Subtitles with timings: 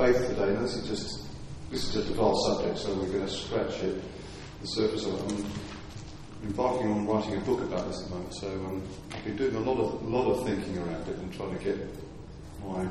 [0.00, 0.54] faith today.
[0.54, 1.26] And this is just
[1.70, 4.02] this is just a vast subject, so we're going to scratch it,
[4.62, 5.46] the surface of it.
[6.42, 8.82] I'm embarking on writing a book about this at the moment, so um,
[9.12, 11.76] I've been doing a lot of lot of thinking around it and trying to get
[12.66, 12.88] my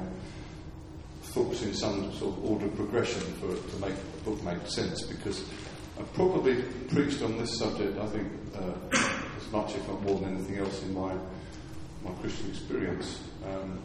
[1.23, 4.67] thoughts in some sort of order of progression for it to make the book make
[4.67, 5.01] sense.
[5.01, 5.43] Because
[5.99, 8.97] I've probably preached on this subject, I think, uh,
[9.35, 11.13] as much, if not more than anything else, in my
[12.05, 13.19] my Christian experience.
[13.45, 13.79] Um,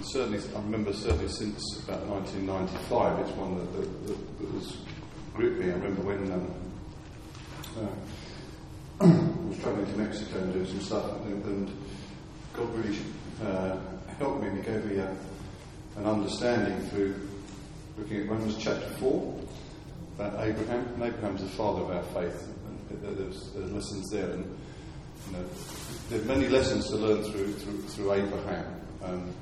[0.00, 4.76] and certainly, I remember certainly since about 1995, it's one that, that, that, that has
[5.34, 5.66] gripped me.
[5.66, 6.54] I remember when um,
[7.76, 9.06] uh, I
[9.46, 11.76] was travelling to Mexico and doing some stuff, and, and
[12.54, 12.96] God really
[13.44, 13.76] uh,
[14.16, 15.16] helped me and gave me a,
[15.98, 17.28] an understanding through
[17.98, 19.38] looking at Romans chapter 4
[20.18, 20.86] about Abraham.
[20.94, 22.48] And Abraham's the father of our faith.
[22.88, 24.30] And there's, there's lessons there.
[24.30, 24.58] And
[25.26, 25.44] you know,
[26.08, 28.80] there are many lessons to learn through, through, through Abraham.
[29.04, 29.34] Um,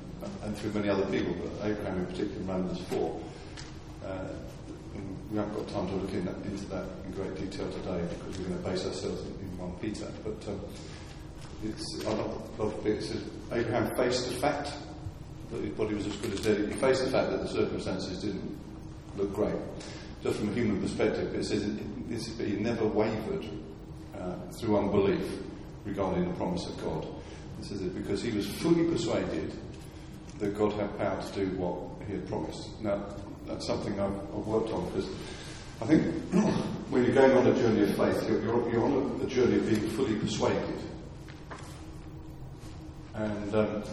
[0.43, 3.21] and through many other people, but Abraham in particular, Romans 4.
[4.05, 4.27] Uh,
[5.31, 8.39] we haven't got time to look in that, into that in great detail today because
[8.39, 10.11] we're going to base ourselves in, in 1 Peter.
[10.23, 10.59] But um,
[11.63, 12.03] it's,
[13.51, 14.73] Abraham faced the fact
[15.51, 16.67] that his body was as good as dead.
[16.67, 18.57] He faced the fact that the circumstances didn't
[19.17, 19.55] look great,
[20.23, 21.33] just from a human perspective.
[21.35, 23.45] It says it, he never wavered
[24.17, 25.41] uh, through unbelief
[25.85, 27.07] regarding the promise of God.
[27.59, 29.53] It says it because he was fully persuaded
[30.39, 32.81] that God had power to do what He had promised.
[32.81, 33.03] Now,
[33.45, 35.09] that's something I've, I've worked on because
[35.81, 36.03] I think
[36.89, 39.89] when you're going on a journey of faith, you're, you're, on a, journey of being
[39.91, 40.79] fully persuaded.
[43.13, 43.83] And, um,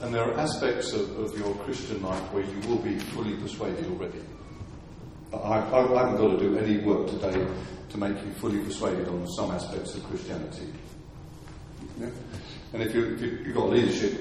[0.00, 3.84] and there are aspects of, of, your Christian life where you will be fully persuaded
[3.86, 4.20] already.
[5.32, 7.46] I, I, haven't got to do any work today
[7.90, 10.72] to make you fully persuaded on some aspects of Christianity.
[11.98, 12.08] Yeah?
[12.72, 14.20] And if, you, if you, you've got leadership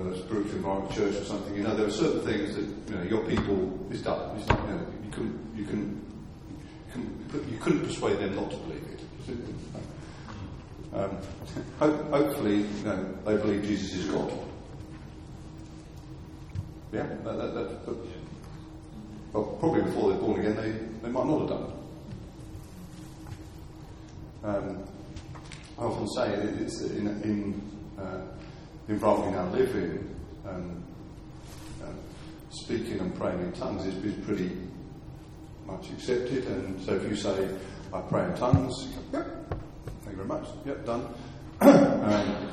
[0.00, 2.96] of a spiritual environment church or something, you know, there are certain things that you
[2.96, 3.66] know your people
[4.02, 4.36] done.
[4.36, 6.02] It's not, you know, you can you can
[7.50, 9.00] you, couldn't persuade them not to believe it.
[10.94, 11.16] Um,
[11.78, 14.30] hopefully, you know, they believe Jesus is God.
[16.92, 17.86] Yeah, that, that, that,
[19.32, 21.72] probably before they're born again, they, they might not have done.
[24.44, 24.84] Um,
[25.78, 27.62] I often say it's in, in
[27.98, 28.20] uh,
[28.88, 30.16] involved in our living,
[30.46, 30.82] um,
[31.82, 31.86] uh,
[32.50, 33.94] speaking and praying in tongues is,
[34.24, 34.56] pretty
[35.66, 36.46] much accepted.
[36.46, 37.48] And so if you say,
[37.92, 39.26] I pray in tongues, yep,
[40.02, 41.14] thank you very much, yep, done.
[41.60, 42.50] um,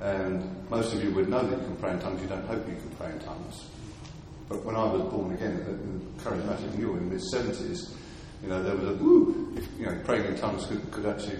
[0.00, 2.66] and most of you would know that you can pray in tongues, you don't hope
[2.68, 3.66] you can pray in tongues.
[4.48, 7.94] But when I was born again, the charismatic mule in the mid 70s,
[8.42, 11.38] you know, there was a, woo, if, you know, praying in tongues could, could actually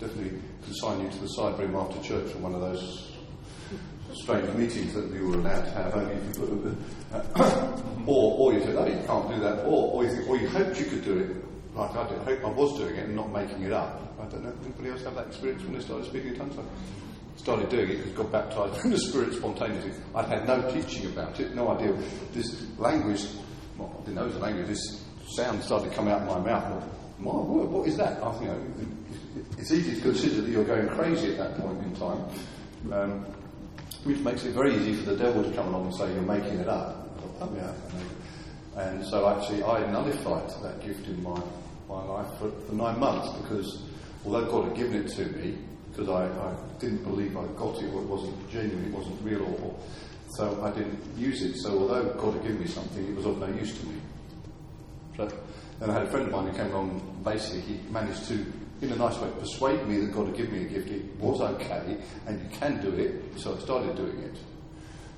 [0.00, 3.17] definitely consign you to the side room after church for one of those
[4.14, 6.76] strange meetings that we were allowed to have only if you put
[7.12, 10.36] uh, or, or you said, oh, you can't do that, or, or, you think, or
[10.36, 11.36] you hoped you could do it
[11.74, 12.18] like I did.
[12.20, 14.02] I hope I was doing it and not making it up.
[14.20, 16.58] I don't know, if anybody else have that experience when they started speaking in tongues?
[16.58, 19.92] I started doing it because got baptized in the Spirit spontaneously.
[20.14, 21.92] I'd had no teaching about it, no idea.
[22.32, 23.24] This language,
[23.76, 25.04] well, I didn't know it was a language, this
[25.36, 26.84] sound started coming out of my mouth.
[27.18, 28.22] My word, what is that?
[28.22, 28.60] I, you know,
[29.58, 32.24] it's easy to consider that you're going crazy at that point in time.
[32.92, 33.26] Um,
[34.08, 36.58] which makes it very easy for the devil to come along and say, You're making
[36.60, 37.04] it up.
[38.74, 41.38] And so actually, I nullified that gift in my,
[41.90, 43.82] my life for, for nine months because
[44.24, 45.58] although God had given it to me,
[45.90, 49.42] because I, I didn't believe I got it or it wasn't genuine, it wasn't real,
[49.42, 49.78] or,
[50.36, 51.56] so I didn't use it.
[51.58, 54.00] So although God had given me something, it was of no use to me.
[55.18, 55.28] So
[55.80, 58.46] then I had a friend of mine who came along, basically, he managed to
[58.80, 60.88] in a nice way, persuade me that God had given me a gift.
[60.88, 61.96] It was okay,
[62.26, 63.38] and you can do it.
[63.38, 64.38] So I started doing it.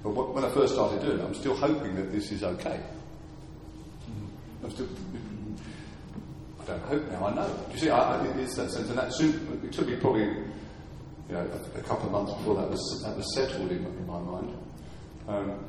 [0.03, 2.81] But what, when I first started doing it, I'm still hoping that this is okay.
[4.65, 4.89] I'm still.
[6.61, 7.27] I don't hope now.
[7.27, 7.67] I know.
[7.73, 7.91] You see?
[7.91, 10.45] I, it's that sense, and that soon, it took me probably, you
[11.31, 14.19] know, a, a, couple of months before that was that was settled in, in my
[14.21, 14.59] mind.
[15.29, 15.65] Um,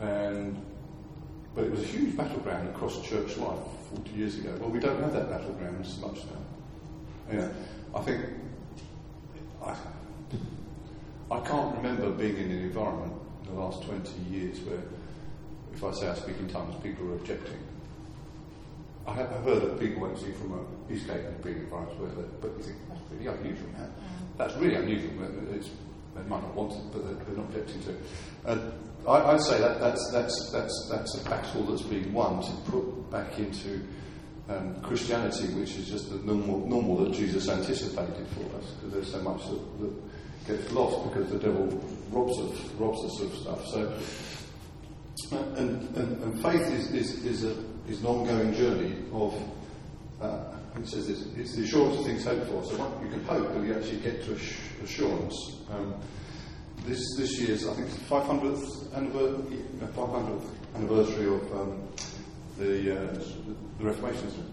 [0.00, 0.62] and
[1.54, 3.58] but it was a huge battleground across church life
[3.94, 4.54] 40 years ago.
[4.60, 6.45] Well, we don't have that battleground as much now.
[7.30, 7.50] You know,
[7.94, 8.24] I think
[9.64, 9.74] I,
[11.30, 13.12] I can't remember being in an environment
[13.42, 14.80] in the last 20 years where
[15.74, 17.58] if I say I speak in tongues, people are objecting.
[19.06, 22.50] I have heard of people see from a Eastgate and being environments where they, but
[22.56, 23.88] you think that's really unusual now.
[24.38, 25.10] That's really unusual.
[25.54, 25.70] It's,
[26.14, 27.96] they might not want it, but they're, they're not objecting to it.
[28.46, 28.72] And
[29.06, 33.10] I, would say that that's, that's, that's, that's a battle that's been won to put
[33.10, 33.82] back into
[34.48, 39.12] um, Christianity, which is just the normal, normal that Jesus anticipated for us, because there's
[39.12, 39.92] so much that, that,
[40.46, 41.66] gets lost because the devil
[42.12, 43.66] robs us, robs us of stuff.
[43.66, 43.92] So
[45.32, 47.56] and, and, and faith is, is, is, a,
[47.88, 49.34] is an ongoing journey of,
[50.20, 50.44] uh,
[50.78, 52.62] it says this, it's the assurance of things hoped for.
[52.64, 54.38] So you can hope that you actually get to
[54.84, 55.34] assurance.
[55.70, 55.94] Um,
[56.84, 61.88] this, this year's, I think, 500th anniversary, 500th anniversary of um,
[62.58, 63.24] the, uh,
[63.78, 64.52] the Reformation.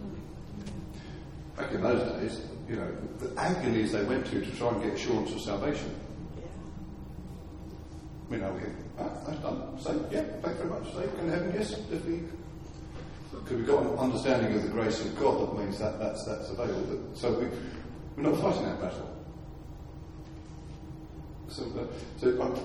[1.56, 4.94] Back in those days, you know, the agonies they went to to try and get
[4.94, 5.94] assurance of salvation.
[8.30, 9.80] We know, we think, ah, that's done.
[9.80, 10.94] Saved, yeah, thank you very much.
[10.94, 12.24] Saved, to heaven, yes, definitely.
[13.32, 16.50] Because we've got an understanding of the grace of God that means that that's, that's
[16.50, 17.10] available.
[17.14, 17.48] So we,
[18.16, 19.10] we're not fighting that battle.
[21.50, 21.86] So, uh,
[22.20, 22.56] so um,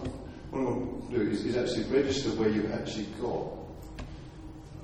[0.51, 3.59] what I want to do is, is actually register where you've actually got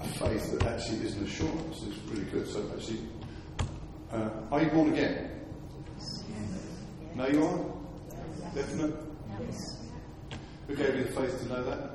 [0.01, 1.83] a faith that actually is an assurance.
[1.87, 2.25] It's really
[4.13, 5.31] Uh, are you born again?
[7.15, 8.55] No, you are?
[8.55, 8.95] Definite?
[9.41, 9.79] Yes.
[10.69, 11.91] Who gave you the faith to know that?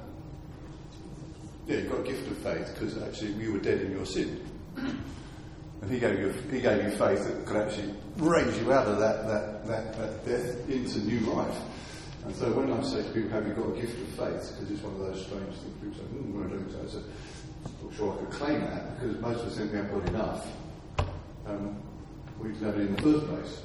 [1.68, 4.44] Yeah, you got a gift of faith because actually you were dead in your sin.
[4.76, 9.00] And he gave you, he gave you faith that could actually raise you out of
[9.00, 11.58] that, that, that, that death into new life.
[12.26, 14.54] And so when I say to people, have you got a gift of faith?
[14.54, 16.84] Because it's one of those strange things people say, mm, we're doing so.
[16.84, 17.04] I said,
[17.66, 20.10] I'm not sure I could claim that because most of us think we haven't got
[20.10, 20.48] enough.
[21.50, 21.82] Um,
[22.40, 23.62] we didn't have it in the first place.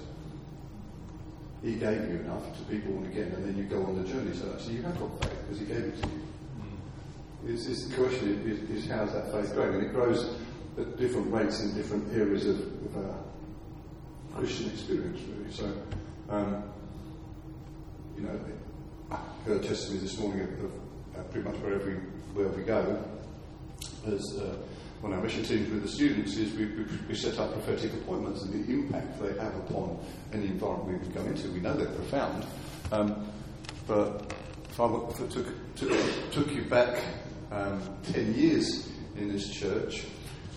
[1.62, 4.34] He gave you enough to be born again, and then you go on the journey.
[4.34, 6.22] So actually, you have got faith because He gave it to you.
[6.60, 7.54] Mm.
[7.54, 9.74] It's, it's the question is, is, how's that faith growing?
[9.74, 10.36] And it grows
[10.78, 13.16] at different rates in different areas of, of our
[14.36, 15.52] Christian experience, really.
[15.52, 15.72] So,
[16.28, 16.64] um,
[18.16, 18.40] you know,
[19.10, 20.72] I heard testimony this morning of, of
[21.16, 21.94] uh, pretty much wherever we,
[22.34, 23.02] where we go,
[24.06, 24.56] as uh,
[25.04, 26.64] on our mission teams with the students is we,
[27.08, 29.98] we, set up prophetic appointments and the impact they have upon
[30.32, 31.50] any environment we go into.
[31.50, 32.46] We know they're profound.
[32.90, 33.30] Um,
[33.86, 34.32] but
[34.70, 37.04] if I, if I took, took, took, you back
[37.52, 40.06] um, 10 years in this church,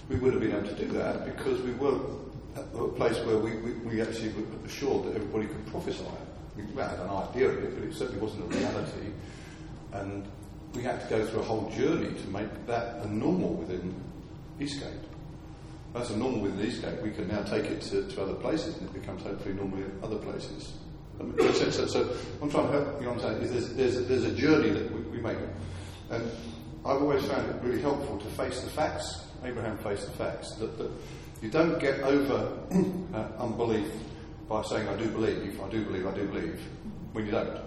[0.08, 2.00] we would have been able to do that because we were
[2.56, 6.06] at a place where we, we, we actually were assured that everybody could prophesy.
[6.56, 9.12] We had an idea of it, but it certainly wasn't a reality.
[9.92, 10.26] And
[10.74, 13.94] we had to go through a whole journey to make that a normal within
[14.60, 15.02] Eastgate.
[15.94, 17.02] That's a normal within Eastgate.
[17.02, 20.00] We can now take it to, to other places and it becomes hopefully normal in
[20.04, 20.74] other places.
[21.18, 23.98] So, so, so, I'm trying to help, you know what I'm saying, is there's, there's,
[23.98, 25.38] a, there's a journey that we, we make.
[26.12, 26.24] And
[26.86, 29.26] I've always found it really helpful to face the facts.
[29.44, 30.54] Abraham faced the facts.
[30.56, 30.92] That, that
[31.42, 32.58] you don't get over
[33.14, 33.92] uh, unbelief
[34.48, 36.62] by saying, I do believe, I do believe, I do believe,
[37.14, 37.60] when you don't.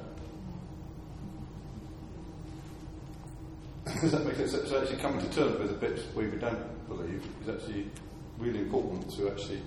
[4.01, 4.53] Does that make sense?
[4.53, 7.91] So actually coming to terms with the bits where we don't believe is actually
[8.39, 9.63] really important to actually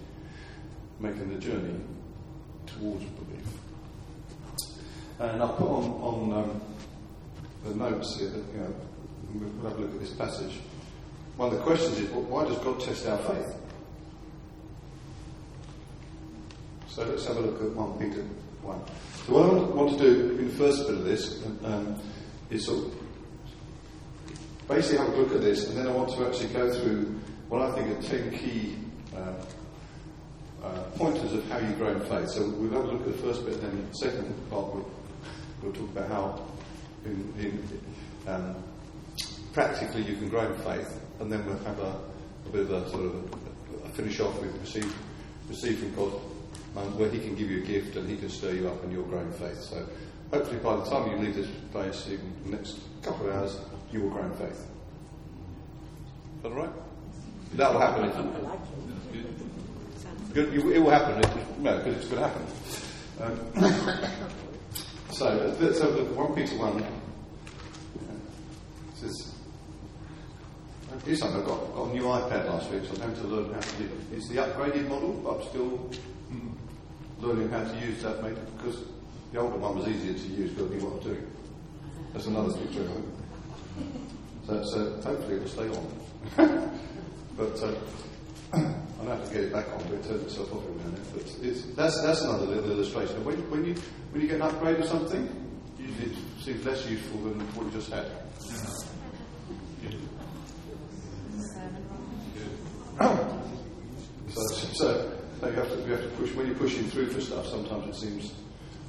[1.00, 1.80] making the journey
[2.66, 3.46] towards belief.
[5.20, 6.62] And I'll put on, on um,
[7.64, 8.76] the notes here that, you know,
[9.34, 10.60] we'll have a look at this passage.
[11.38, 13.56] One of the questions is, well, why does God test our faith?
[16.88, 18.82] So let's have a look at 1 Peter 1.
[19.26, 22.00] So what I want to do in the first bit of this um,
[22.50, 23.03] is sort of
[24.74, 27.62] basically have a look at this, and then I want to actually go through what
[27.62, 28.76] I think are 10 key
[29.16, 29.34] uh,
[30.64, 32.30] uh, pointers of how you grow in faith.
[32.32, 34.90] So we'll have a look at the first bit, and then the second part we'll,
[35.62, 36.46] we'll talk about how
[37.06, 37.82] in, in,
[38.28, 38.56] um,
[39.54, 42.00] practically you can grow in faith, and then we'll have a,
[42.48, 44.96] a bit of a sort of a, a finish off with receive,
[45.50, 46.14] receive from God,
[46.78, 48.92] um, where He can give you a gift and He can stir you up and
[48.92, 49.04] you'll
[49.34, 49.62] faith.
[49.62, 49.88] So
[50.34, 53.60] hopefully by the time you leave this place, in the next couple of hours,
[53.92, 54.50] you will grow in faith.
[54.52, 56.70] Is that all right?
[57.54, 58.12] That will happen.
[60.34, 61.22] Good, it will happen.
[61.62, 62.46] no, because it's going to happen.
[63.22, 63.38] Um,
[65.12, 66.84] so, let's have a look at 1 Peter 1.
[66.84, 66.88] Uh,
[68.96, 69.36] says,
[71.06, 73.54] Here's something I got, got a new iPad last week, so I'm having to learn
[73.54, 74.18] how to do it.
[74.18, 75.92] It's the upgraded model, but I'm still
[76.32, 76.54] mm,
[77.20, 78.80] learning how to use that, mate, because
[79.34, 81.28] the older one was easier to use, but I knew what I'm doing.
[82.14, 82.88] That's another too.
[84.46, 85.90] So, so hopefully it'll stay on.
[87.36, 87.74] but uh,
[89.02, 91.06] I'll have to get it back on, but it turns itself off now and then.
[91.14, 93.26] But it's, that's, that's another little illustration.
[93.26, 93.74] When, when, you,
[94.12, 95.28] when you get an upgrade or something,
[95.80, 98.06] usually it seems less useful than what you just had.
[104.30, 104.42] so,
[104.74, 107.48] so, so you have to, you have to push, when you're pushing through for stuff,
[107.48, 108.32] sometimes it seems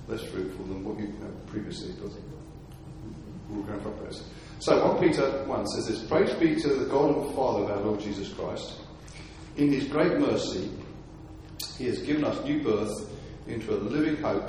[0.09, 4.23] less fruitful than what you had previously, for progress.
[4.61, 7.81] So 1 Peter 1 says this Praise be to the God and Father of our
[7.81, 8.81] Lord Jesus Christ.
[9.57, 10.71] In his great mercy,
[11.79, 13.11] he has given us new birth
[13.47, 14.49] into a living hope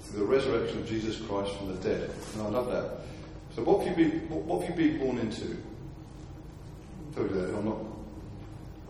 [0.00, 2.10] through the resurrection of Jesus Christ from the dead.
[2.34, 3.00] And I love that.
[3.54, 5.56] So what have you been, what have you been born into?
[7.16, 7.78] or not?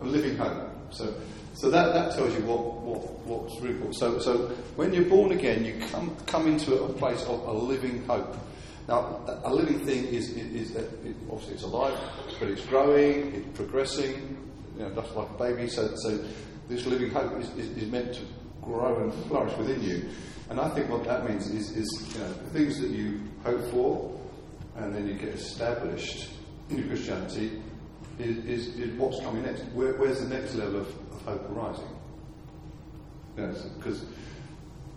[0.01, 0.69] A living hope.
[0.91, 1.13] So,
[1.55, 3.93] so that, that tells you what, what, what's really.
[3.93, 8.05] So, so when you're born again, you come, come into a place of a living
[8.05, 8.35] hope.
[8.87, 11.97] Now, a living thing is, is, is it, obviously it's alive,
[12.39, 14.37] but it's growing, it's progressing,
[14.75, 15.67] you know, just like a baby.
[15.69, 16.23] So, so
[16.67, 18.21] this living hope is, is, is meant to
[18.61, 20.09] grow and flourish within you.
[20.49, 24.19] And I think what that means is, is you know, things that you hope for
[24.75, 26.29] and then you get established
[26.69, 27.61] in your Christianity
[28.19, 29.61] is, is, is what's coming next.
[29.73, 31.89] Where, where's the next level of hope arising?
[33.35, 34.05] Because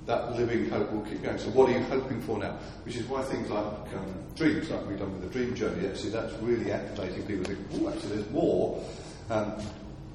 [0.07, 1.39] that living hope will keep going.
[1.39, 2.59] So, what are you hoping for now?
[2.85, 6.11] Which is why things like um, dreams, like we've done with the dream journey, actually,
[6.11, 8.85] that's really activating people to think, oh, actually, there's more.
[9.31, 9.55] Um,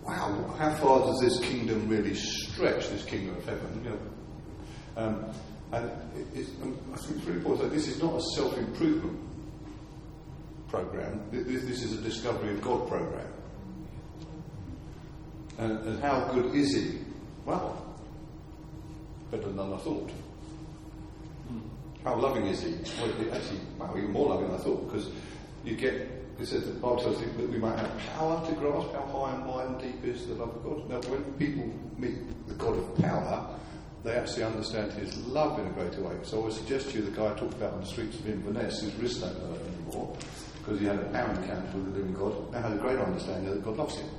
[0.03, 3.81] wow, how far does this kingdom really stretch, this kingdom of heaven?
[3.83, 3.99] You know,
[4.95, 5.25] um,
[5.73, 5.91] and
[6.35, 9.19] it, um, I think it's really important this is not a self improvement
[10.67, 13.27] program, this, this, is a discovery of God program.
[15.57, 16.99] And, and how good is He?
[17.45, 17.95] Well,
[19.31, 20.11] better than I thought.
[22.03, 22.75] How loving is He?
[23.01, 25.09] Well, actually, wow, even more loving than I thought, because
[25.63, 28.91] you get it says that Bible tells us that we might have power to grasp
[28.91, 30.89] how high and wide and deep is the love of God.
[30.89, 33.47] Now, when people meet the God of power,
[34.03, 36.17] they actually understand his love in a greater way.
[36.23, 38.27] So I would suggest to you the guy I talked about on the streets of
[38.27, 40.17] Inverness, whose wrist don't hurt anymore,
[40.57, 43.53] because he had a power encounter with the living God, now has a great understanding
[43.53, 44.09] that God loves him.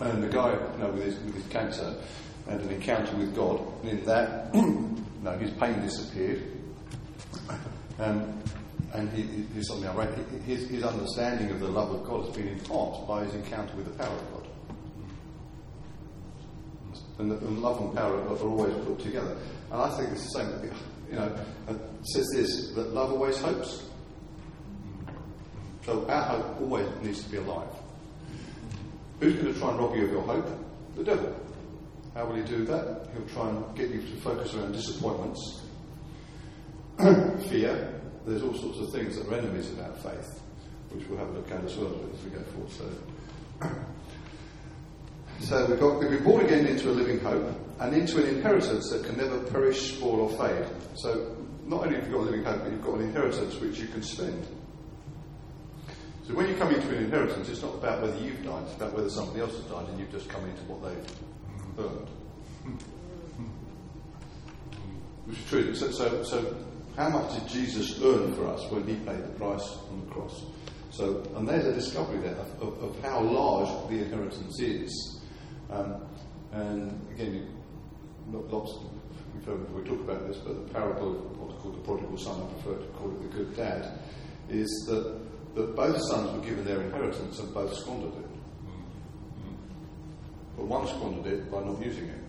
[0.00, 1.94] And the guy, you know, with his, with his cancer,
[2.48, 6.42] had an encounter with God, and in that, you know, his pain disappeared.
[7.98, 8.42] Um,
[8.92, 10.14] and he, he, something I read,
[10.46, 13.86] his, his understanding of the love of God has been enhanced by his encounter with
[13.86, 14.46] the power of God.
[17.18, 19.36] And, and love and power are, always put together.
[19.70, 20.72] And I think it's the same.
[21.10, 21.36] You know,
[21.68, 21.76] it
[22.14, 23.84] says this that love always hopes.
[25.84, 27.68] So our hope always needs to be alive.
[29.20, 30.48] Who's going to try and rob you of your hope?
[30.96, 31.36] The devil.
[32.14, 33.08] How will he do that?
[33.12, 35.62] He'll try and get you to focus around disappointments,
[37.48, 38.00] fear.
[38.26, 40.40] There's all sorts of things that are enemies of our faith,
[40.90, 42.70] which we'll have a look at as well as we go forward.
[42.70, 43.68] So,
[45.40, 48.90] so we've got we've been born again into a living hope and into an inheritance
[48.90, 50.66] that can never perish, spoil, or fade.
[50.96, 51.36] So
[51.66, 53.86] not only have you got a living hope, but you've got an inheritance which you
[53.86, 54.46] can spend.
[56.30, 58.94] So when you come into an inheritance, it's not about whether you've died, it's about
[58.94, 62.08] whether somebody else has died and you've just come into what they've earned.
[65.26, 65.74] Which is true.
[65.74, 66.56] So, so, so
[66.96, 70.44] how much did Jesus earn for us when he paid the price on the cross?
[70.90, 75.20] So, and there's a discovery there of, of, of how large the inheritance is.
[75.68, 76.00] Um,
[76.52, 77.48] and again,
[78.28, 78.78] lots,
[79.34, 82.40] we've heard we talk about this, but the parable of what's called the prodigal son,
[82.40, 83.98] I prefer to call it the good dad,
[84.48, 85.18] is that,
[85.54, 88.30] that both sons were given their inheritance and both squandered it.
[90.56, 92.20] But one squandered it by not using it.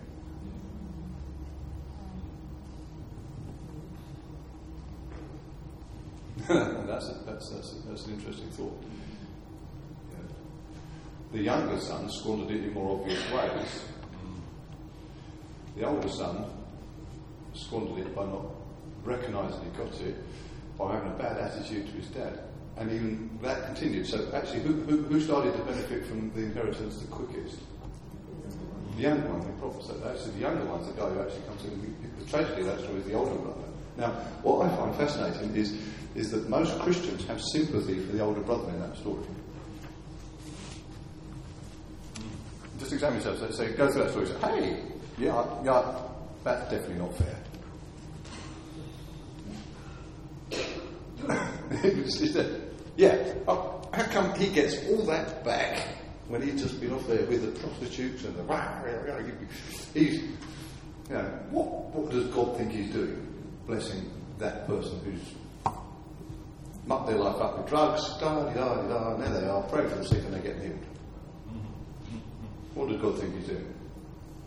[6.48, 8.82] and that's, a, that's, that's, a, that's an interesting thought.
[11.32, 13.84] The younger son squandered it in more obvious ways.
[15.76, 16.44] The older son
[17.54, 18.44] squandered it by not
[19.04, 20.16] recognising he got it,
[20.76, 22.38] by having a bad attitude to his dad.
[22.78, 24.06] And even that continued.
[24.06, 27.58] So actually, who, who, who started to benefit from the inheritance the quickest?
[28.96, 29.96] The younger one, the prophet said.
[30.04, 31.96] Actually, the younger one's the guy who actually comes in.
[32.18, 33.68] The tragedy of that story is the older brother.
[33.96, 34.10] Now,
[34.42, 35.76] what I find fascinating is,
[36.14, 39.24] is that most Christians have sympathy for the older brother in that story.
[42.78, 43.54] Just examine yourself.
[43.54, 44.26] So, go through that story.
[44.26, 44.82] Say, hey,
[45.18, 46.00] yeah, yeah,
[46.42, 47.36] that's definitely not fair.
[52.96, 55.88] yeah, oh, how come he gets all that back
[56.28, 58.42] when he's just been off there with the prostitutes and the.
[59.94, 60.22] He's.
[61.10, 63.26] You know, what, what does God think he's doing?
[63.66, 65.74] Blessing that person who's
[66.86, 69.88] mucked their life up with drugs, da da da da, and there they are, praying
[69.88, 70.78] for the sick and they get healed.
[72.74, 73.74] What does God think he's doing?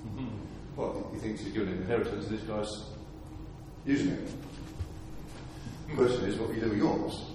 [0.08, 0.28] Mm-hmm.
[0.76, 2.90] Well, he thinks he's given an inheritance, and this guy's
[3.86, 4.30] using it.
[5.88, 7.26] The question is, what you do with yours?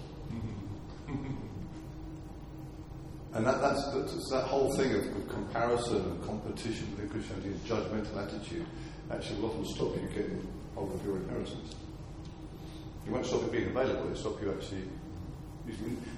[3.32, 7.60] And that, that's, that's, that whole thing of, of, comparison and competition within Christianity and
[7.64, 8.66] judgmental attitude
[9.10, 11.74] actually will often stop you getting hold of your inheritance.
[13.06, 14.82] It won't stop it being available, it'll stop you actually.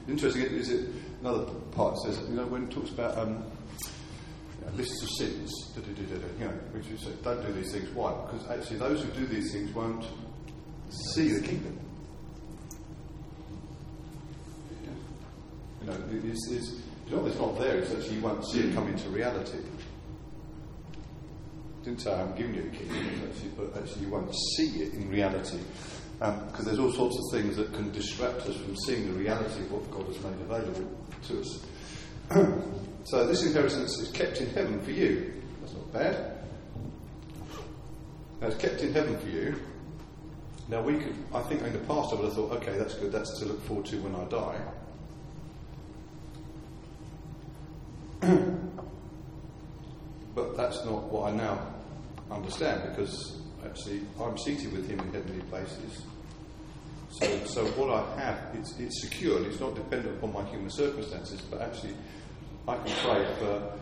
[0.08, 0.88] Interesting, is it
[1.20, 3.44] another part says, you know, when it talks about um,
[4.76, 7.90] lists of sins, you know, which you say, don't do these things.
[7.90, 8.12] Why?
[8.24, 10.04] Because actually, those who do these things won't
[11.14, 11.78] see the kingdom.
[15.88, 16.70] It's, it's,
[17.08, 17.78] you know, it's not there.
[17.78, 19.58] It's actually you won't see it come into reality.
[21.84, 24.94] didn't say I haven't given you a kingdom, actually, but actually you won't see it
[24.94, 25.58] in reality.
[26.18, 29.60] Because um, there's all sorts of things that can distract us from seeing the reality
[29.62, 30.88] of what God has made available
[31.28, 31.66] to us.
[33.04, 35.42] so this inheritance is kept in heaven for you.
[35.60, 36.38] That's not bad.
[38.40, 39.60] Now, it's kept in heaven for you.
[40.68, 43.12] Now, we could, I think in the past I would have thought, okay, that's good,
[43.12, 44.58] that's to look forward to when I die.
[50.34, 51.58] but that's not what I now
[52.30, 56.02] understand because actually I'm seated with him in heavenly places.
[57.10, 60.70] So, so what I have, it's, it's secure and it's not dependent upon my human
[60.70, 61.96] circumstances, but actually
[62.68, 63.72] I can pray for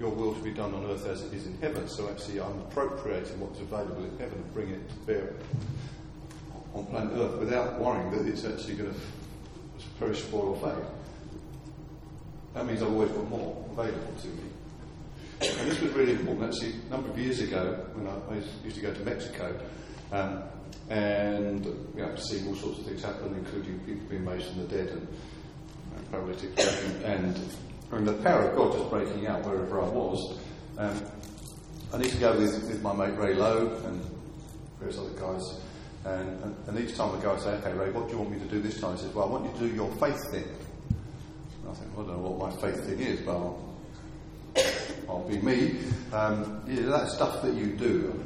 [0.00, 1.88] your will to be done on earth as it is in heaven.
[1.88, 5.32] So actually I'm appropriating what's available in heaven and bringing it to bear
[6.74, 9.00] on planet earth without worrying that it's actually going to
[10.00, 10.84] perish, spoil, or fade.
[12.56, 14.44] That means I've always got more available to me.
[15.42, 16.54] And this was really important.
[16.54, 19.60] Actually, a number of years ago, when I, I used to go to Mexico,
[20.10, 20.42] um,
[20.88, 24.68] and you know, seeing all sorts of things happen, including people being raised from the
[24.68, 27.36] dead and uh, paralytics, and,
[27.92, 30.38] and the power of God just breaking out wherever I was.
[30.78, 31.04] Um,
[31.92, 34.02] I need to go with, with my mate Ray Lowe and
[34.78, 35.60] various other guys.
[36.06, 38.30] And, and, and, each time I go, I say, okay, Ray, what do you want
[38.30, 38.96] me to do this time?
[38.96, 40.44] He says, well, I want you to do your faith thing.
[41.70, 43.74] I think, well, I don't know what my faith thing is, but I'll,
[45.08, 45.76] I'll be me.
[46.12, 48.24] Um, yeah, that stuff that you do.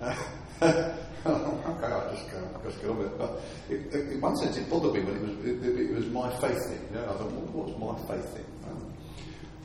[0.62, 0.94] okay,
[1.24, 3.18] I'll just go, I'll just go with it.
[3.18, 6.58] But in one sense, it bothered me when it was, it, it was my faith
[6.68, 6.88] thing.
[6.90, 7.04] You know?
[7.04, 8.44] I thought, what, what's my faith thing?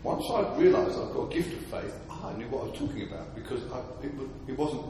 [0.03, 3.03] Once I realised I've got a gift of faith, I knew what I was talking
[3.03, 4.11] about because I, it,
[4.47, 4.85] it wasn't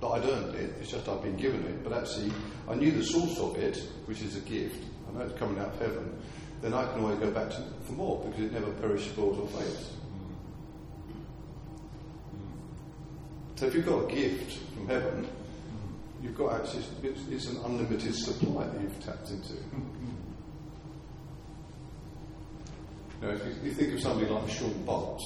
[0.00, 2.30] that I'd earned it, it's just I'd been given it, but actually
[2.68, 4.84] I knew the source of it, which is a gift.
[5.10, 6.20] I know it's coming out of heaven
[6.62, 9.60] then I can always go back to, for more because it never perishes, spoils, or
[9.60, 9.90] fades.
[13.56, 15.28] So if you've got a gift from heaven,
[16.22, 19.54] you've got access, it's, it's an unlimited supply that you've tapped into.
[23.22, 25.20] You know, if you, you, think of somebody like Shawn Bolz,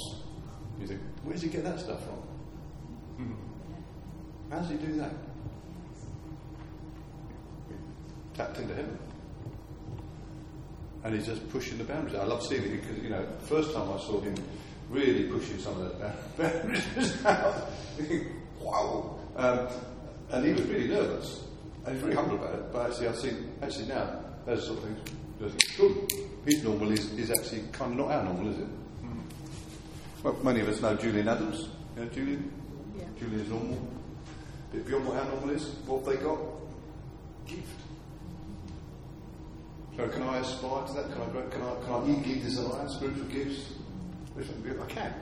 [0.80, 3.36] you think, where does he get that stuff from?
[4.50, 5.12] How does he do that?
[8.34, 8.98] Tapped into heaven
[11.04, 12.16] and he's just pushing the boundaries.
[12.16, 14.34] I love seeing it because, you know, the first time I saw him
[14.88, 17.70] really pushing some of those boundaries out,
[18.60, 19.18] wow.
[19.36, 19.68] Um,
[20.30, 21.44] and he was really nervous,
[21.84, 24.84] and he's very humble about it, but actually I see, actually now, those sort of
[24.84, 25.00] things,
[25.76, 26.12] good.
[26.46, 28.66] His normal is, is actually kind of not our normal, is it?
[28.66, 30.22] Mm-hmm.
[30.22, 31.68] Well, many of us know Julian Adams.
[31.96, 32.52] You know Julian?
[32.96, 33.04] Yeah.
[33.18, 33.88] Julian is normal.
[34.72, 36.38] But beyond what our normal is, what have they got?
[37.46, 37.83] Gift.
[39.96, 41.12] So can I aspire to that?
[41.12, 43.74] Can I, can I, can I e-give desire spiritual gifts?
[44.36, 45.14] I can.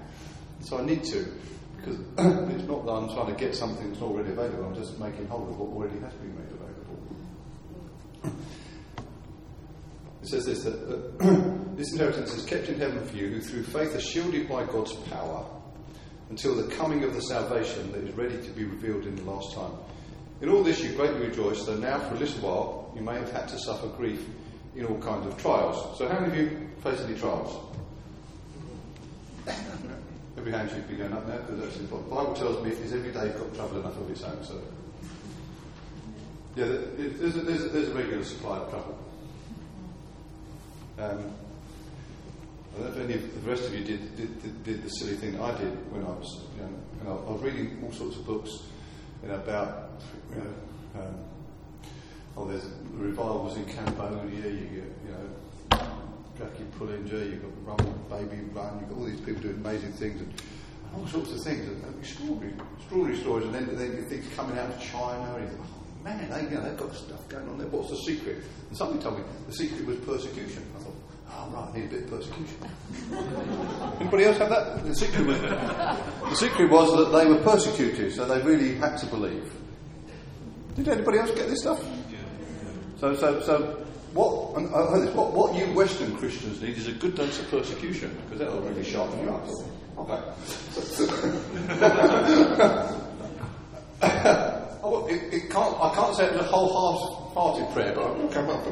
[0.60, 1.26] So I need to.
[1.76, 1.98] Because
[2.54, 5.50] it's not that I'm trying to get something that's already available, I'm just making hold
[5.50, 6.72] of what already has been made available.
[10.22, 13.64] It says this that, that this inheritance is kept in heaven for you, who through
[13.64, 15.44] faith are shielded by God's power
[16.30, 19.54] until the coming of the salvation that is ready to be revealed in the last
[19.54, 19.72] time.
[20.40, 23.30] In all this you greatly rejoice, though now for a little while you may have
[23.32, 24.26] had to suffer grief
[24.74, 25.98] in all kinds of trials.
[25.98, 27.56] So, how many of you face any trials?
[30.36, 32.08] Every hand should be going up now because that's important.
[32.08, 34.42] The Bible tells me is every day got trouble enough of its own.
[34.42, 34.60] So,
[36.56, 36.64] yeah,
[36.96, 38.98] there's a, there's a, there's a regular supply of trouble.
[40.98, 41.32] Um,
[42.74, 44.88] I don't know if any of the rest of you did, did, did, did the
[44.88, 46.82] silly thing I did when I was young.
[46.98, 48.50] You know, I was reading all sorts of books
[49.22, 49.90] you know, about
[50.30, 51.14] you know, um,
[52.36, 55.86] oh, there's revivals in Cambodia, you get, you know,
[56.38, 60.20] Jackie Pullinger, you've got Run Baby Run, you've got all these people doing amazing things
[60.20, 60.32] and,
[60.94, 64.78] all sorts of things, and, extraordinary, extraordinary stories, and then, then think coming out of
[64.80, 67.66] China, and you think, oh man, they, you know, they've got stuff going on there,
[67.68, 68.44] what's the secret?
[68.68, 70.62] And somebody told me the secret was persecution.
[70.76, 70.94] I thought,
[71.30, 72.56] oh right, I need a bit of persecution.
[74.00, 74.84] Anybody else have that?
[74.84, 79.06] The secret was, the secret was that they were persecuted, so they really had to
[79.06, 79.50] believe.
[80.74, 81.82] Did anybody else get this stuff?
[83.02, 83.58] So, so, so
[84.12, 88.60] what, what, what you Western Christians need is a good dose of persecution, because that'll
[88.60, 89.44] really sharpen you up.
[89.98, 90.22] Okay.
[94.84, 98.50] oh, it, it can't, I can't say it was a wholehearted prayer, but I'll come
[98.50, 98.64] up.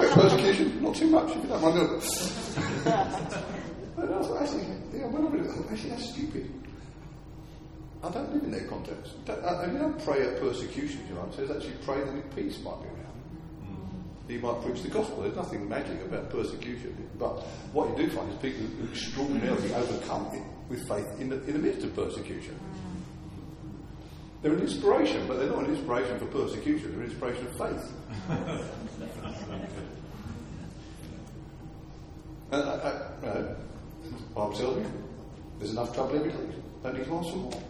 [0.00, 1.76] bit persecution, not too much, if you don't mind
[4.40, 6.57] actually, yeah, I it, actually, that's stupid.
[8.02, 9.14] I don't live in their context.
[9.28, 11.24] I, I, don't pray at persecution, you know.
[11.24, 13.18] It says actually pray that peace might be around.
[13.64, 14.32] Mm-hmm.
[14.32, 15.22] You might preach the gospel.
[15.22, 17.08] There's nothing magic about persecution.
[17.18, 21.42] But what you do find is people who extraordinarily overcome it with faith in the,
[21.44, 22.56] in the midst of persecution.
[24.42, 27.92] They're an inspiration, but they're not an inspiration for persecution, they're an inspiration of faith.
[32.52, 33.54] and, uh, uh, uh,
[34.34, 34.86] Bible tells you
[35.58, 36.54] there's enough trouble every day.
[36.84, 37.62] Don't need to ask for more.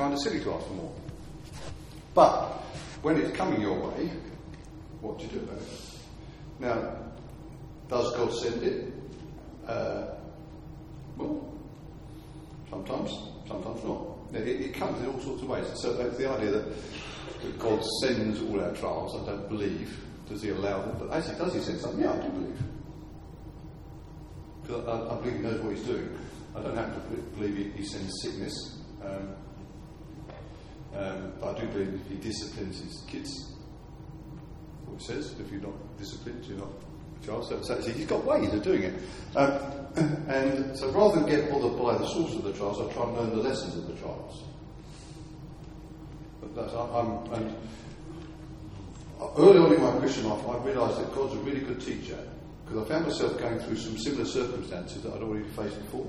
[0.00, 0.92] Kind of silly to ask for more.
[2.14, 2.48] But
[3.02, 4.10] when it's coming your way,
[5.02, 5.68] what do you do about it?
[6.58, 6.96] Now,
[7.86, 8.94] does God send it?
[9.66, 10.06] Uh,
[11.18, 11.52] well,
[12.70, 13.10] sometimes,
[13.46, 14.06] sometimes not.
[14.32, 15.66] It, it, comes in all sorts of ways.
[15.74, 19.14] So that's the idea that, God sends all our trials.
[19.22, 19.98] I don't believe.
[20.28, 20.96] Does He allow them?
[20.98, 22.00] But actually, does He send something?
[22.00, 22.62] Yeah, I do believe.
[24.62, 26.18] Because I, I, believe He knows what He's doing.
[26.56, 28.78] I don't have to believe He, he sends sickness.
[29.04, 29.34] Um,
[30.96, 33.52] um, but I do believe if he disciplines his kids,
[34.84, 36.72] what it says, if you're not disciplined, you're not
[37.22, 37.48] a child.
[37.48, 38.94] So, so he's got ways of doing it.
[39.36, 39.52] Um,
[40.28, 43.16] and so rather than get bothered by the source of the trials, I try and
[43.16, 44.44] learn the lessons of the trials.
[46.40, 47.56] But that's, I, am and
[49.36, 52.18] early on in my Christian life, I realised that God's a really good teacher
[52.64, 56.06] because I found myself going through some similar circumstances that I'd already faced before.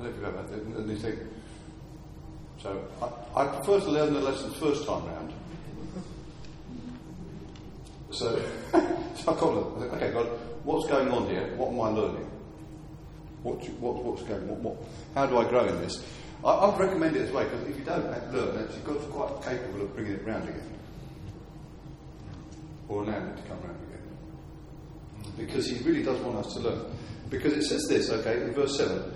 [0.00, 0.90] I don't know if you've ever had that.
[0.90, 1.18] And think,
[2.64, 5.34] so I, I prefer to learn the lessons first time round.
[8.10, 10.26] So, so I call it, okay, God,
[10.64, 11.54] what's going on here?
[11.56, 12.30] What am I learning?
[13.42, 14.62] What, what, what's going on?
[14.62, 14.76] What,
[15.14, 16.02] how do I grow in this?
[16.42, 18.94] I, I would recommend it as well, because if you don't learn it, you've got
[18.94, 20.78] to be quite capable of bringing it round again.
[22.88, 25.36] Or allowing it to come round again.
[25.36, 26.96] Because he really does want us to learn.
[27.28, 29.12] Because it says this, okay, in verse 7,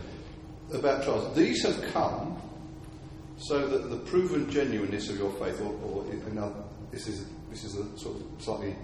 [0.75, 1.35] about trials.
[1.35, 2.38] These have come
[3.39, 6.05] so that the proven genuineness of your faith, or, or
[6.91, 8.75] this is this is a sort of slightly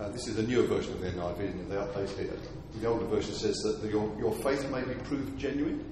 [0.00, 2.80] uh, this is the newer version of the NIV, and they updated it.
[2.80, 5.84] The older version says that the, your, your faith may be proved genuine.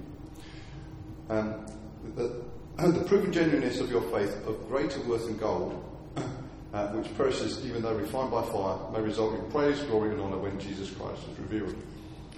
[1.29, 1.67] Um,
[2.15, 2.43] the,
[2.77, 5.85] the proven genuineness of your faith, of greater worth than gold,
[6.73, 10.39] uh, which perishes even though refined by fire, may result in praise, glory, and honour
[10.39, 11.75] when Jesus Christ is revealed.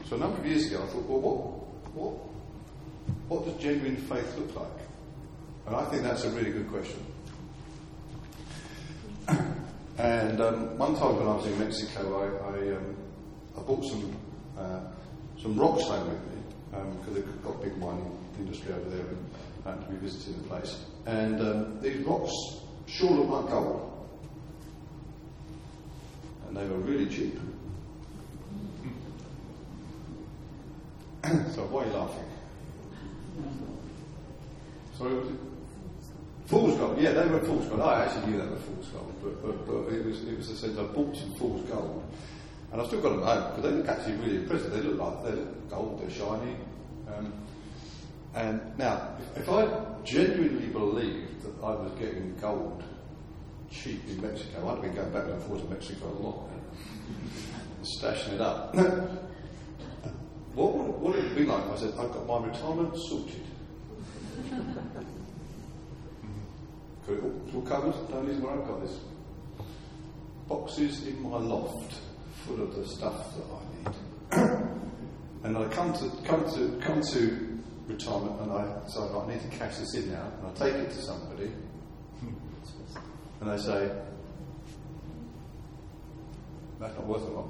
[0.10, 2.14] So a number of years ago, I thought, well, what, what,
[3.30, 4.91] what does genuine faith look like?
[5.72, 7.00] And I think that's a really good question.
[9.98, 12.98] and um, one time when I was in Mexico, I, I, um,
[13.58, 14.14] I bought some
[14.60, 14.82] uh,
[15.42, 19.00] some rocks home with me because um, they've got a big mining industry over there
[19.00, 19.30] and
[19.66, 20.78] I had to be visiting the place.
[21.06, 22.34] And um, these rocks
[22.88, 24.10] sure look like gold.
[26.50, 27.40] And they were really cheap.
[31.56, 32.26] so why are you laughing?
[34.98, 35.51] Sorry, was it?
[36.52, 37.80] Fool's gold, yeah, they were fool's gold.
[37.80, 40.58] I actually knew they were fool's gold, but, but, but it was it was a
[40.58, 42.04] sense I bought some fool's gold,
[42.74, 44.72] and I've still got them home because they look actually really impressive.
[44.72, 46.58] They look like they look gold, they're shiny.
[47.08, 47.34] Um,
[48.36, 49.66] and now, if, I
[50.04, 52.84] genuinely believed that I was getting gold
[53.70, 56.50] cheap in Mexico, I'd have been going back and forth to Mexico a lot,
[57.98, 58.76] stashing it up.
[60.54, 63.48] what would, what would it be like if I said, I've got my retirement sorted?
[67.08, 67.94] It's all covered.
[68.10, 69.00] Don't lose where I've got this.
[70.48, 71.96] Boxes in my loft
[72.46, 74.68] full of the stuff that I need.
[75.44, 79.58] and I come to come to come to retirement and I say I need to
[79.58, 81.52] cash this in now and I take it to somebody
[83.42, 83.92] and they say
[86.80, 87.48] that's not worth a lot.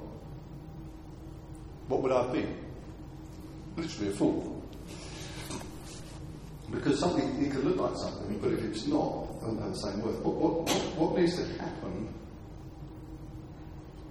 [1.88, 2.46] What would I be?
[3.76, 4.61] Literally a fool.
[6.72, 10.18] Because something, it could look like something, but if it's not, have the same worth.
[10.20, 12.12] What, what, what needs to happen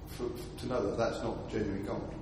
[0.08, 2.13] for, to know that that's not genuine gold?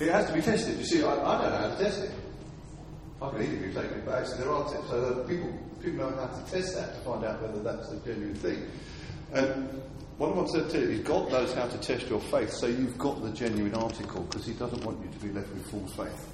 [0.00, 0.78] It has to be tested.
[0.78, 2.10] You see, I, I don't know how to test it.
[3.22, 4.88] I can easily take it, but actually there are tips.
[4.88, 8.34] So people, people know how to test that to find out whether that's a genuine
[8.34, 8.66] thing.
[9.32, 9.82] And
[10.18, 12.96] what I want to tell is God knows how to test your faith, so you've
[12.98, 16.28] got the genuine article because He doesn't want you to be left with false faith.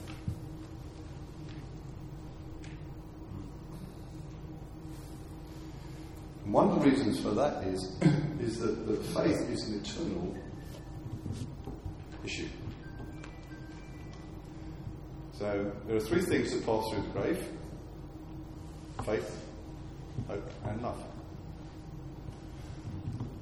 [6.44, 7.96] And one of the reasons for that is,
[8.40, 10.36] is that, that faith is an eternal
[12.24, 12.48] issue.
[15.32, 17.48] So there are three things that pass through the grave
[19.04, 19.42] faith,
[20.28, 21.02] hope, and love.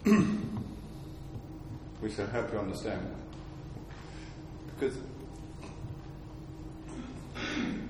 [2.00, 3.14] which will help you understand.
[4.74, 4.96] Because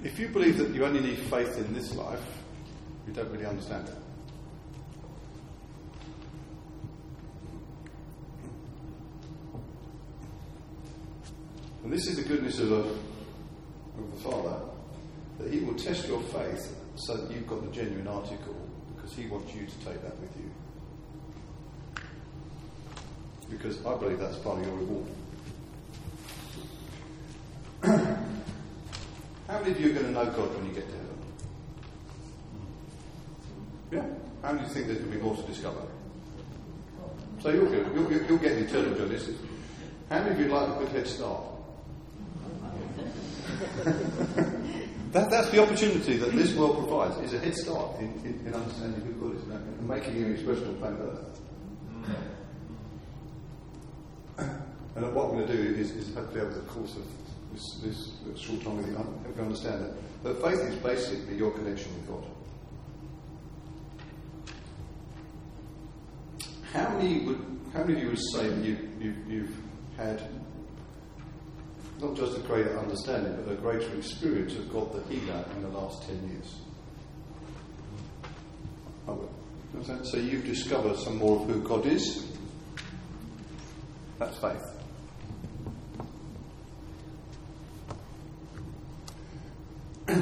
[0.04, 2.38] if you believe that you only need faith in this life,
[3.08, 3.94] You don't really understand it.
[11.84, 12.98] And this is the goodness of, a, of
[14.12, 14.60] the Father,
[15.38, 18.56] that He will test your faith so that you've got the genuine article,
[18.94, 20.50] because He wants you to take that with you.
[23.50, 25.06] Because I believe that's part of your reward.
[29.48, 31.18] How many of you are going to know God when you get to heaven?
[33.90, 34.04] Yeah?
[34.42, 35.80] How many think there's going to be more to discover?
[37.40, 38.94] So you'll get, you'll, you'll get the eternal.
[40.10, 41.42] How many of you like a good head start?
[45.12, 48.54] that, that's the opportunity that this world provides, is a head start in, in, in
[48.54, 51.40] understanding who God is and making him expression on planet Earth.
[54.96, 57.04] And what I'm going to do is, is hopefully over the course of
[57.52, 62.08] this, this short time with you, understand that, that faith is basically your connection with
[62.08, 62.24] God.
[66.72, 69.56] How many would, how many of you would say that you, you, you've
[69.96, 70.22] had
[72.00, 75.68] not just a greater understanding, but a greater experience of God the healer in the
[75.68, 76.60] last 10 years.
[79.08, 79.28] Oh,
[80.04, 82.26] so you've discovered some more of who God is.
[84.18, 84.62] That's faith.
[90.08, 90.14] so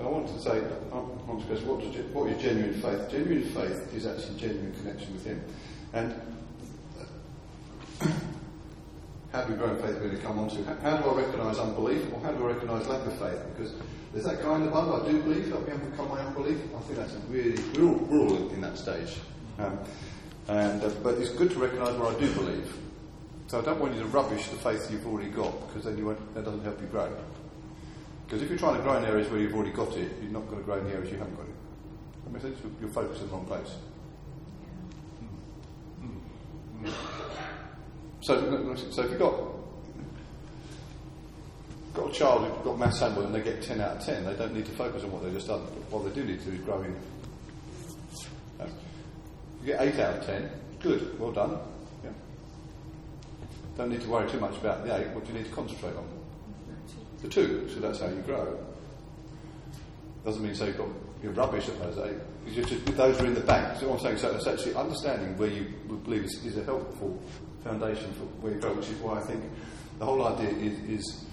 [0.00, 2.42] I want to say, I want to go, what, what is
[3.14, 3.94] genuine faith?
[3.94, 5.42] Is actually genuine connection with Him.
[5.92, 6.14] And
[9.32, 10.64] how do we grow in faith we're going to come on to?
[10.82, 13.40] How, do I recognise unbelief or how do I recognise lack of faith?
[13.52, 13.74] Because
[14.12, 16.58] there's that guy in the Bible, I do believe, help me overcome my unbelief.
[16.76, 19.18] I think that's a really, we're all, we're all in that stage.
[19.58, 19.78] Um,
[20.46, 22.76] and, uh, but it's good to recognise where I do believe.
[23.48, 26.06] So I don't want you to rubbish the faith you've already got because then you
[26.06, 27.12] won't, that doesn't help you grow.
[28.26, 30.46] Because if you're trying to grow in areas where you've already got it, you're not
[30.46, 31.63] going to grow in the areas you haven't got it.
[32.32, 32.58] That sense?
[32.80, 33.76] You're focused in the wrong place.
[36.02, 36.88] Mm.
[36.88, 36.92] Mm.
[38.22, 39.34] So, so if you've got
[41.94, 44.34] got a child who's got maths homework and they get 10 out of 10, they
[44.34, 45.60] don't need to focus on what they've just done.
[45.90, 46.96] What they do need to do is grow in.
[49.60, 51.58] You get 8 out of 10, good, well done.
[52.02, 52.10] Yeah.
[53.78, 55.96] Don't need to worry too much about the 8, what do you need to concentrate
[55.96, 56.06] on?
[57.22, 58.58] The 2, so that's how you grow.
[60.24, 60.88] Doesn't mean say you've got
[61.24, 62.14] you're rubbish at those 8.
[62.46, 63.80] It's just, those are in the bank.
[63.80, 65.72] So I'm saying, so it's actually understanding where you
[66.04, 67.18] believe is, is a helpful
[67.64, 69.42] foundation for where you go, which is why I think
[69.98, 71.24] the whole idea is, is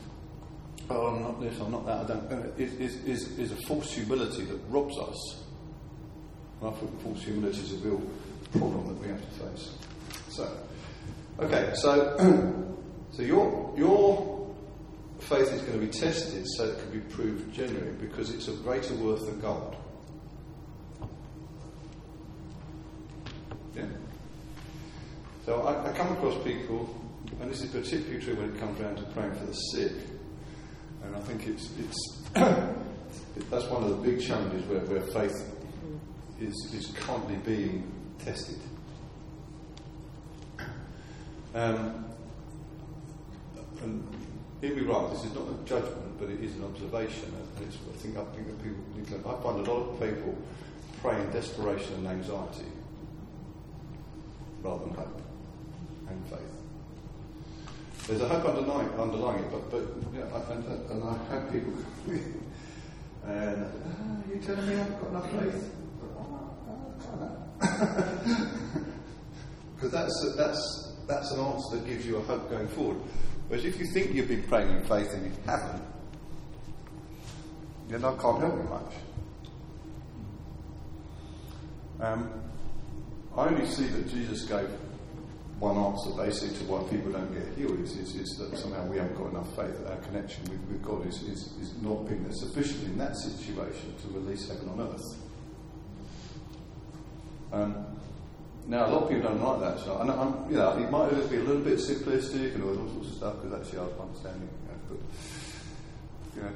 [0.89, 2.73] oh, I'm not this, I'm not that, I don't, uh, is,
[3.05, 5.43] is, is, a false humility that robs us.
[6.61, 8.01] And I think false humility is a real
[8.53, 9.75] problem that we have to face.
[10.29, 10.57] So,
[11.37, 12.15] okay, so,
[13.11, 14.41] so your, your
[15.19, 18.63] faith is going to be tested so it can be proved genuine because it's of
[18.63, 19.75] greater worth than gold.
[23.75, 23.85] Yeah.
[25.51, 26.95] So I, I, come across people,
[27.41, 29.91] and this is particularly true when it comes around to praying for the sick.
[31.03, 32.21] And I think it's, it's
[33.49, 35.35] that's one of the big challenges where, where faith
[36.39, 37.83] is, is currently being
[38.19, 38.59] tested.
[41.53, 42.05] Um,
[43.83, 44.07] and
[44.61, 47.25] hear me right, this is not a judgment, but it is an observation.
[47.57, 49.29] And it's, I think I think that people.
[49.29, 50.33] I find a lot of people
[51.01, 52.71] pray in desperation and anxiety
[54.63, 55.21] rather than hope
[56.11, 58.07] and faith.
[58.07, 59.83] There's a hope underlying, underlying it, but, but
[60.33, 61.73] I, and, and I have people
[63.25, 65.71] and ah, you telling me I haven't got enough faith?
[69.75, 72.97] Because that's, that's, that's an answer that gives you a hope going forward.
[73.47, 75.83] Whereas if you think you've been praying in faith and you haven't,
[77.89, 78.93] then I can't help you much.
[81.99, 82.31] Um,
[83.37, 84.67] I only see that Jesus gave
[85.61, 88.97] one answer basically to why people don't get healed is, is, is, that somehow we
[88.97, 92.25] haven't got enough faith that our connection with, with God is, is, is not being
[92.33, 95.05] sufficient in that situation to release heaven on earth.
[97.53, 97.85] Um,
[98.65, 99.85] now, a lot of people don't like that.
[99.85, 103.09] So, and I'm, you know, it might be a little bit simplistic and all sorts
[103.09, 104.49] of stuff because actually I'm understanding.
[104.49, 104.99] You know, but,
[106.35, 106.53] you know,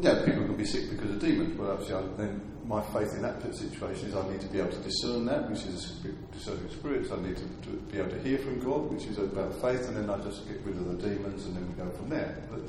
[0.00, 3.22] yeah, people can be sick because of demons, but obviously I, then my faith in
[3.22, 6.00] that situation is I need to be able to discern that, which is
[6.32, 7.10] discerning spirits.
[7.10, 9.96] I need to, to, be able to hear from God, which is about faith, and
[9.96, 12.42] then I just get rid of the demons, and then we go from there.
[12.50, 12.66] But,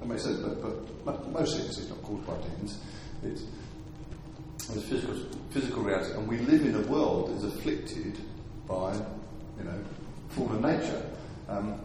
[0.00, 0.40] that makes sense.
[0.40, 2.78] But, but most sickness is not caused by demons.
[3.22, 3.44] It's,
[4.74, 5.14] it's physical,
[5.50, 8.18] physical reality, and we live in a world that is afflicted
[8.66, 8.94] by,
[9.58, 9.84] you know,
[10.30, 11.06] fallen nature.
[11.48, 11.80] Um,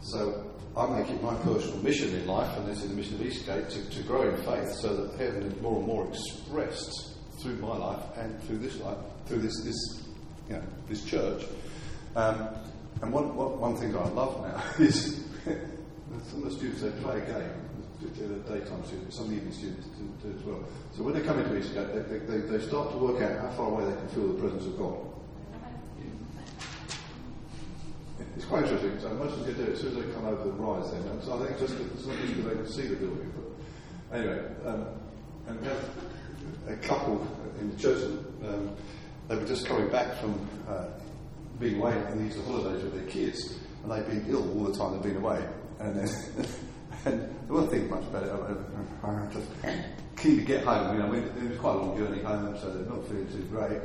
[0.00, 0.44] so
[0.76, 3.70] I make it my personal mission in life, and this is the mission of Eastgate,
[3.70, 7.76] to, to grow in faith so that heaven is more and more expressed through my
[7.76, 10.08] life and through this life, through this, this,
[10.48, 11.44] you know, this church.
[12.16, 12.48] Um,
[13.02, 17.20] and one, one, one thing I love now is some of the students, they play
[17.20, 17.60] a game.
[18.00, 20.62] The daytime students, some evening students do, do as well.
[20.94, 23.70] So when they come into Eastgate, they, they, they start to work out how far
[23.70, 25.13] away they can feel the presence of God.
[28.36, 28.98] It's quite interesting.
[29.00, 30.90] So most of them do it as soon as they come over the rise.
[30.90, 33.32] Then, so I think just it's not just because they can see the building.
[34.10, 34.86] But anyway, um,
[35.46, 35.90] and we have
[36.68, 37.26] a couple
[37.60, 38.02] in the church.
[38.44, 38.74] Um,
[39.28, 40.86] they were just coming back from uh,
[41.58, 44.76] being away in the Easter holidays with their kids, and they'd been ill all the
[44.76, 45.46] time they'd been away.
[45.78, 46.08] And then,
[47.04, 48.56] and they weren't thinking much about it.
[49.02, 49.48] I'm just
[50.16, 50.96] keen to get home.
[50.96, 53.80] You know, it was quite a long journey home, so they're not feeling too great.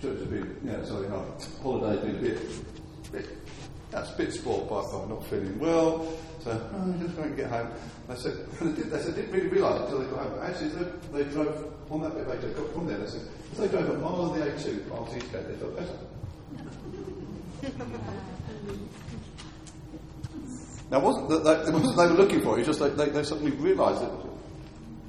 [0.00, 3.47] Church has been, you know, sorry, you know, holiday's been a bit, bit
[3.90, 6.06] that's a bit by, by not feeling well.
[6.44, 7.70] So oh, I'm just going to get home.
[8.08, 10.32] And I said, they, they said, didn't really realise it until they got home.
[10.36, 12.98] But actually, they, they drove on that bit later, got from there.
[12.98, 13.22] They said,
[13.52, 15.98] if they drove a mile the A2 past Eastgate, they felt better.
[20.90, 23.10] now, wasn't that, that, it wasn't they were looking for it, it's just they, they,
[23.10, 24.10] they suddenly realised it.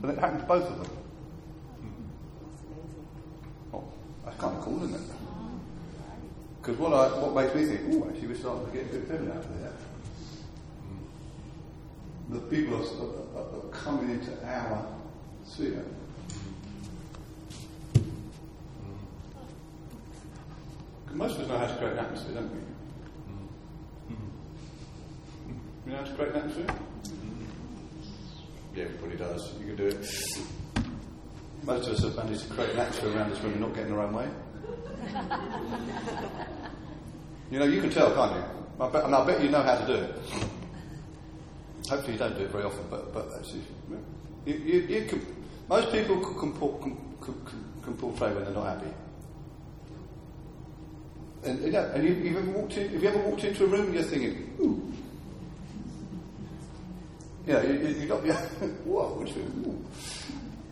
[0.01, 0.87] And it happened to both of them.
[3.71, 3.75] Hmm.
[3.75, 3.83] Oh,
[4.23, 5.18] that's kind of cool, isn't it?
[6.61, 9.07] Because what, I, what makes me think, oh, actually, we're starting to get a bit
[9.07, 9.73] feminine out of there.
[12.29, 12.33] Mm.
[12.33, 14.85] The people are, are, are coming into our
[15.45, 15.85] sphere.
[17.93, 18.03] Mm.
[21.13, 22.59] Most of us know how to create an atmosphere, don't we?
[23.31, 23.47] Mm.
[25.85, 26.75] You know how to create an atmosphere?
[28.75, 29.53] Yeah, everybody does.
[29.59, 30.05] You can do it.
[31.63, 33.93] Most of us have managed to create an atmosphere around us when we're not getting
[33.93, 34.27] our own way.
[37.51, 38.43] You know, you can tell, can't you?
[38.79, 40.15] I bet, and I bet you know how to do it.
[41.89, 43.25] Hopefully, you don't do it very often, but, but
[44.45, 45.25] you, you, you can,
[45.67, 47.35] most people can, can, can,
[47.83, 48.91] can portray when they're not happy.
[51.43, 53.67] And, you know, and you, have ever walked in, have you ever walked into a
[53.67, 54.93] room and you're thinking, ooh.
[57.47, 58.45] You know, you, you, got, yeah,
[58.87, 59.85] ooh.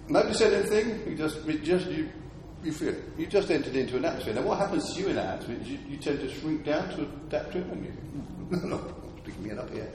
[0.09, 1.09] Nobody said anything.
[1.09, 2.09] You just, just, you,
[2.63, 3.03] you feel it.
[3.17, 4.33] You just entered into an atmosphere.
[4.33, 5.57] Now, what happens to you in that atmosphere?
[5.63, 7.93] You, you tend to shrink down to adapt to it, and you
[8.67, 8.81] no,
[9.21, 9.91] sticking me up here.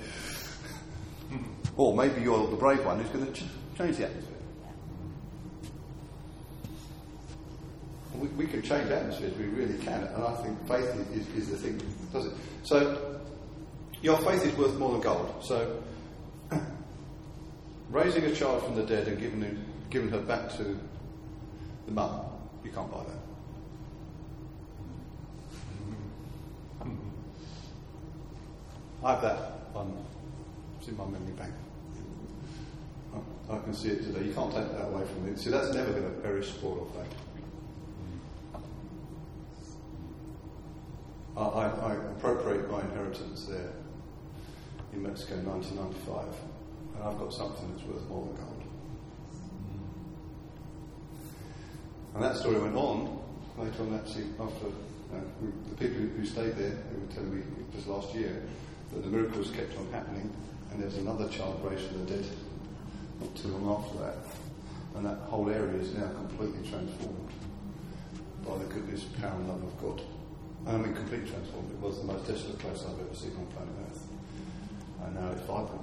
[1.77, 3.45] or maybe you're the brave one who's going to ch-
[3.77, 4.37] change the atmosphere.
[8.15, 11.57] We, we, can change atmospheres, we really can, and I think faith is, is, the
[11.57, 11.81] thing
[12.13, 12.33] does it.
[12.63, 13.21] So,
[14.03, 15.35] your faith is worth more than gold.
[15.43, 15.83] So,
[17.91, 20.79] raising a child from the dead and giving, giving her back to
[21.87, 22.32] the mum
[22.65, 23.23] you can't buy that.
[29.05, 29.97] I have that on,
[30.79, 31.53] it's in my memory bank.
[33.51, 34.27] I, can see it today.
[34.27, 35.37] You can't take that away from me.
[35.37, 37.13] See, that's never going to perish, spoil, or fade.
[41.37, 43.73] I, I, I, appropriate my inheritance there
[44.93, 46.25] in Mexico in 1995,
[46.95, 48.52] and I've got something that's worth more than gold.
[52.15, 53.21] And that story went on
[53.57, 55.21] later on, actually, after uh,
[55.69, 57.43] the people who stayed there, they were telling me
[57.75, 58.43] just last year
[58.93, 60.31] that the miracles kept on happening,
[60.71, 62.27] and there was another child raised from the dead
[63.21, 64.17] not too long after that.
[64.97, 67.31] And that whole area is now completely transformed
[68.47, 70.03] by the goodness, power, and love of God.
[70.67, 71.71] I mean, completely transformed.
[71.71, 74.07] It was the most desolate place I've ever seen on planet Earth.
[75.05, 75.83] And now it's vibrant.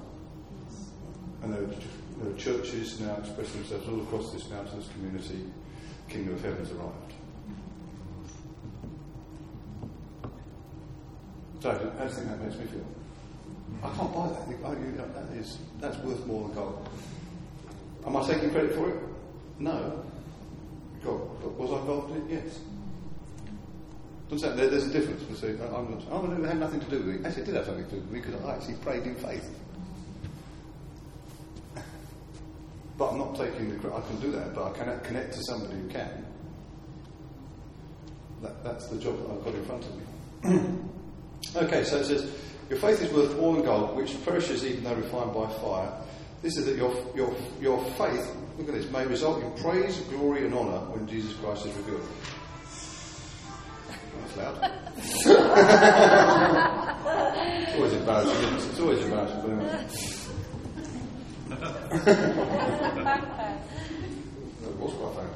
[1.42, 5.46] And there are, there are churches now expressing themselves all across this mountainous community
[6.10, 7.12] kingdom of heaven has arrived.
[11.60, 12.86] So, how do you think that makes me feel?
[13.82, 14.38] I can't buy that.
[14.64, 16.88] Oh, you know, that is, that's worth more than gold.
[18.06, 18.96] Am I taking credit for it?
[19.58, 20.04] No.
[21.04, 21.20] God,
[21.56, 22.44] was I involved in it?
[22.44, 22.60] Yes.
[24.30, 24.42] There's
[24.86, 27.26] a difference between I'm not, it had nothing to do with it.
[27.26, 29.50] Actually, it did have something to do with it because I actually prayed in faith.
[33.00, 33.96] But I'm not taking the credit.
[33.96, 36.26] I can do that, but I cannot connect to somebody who can.
[38.42, 40.04] That, that's the job that I've got in front of me.
[41.56, 42.30] okay, so it says,
[42.68, 45.90] Your faith is worth more than gold, which perishes even though refined by fire.
[46.42, 50.44] This is that your, your, your faith, look at this, may result in praise, glory,
[50.44, 52.06] and honour when Jesus Christ is revealed.
[54.20, 54.72] That's loud.
[57.62, 60.19] it's always embarrassing, It's always embarrassing,
[61.52, 63.20] anyway
[64.80, 65.30] was quite funny.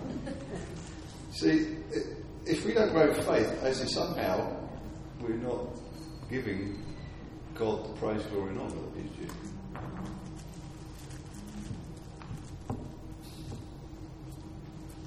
[1.33, 1.77] See,
[2.47, 4.57] if we don't grow in faith, as if somehow
[5.21, 5.67] we're not
[6.31, 6.83] giving
[7.55, 9.29] God the praise, glory, and honour that is due.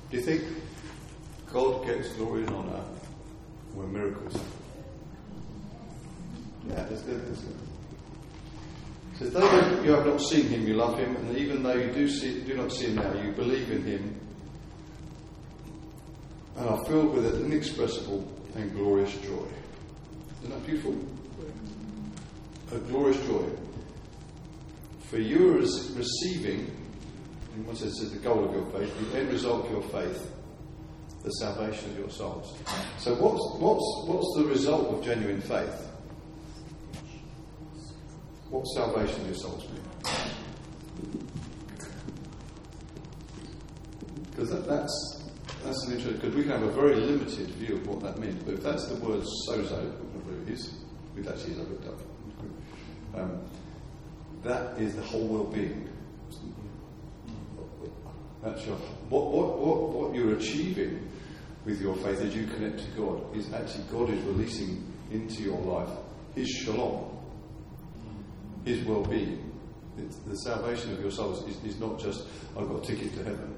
[0.10, 0.44] Do you think
[1.52, 2.84] God gets glory and honour
[3.74, 4.52] when miracles happen?
[6.70, 7.26] Yeah, there's good.
[7.26, 7.67] Good.
[9.20, 12.08] So though you have not seen him, you love him, and even though you do,
[12.08, 14.20] see, do not see him now, you believe in him
[16.58, 19.46] and are filled with an inexpressible and glorious joy.
[20.42, 20.96] Isn't that beautiful?
[22.72, 23.46] A glorious joy.
[25.02, 26.72] For you are receiving,
[27.56, 30.32] in one sense, the goal of your faith, the end result of your faith,
[31.24, 32.56] the salvation of your souls.
[33.00, 35.87] So, what's, what's, what's the result of genuine faith?
[38.50, 39.82] What's salvation of your souls mean?
[44.32, 45.24] Because that, that's,
[45.64, 48.42] that's an interesting, because we can have a very limited view of what that means.
[48.44, 50.76] But if that's the word sozo, whatever it is,
[51.14, 52.00] which actually is, I looked up,
[53.16, 53.42] um,
[54.44, 55.90] that is the whole well-being.
[58.44, 58.76] That's your,
[59.10, 61.10] what, what, what, what you're achieving
[61.66, 65.60] with your faith as you connect to God is actually God is releasing into your
[65.60, 65.90] life
[66.36, 67.17] His shalom,
[68.68, 69.50] His well being.
[70.28, 72.24] The salvation of your souls is, is not just,
[72.58, 73.56] I've got a ticket to heaven.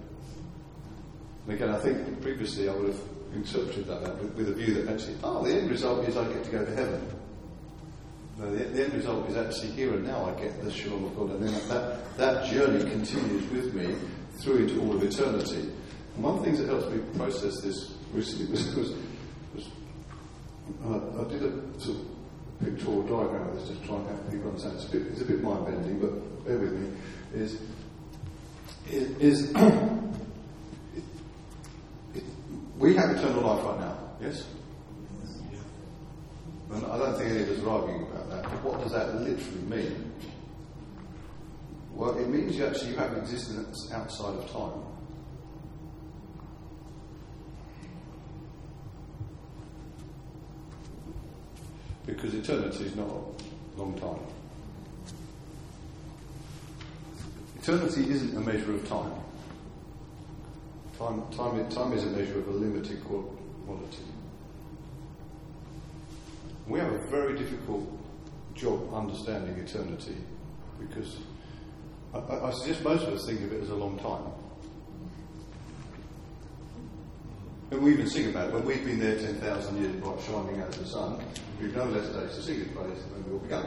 [1.45, 3.01] And again, I think previously I would have
[3.33, 6.43] interpreted that with, with a view that actually, oh, the end result is I get
[6.43, 7.07] to go to heaven.
[8.37, 11.15] No, the, the, end result is actually here and now I get the shalom of
[11.17, 13.95] God, and then that, that journey continues with me
[14.39, 15.71] through into all of eternity.
[16.15, 18.75] And one of the things that helps me process this recently was,
[19.55, 19.67] was,
[20.85, 22.18] uh, I did a sort of
[22.63, 24.75] pictorial diagram of this just to try and help people understand.
[24.75, 26.97] It's a bit, it's a bit mind bending, but bear with me.
[27.33, 27.59] Is,
[28.91, 29.53] is,
[32.77, 34.45] we have eternal life right now, yes?
[36.71, 38.43] And I don't think any of us are arguing about that.
[38.43, 40.11] But what does that literally mean?
[41.93, 44.83] Well, it means you actually have existence outside of time.
[52.09, 54.19] Because eternity is not a long time.
[57.61, 59.11] Eternity isn't a measure of time.
[60.97, 64.03] Time, time, time is a measure of a limited quality.
[66.67, 67.87] We have a very difficult
[68.55, 70.17] job understanding eternity
[70.79, 71.17] because
[72.13, 74.31] I, I, suggest most of us think of it as a long time.
[77.71, 78.53] And we even sing about it.
[78.55, 81.21] When we've been there 10,000 years, bright shining out the sun,
[81.59, 83.65] we've no less days to sing it praise than when we all begun.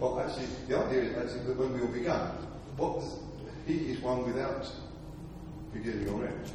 [0.00, 2.28] Well, actually, the idea is actually that when we all began,
[2.76, 3.02] what
[3.66, 4.66] He is one without
[5.72, 6.50] beginning or end.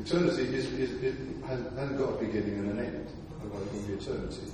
[0.00, 1.14] Eternity is, is, it
[1.46, 3.08] has, hasn't got a beginning and an end.
[3.40, 4.52] Otherwise, it wouldn't be eternity.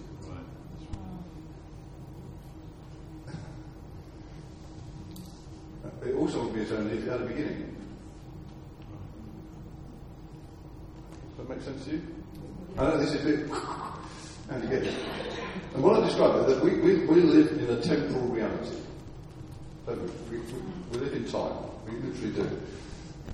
[6.04, 7.75] It also would be eternity if it had a beginning.
[11.46, 12.02] That make sense to you?
[12.78, 13.50] I know this is a bit.
[13.50, 14.94] How you get it?
[15.74, 18.76] And what I describe is that we, we, we live in a temporal reality.
[19.86, 19.94] We,
[20.30, 20.38] we,
[20.92, 21.52] we live in time.
[21.86, 22.60] We literally do.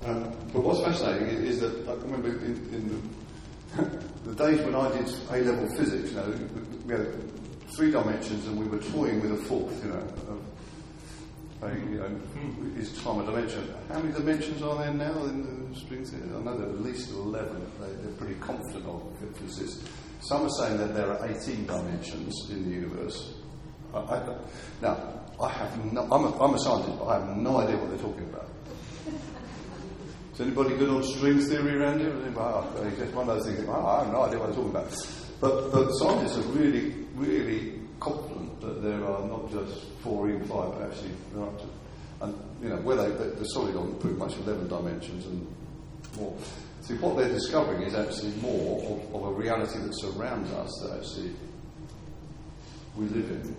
[0.05, 3.03] Um, but what's fascinating is, is, that I remember in, in
[3.75, 3.99] the,
[4.29, 6.33] the, days when I did A level physics, you know,
[6.85, 7.07] we had
[7.75, 10.39] three dimensions and we were toying with a fourth, you know.
[11.63, 12.09] Uh, you know,
[12.77, 13.73] is time a dimension?
[13.87, 16.23] How many dimensions are there now in the string theory?
[16.35, 17.71] I know there are at least 11.
[17.79, 19.03] They, are pretty confident of
[19.37, 19.87] physicists.
[20.19, 23.35] Some are saying that there are 18 dimensions in the universe.
[23.93, 24.37] I, I,
[24.81, 27.89] now, I have no, I'm, a, I'm a scientist, but I have no idea what
[27.91, 28.49] they're talking about.
[30.33, 32.11] Is anybody good on string theory around here?
[32.35, 35.07] Oh, it's one of those things, oh, I have no idea what I'm talking about.
[35.39, 38.32] But, but scientists are really, really confident
[38.63, 41.67] that there are not just four and five, but actually there are up to,
[42.21, 45.47] and you know, where they, they're solid on pretty much 11 dimensions and
[46.17, 46.35] more.
[46.81, 50.97] See, what they're discovering is actually more of, of a reality that surrounds us that
[50.97, 51.33] actually
[52.95, 53.55] we live in.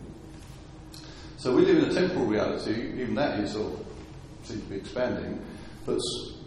[1.38, 3.86] So we live in a temporal reality, even that is sort of
[4.44, 5.42] seems to be expanding,
[5.86, 5.98] but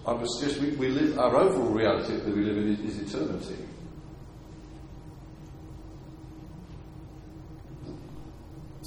[0.05, 3.13] I would suggest we, we live, our overall reality that we live in is, is
[3.13, 3.66] eternity.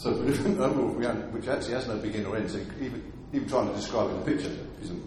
[0.01, 3.47] So we live overall reality which actually has no beginning or end, so even, even
[3.47, 5.03] trying to describe in a picture isn't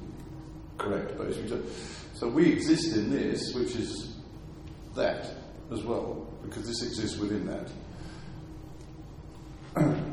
[0.77, 1.61] correct, basically.
[2.13, 4.15] So we exist in this, which is
[4.95, 5.25] that
[5.71, 7.67] as well, because this exists within that.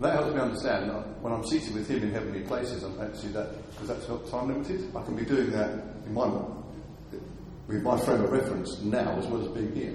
[0.00, 3.32] That helps me understand that when I'm seated with Him in heavenly places, I'm actually
[3.32, 4.96] that, because that's not time limited.
[4.96, 5.68] I can be doing that
[6.06, 6.26] in my,
[7.66, 9.94] with my frame of reference now as well as being here.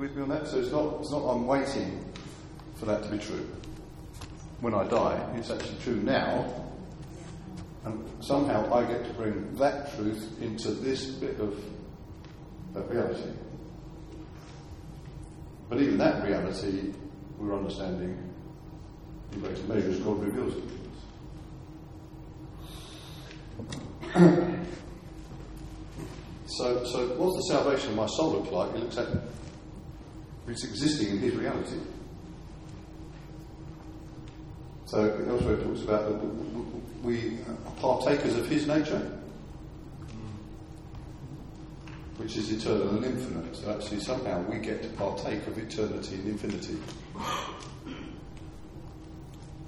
[0.00, 0.46] With me on that?
[0.48, 2.04] So it's not, it's not I'm waiting
[2.76, 3.48] for that to be true.
[4.60, 6.64] When I die, it's actually true now.
[7.84, 11.58] And somehow I get to bring that truth into this bit of,
[12.90, 13.30] reality.
[15.70, 16.92] But even that reality,
[17.38, 18.18] we're understanding
[19.32, 20.74] in greater measure as God reveals it to
[24.20, 24.50] us.
[26.58, 28.74] so, so what's the salvation of my soul look like?
[28.74, 29.08] It looks at
[30.48, 31.78] it's existing in His reality.
[34.86, 36.20] So elsewhere it talks about that
[37.02, 39.18] we are partakers of His nature,
[42.18, 43.56] which is eternal and infinite.
[43.56, 46.76] So actually, somehow we get to partake of eternity and infinity.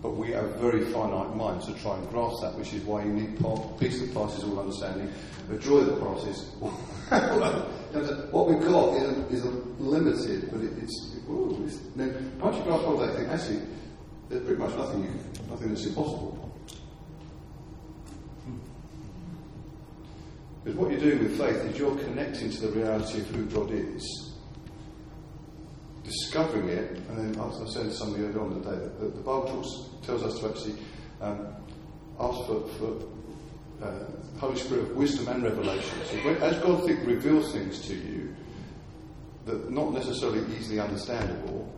[0.01, 3.12] But we have very finite minds to try and grasp that, which is why you
[3.12, 3.37] need
[3.81, 5.12] peace that passes all understanding,
[5.51, 7.68] a joy that passes.
[8.30, 12.57] what we've got is, a, is a limited, but it, it's, ooh, it's then once
[12.57, 13.61] you grasp all that thing, actually,
[14.28, 15.11] there's pretty much nothing you,
[15.51, 16.34] nothing that's impossible.
[20.64, 23.70] Because what you're doing with faith is you're connecting to the reality of who God
[23.70, 24.28] is
[26.09, 29.20] discovering it, and then as I said to somebody earlier on today, that the, the
[29.20, 30.74] Bible talks, tells us to actually
[31.20, 31.49] um,
[32.18, 33.03] ask for, for
[33.83, 33.91] uh,
[34.39, 35.99] Holy Spirit of wisdom and revelation.
[36.07, 38.35] So when, as God think, reveals things to you
[39.47, 41.72] that not necessarily easily understandable,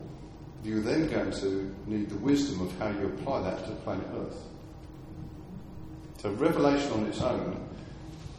[0.65, 4.43] you're then going to need the wisdom of how you apply that to planet Earth.
[6.19, 7.67] So revelation on its own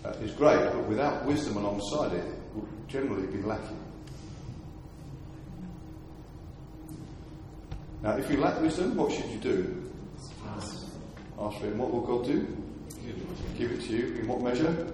[0.06, 3.80] uh, is great, but without wisdom alongside it, it will generally be lacking.
[8.04, 9.92] Now, if you lack wisdom, what should you do?
[10.56, 10.86] Ask.
[11.40, 11.70] Ask for it.
[11.70, 12.61] And what will God do?
[13.58, 14.20] Give it to you.
[14.20, 14.88] In what measure?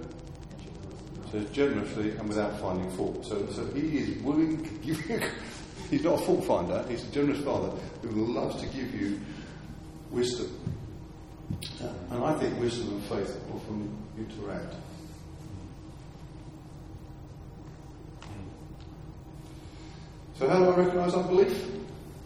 [1.32, 3.24] So generously and without finding fault.
[3.24, 5.20] So, so he is willing to give you.
[5.90, 6.84] he's not a fault finder.
[6.88, 7.70] He's a generous father
[8.02, 9.20] who loves to give you
[10.10, 10.58] wisdom.
[12.10, 14.74] And I think wisdom and faith often interact.
[20.38, 21.66] So how do I recognise unbelief?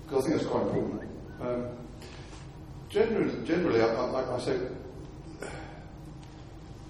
[0.04, 1.02] Because I think that's quite important.
[1.40, 1.66] Um,
[2.90, 4.58] generally, generally I, I, I say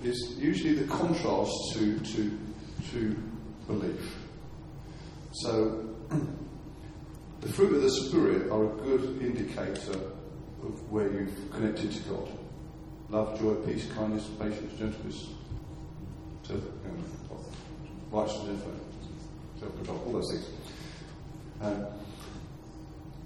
[0.04, 2.38] is usually the contrast to, to,
[2.90, 3.16] to
[3.66, 4.16] belief.
[5.32, 5.88] So,
[7.40, 9.98] the fruit of the Spirit are a good indicator
[10.62, 12.28] of where you've connected to God.
[13.08, 15.28] Love, joy, peace, kindness, patience, gentleness,
[16.44, 16.62] self,
[18.10, 18.60] righteousness,
[19.60, 20.46] self-control, all those things.
[21.60, 21.86] Um,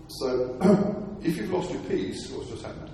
[0.09, 2.86] so, if you've lost your peace, what's just happened?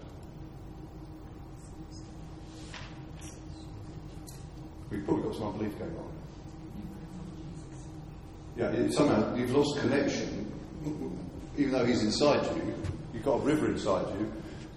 [4.93, 6.13] We've probably got some unbelief going on.
[8.57, 10.53] Yeah, somehow you've lost connection,
[11.57, 12.75] even though He's inside you.
[13.15, 14.31] You've got a river inside you.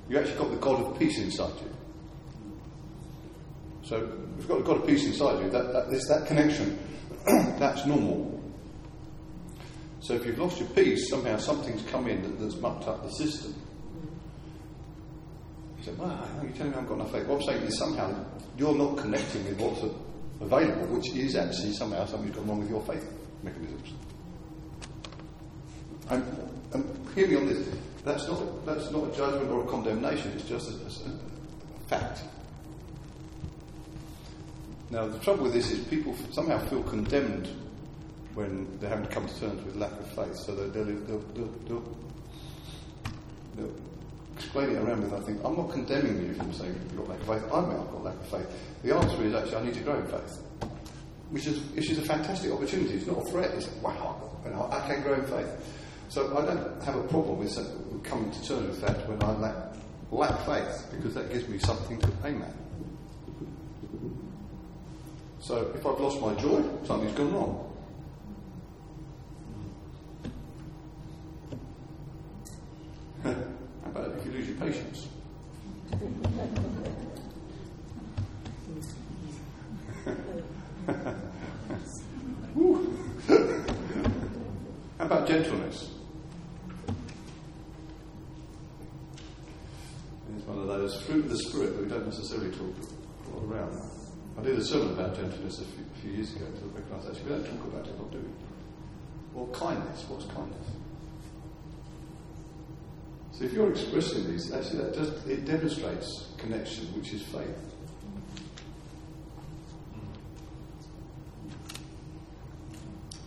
[0.07, 1.75] You've actually got the God of peace inside you.
[3.83, 3.97] So,
[4.37, 6.79] you've got the God of peace inside you, that, that, that connection,
[7.59, 8.31] that's normal.
[9.99, 13.09] So if you've lost your peace, somehow something's come in that, that's mucked up the
[13.09, 13.55] system.
[15.79, 17.27] You say, well, you're telling me I've got enough faith.
[17.27, 18.25] What I'm saying is somehow
[18.57, 19.81] you're not connecting with what's
[20.41, 23.07] available, which is actually somehow something's gone wrong with your faith
[23.43, 23.93] mechanisms.
[26.09, 26.23] And,
[26.73, 27.67] and hear me on this.
[28.03, 32.21] That's not, that's not a judgment or a condemnation, it's just a, a, fact.
[34.91, 37.49] Now, the trouble with this is people somehow feel condemned
[38.35, 40.35] when they're having to come to terms with lack of faith.
[40.35, 41.83] So they'll, they'll, they'll,
[43.55, 43.73] they'll,
[44.53, 47.19] they'll it around with, I think, I'm not condemning you for saying you've got lack
[47.21, 47.53] of faith.
[47.53, 48.47] I may have got lack of faith.
[48.83, 50.41] The answer is actually, I need to grow in faith.
[51.29, 52.95] Which is, which is a fantastic opportunity.
[52.95, 53.51] It's not a threat.
[53.55, 54.21] It's, wow,
[54.71, 55.49] I can grow in faith.
[56.09, 59.55] So I don't have a problem with coming to terms with that when I lack,
[60.11, 62.53] lack faith, because that gives me something to aim at.
[65.39, 67.64] So if I've lost my joy, something's gone wrong.
[74.65, 75.07] Patience.
[84.97, 85.91] How about gentleness?
[90.35, 92.75] It's one of those fruit of the spirit that we don't necessarily talk
[93.33, 93.79] all around.
[94.37, 97.23] I did a sermon about gentleness a few, a few years ago to recognize actually
[97.23, 99.39] we don't talk about it, not do we?
[99.39, 100.05] Or kindness.
[100.07, 100.67] What's kindness?
[103.37, 107.75] So if you're expressing these, actually that does, it demonstrates connection, which is faith.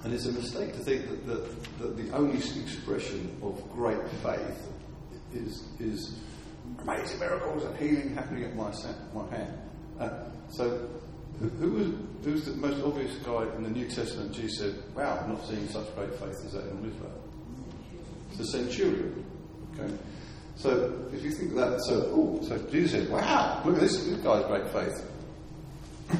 [0.04, 4.68] And it's a mistake to think that, that, that the only expression of great faith
[5.34, 6.18] is, is
[6.78, 8.72] amazing miracles and healing happening at my,
[9.12, 9.58] my hand.
[10.00, 10.88] Uh, so,
[11.38, 11.86] who, who was,
[12.24, 14.32] who's the most obvious guy in the New Testament?
[14.32, 17.22] Jesus said, Wow, I'm not seeing such great faith as that in Israel.
[18.30, 19.27] It's the centurion.
[19.78, 19.94] Okay?
[20.56, 24.18] So, if you think that, so, oh, so Jesus said, Wow, look at this, this
[24.18, 25.04] guy's great faith.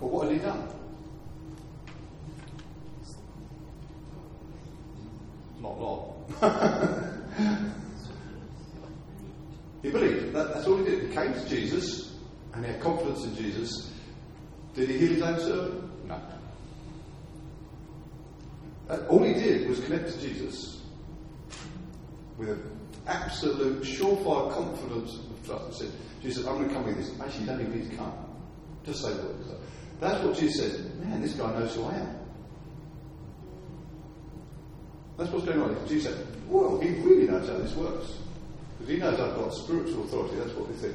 [0.00, 0.68] Well, what had he done?
[5.60, 6.16] Not a lot.
[9.82, 10.32] he believed.
[10.32, 11.02] That, that's all he did.
[11.08, 12.14] He came to Jesus
[12.52, 13.92] and he had confidence in Jesus.
[14.74, 16.08] Did he heal his own servant?
[16.08, 16.20] No.
[18.90, 20.81] Uh, all he did was connect to Jesus
[22.46, 22.70] with
[23.06, 25.66] absolute, surefire confidence of trust.
[25.68, 27.10] He said, Jesus, I'm going to come with this.
[27.20, 28.12] Actually, you don't even need to come.
[28.84, 29.36] Just say the word.
[30.00, 31.00] That's what Jesus said.
[31.00, 32.18] Man, this guy knows who I am.
[35.16, 35.88] That's what's going on.
[35.88, 38.18] Jesus said, well, he really knows how this works.
[38.78, 40.36] Because he knows I've got spiritual authority.
[40.36, 40.94] That's what he said.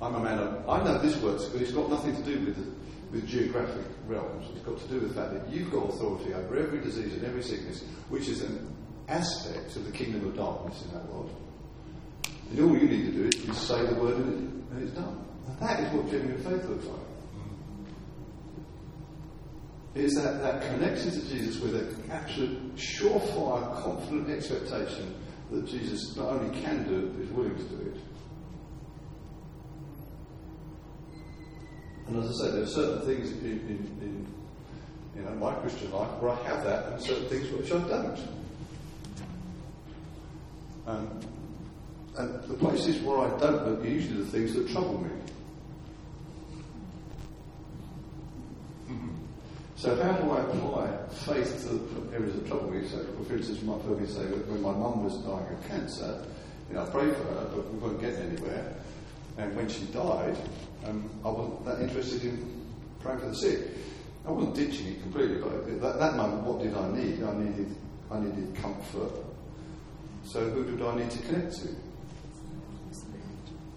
[0.00, 2.56] I'm a man of, I know this works, but it's got nothing to do with,
[2.56, 4.46] the, with geographic realms.
[4.54, 7.24] It's got to do with the fact that you've got authority over every disease and
[7.24, 8.74] every sickness, which is an
[9.08, 11.34] aspect of the kingdom of darkness in that world.
[12.50, 15.24] And all you need to do is, is say the word and it's done.
[15.46, 17.08] And that is what genuine faith looks like
[19.98, 25.14] is that, that connection to Jesus with an absolute surefire, confident expectation
[25.50, 28.00] that Jesus not only can do it, but is willing to do it.
[32.06, 34.26] And as I say, there are certain things in, in, in
[35.16, 38.18] you know, my Christian life where I have that, and certain things which I don't.
[40.88, 41.20] Um,
[42.16, 45.10] and the places where I don't are usually the things that trouble me.
[49.76, 52.88] So how do I apply faith to the areas of trouble me?
[52.88, 56.24] So, for instance, you might me say that when my mum was dying of cancer,
[56.68, 58.74] you know, I prayed for her, but we weren't getting anywhere.
[59.36, 60.36] And when she died,
[60.84, 62.66] um, I wasn't that interested in
[62.98, 63.60] praying for the sick.
[64.26, 67.22] I wasn't ditching it completely, but at that, that moment, what did I need?
[67.22, 67.76] I needed,
[68.10, 69.27] I needed comfort.
[70.30, 71.68] So who did I need to connect to?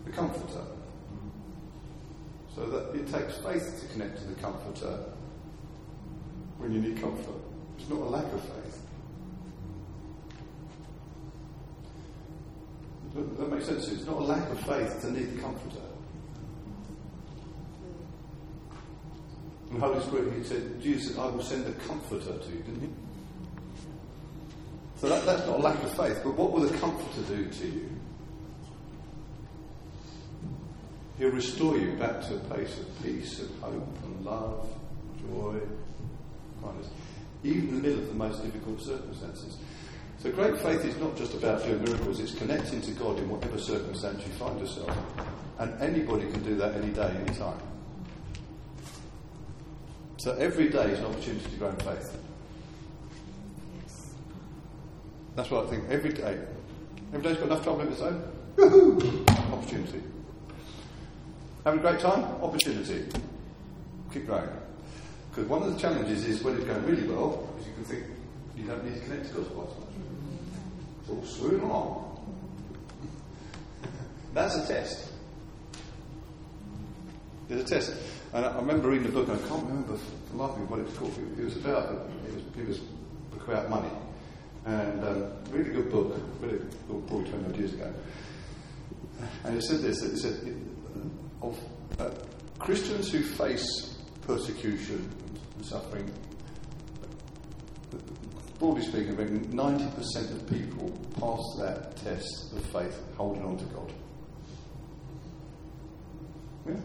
[0.04, 0.66] The comforter.
[2.54, 5.06] So that it takes faith to connect to the comforter
[6.58, 7.42] when you need comfort.
[7.80, 8.82] It's not a lack of faith.
[13.16, 13.88] Does that make sense?
[13.88, 15.86] It's not a lack of faith to need the comforter.
[19.70, 22.82] And the Holy Spirit, he said, Jesus I will send the comforter to you, didn't
[22.82, 22.90] he?
[25.02, 27.68] So that, that's not a lack of faith, but what will the comforter do to
[27.68, 27.90] you?
[31.18, 34.70] He'll restore you back to a place of peace and hope and love,
[35.28, 35.60] joy,
[36.62, 36.90] kindness,
[37.44, 39.58] even in the middle of the most difficult circumstances.
[40.20, 43.58] So great faith is not just about doing miracles, it's connecting to God in whatever
[43.58, 44.96] circumstance you find yourself.
[45.58, 47.60] And anybody can do that any day, any time.
[50.18, 52.21] So every day is an opportunity to grow in faith.
[55.36, 55.90] That's what I think.
[55.90, 56.40] Every day.
[57.14, 58.24] Every day's got enough trouble in its own.
[58.56, 59.30] Woohoo!
[59.54, 60.02] Opportunity.
[61.64, 62.24] Having a great time?
[62.42, 63.06] Opportunity.
[64.14, 64.50] Keep growing.
[65.30, 68.04] Because one of the challenges is when it's going really well, because you can think
[68.58, 69.88] you don't need to connect to God's quite so much.
[71.02, 72.36] It's all swoon along.
[74.34, 75.12] That's a test.
[77.48, 77.94] There's a test.
[78.34, 80.86] And I remember reading a book, and I can't remember for life of what it
[80.86, 81.14] was called.
[81.38, 81.92] It was about,
[82.28, 82.80] it was, it was
[83.46, 83.90] about money.
[84.66, 87.94] And um, really good book, really good, probably 20 years ago.
[89.44, 90.56] And it said this, it said,
[91.42, 91.60] of
[92.00, 92.12] uh,
[92.60, 95.10] Christians who face persecution
[95.56, 96.12] and suffering.
[98.60, 103.94] Broadly speaking, about 90% of people pass that test of faith holding on to God.
[106.68, 106.76] Yeah?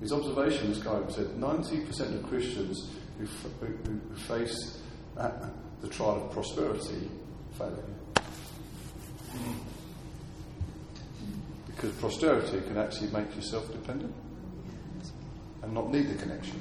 [0.00, 4.82] His observation, this guy said, 90% of Christians who, who, who face
[5.82, 7.10] the trial of prosperity
[7.58, 7.84] fail.
[11.66, 14.14] Because prosperity can actually make you self dependent
[15.62, 16.60] and not need the connection.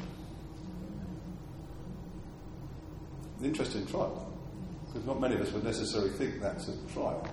[3.40, 4.32] An interesting trial,
[4.88, 7.28] because not many of us would necessarily think that's a trial.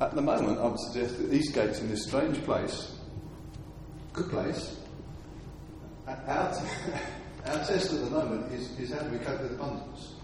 [0.00, 2.98] At the moment, I would suggest that Eastgate's in this strange place,
[4.12, 4.76] good place.
[6.06, 6.52] Our,
[7.46, 10.14] our test at the moment is, is how do we cope with abundance?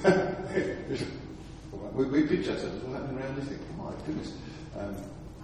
[1.94, 3.58] we, we picture ourselves all happening around this thing.
[3.78, 4.34] My goodness.
[4.78, 4.96] Um,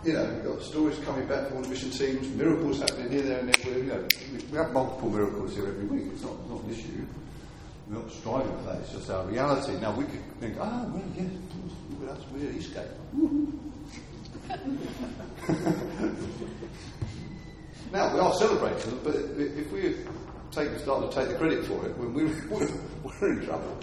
[0.04, 3.22] you know, we've got stories coming back from all the mission teams, miracles happening here,
[3.22, 3.78] there, and everywhere.
[3.78, 4.06] You know,
[4.50, 6.12] we have multiple miracles here every week.
[6.12, 7.04] It's not, not an issue.
[7.88, 8.80] We're not striving for that.
[8.80, 9.78] It's just our reality.
[9.80, 11.30] Now we could think, ah, oh, well, yes,
[11.90, 12.86] look at us, we're Eastgate.
[17.92, 19.96] now we are celebrating, but if we
[20.50, 22.08] take, start to take the credit for it, we're,
[23.20, 23.78] we're in trouble.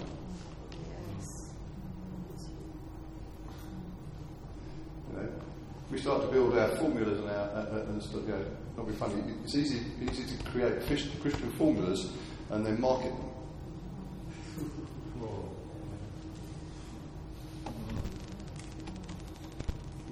[5.90, 8.44] we start to build our formulas and our uh, and stuff, you know,
[8.76, 9.14] not be funny.
[9.44, 12.10] It's easy, easy to create Christian formulas
[12.50, 13.30] and then market them.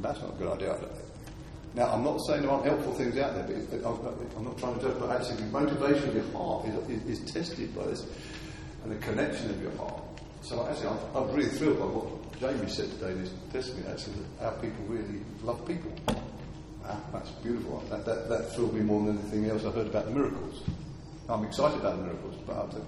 [0.00, 0.78] That's not a good idea.
[1.74, 4.80] Now, I'm not saying there aren't helpful things out there, but I'm not trying to
[4.80, 8.06] judge, but actually the motivation of your heart is, is, is tested by this,
[8.84, 10.02] and the connection of your heart.
[10.42, 14.14] So actually, I'm, I'm really thrilled by what Jamie said today in his testimony, actually,
[14.38, 15.92] that our people really love people.
[16.84, 17.82] Ah, that's beautiful.
[17.88, 20.62] That, that, that thrilled me more than anything else I heard about the miracles.
[21.28, 22.84] I'm excited about the miracles, but I think,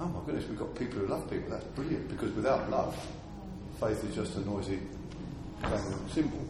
[0.00, 1.50] oh my goodness, we've got people who love people.
[1.50, 2.94] That's brilliant, because without love,
[3.80, 4.80] faith is just a noisy
[6.10, 6.44] cymbal.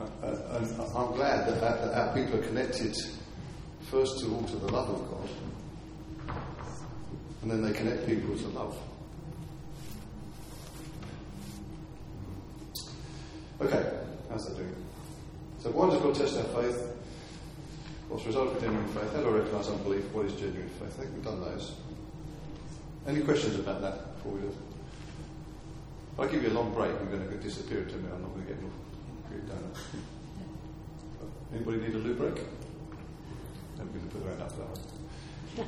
[0.00, 2.94] And I'm glad that, that, that our people are connected
[3.90, 6.36] first of all to the love of God,
[7.42, 8.76] and then they connect people to love.
[13.60, 13.90] Okay,
[14.28, 14.74] how's that doing?
[15.60, 16.92] So, why does God test our faith?
[18.08, 19.12] What's the result of genuine faith?
[19.14, 20.04] How do I recognise unbelief?
[20.12, 20.94] What is genuine faith?
[20.98, 21.72] I think we've done those.
[23.06, 24.54] Any questions about that before we do?
[26.12, 28.14] If I give you a long break, I'm going to disappear into minute.
[28.14, 28.70] I'm not going to get, down.
[31.54, 32.44] Anybody need a loo break?
[33.80, 34.62] I'm going to put around after
[35.56, 35.66] that.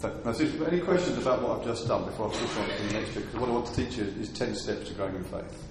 [0.00, 2.82] so, now, so any questions about what I've just done before I switch on to
[2.82, 3.26] the next bit?
[3.26, 5.68] Because what I want to teach you is 10 steps to growing in faith.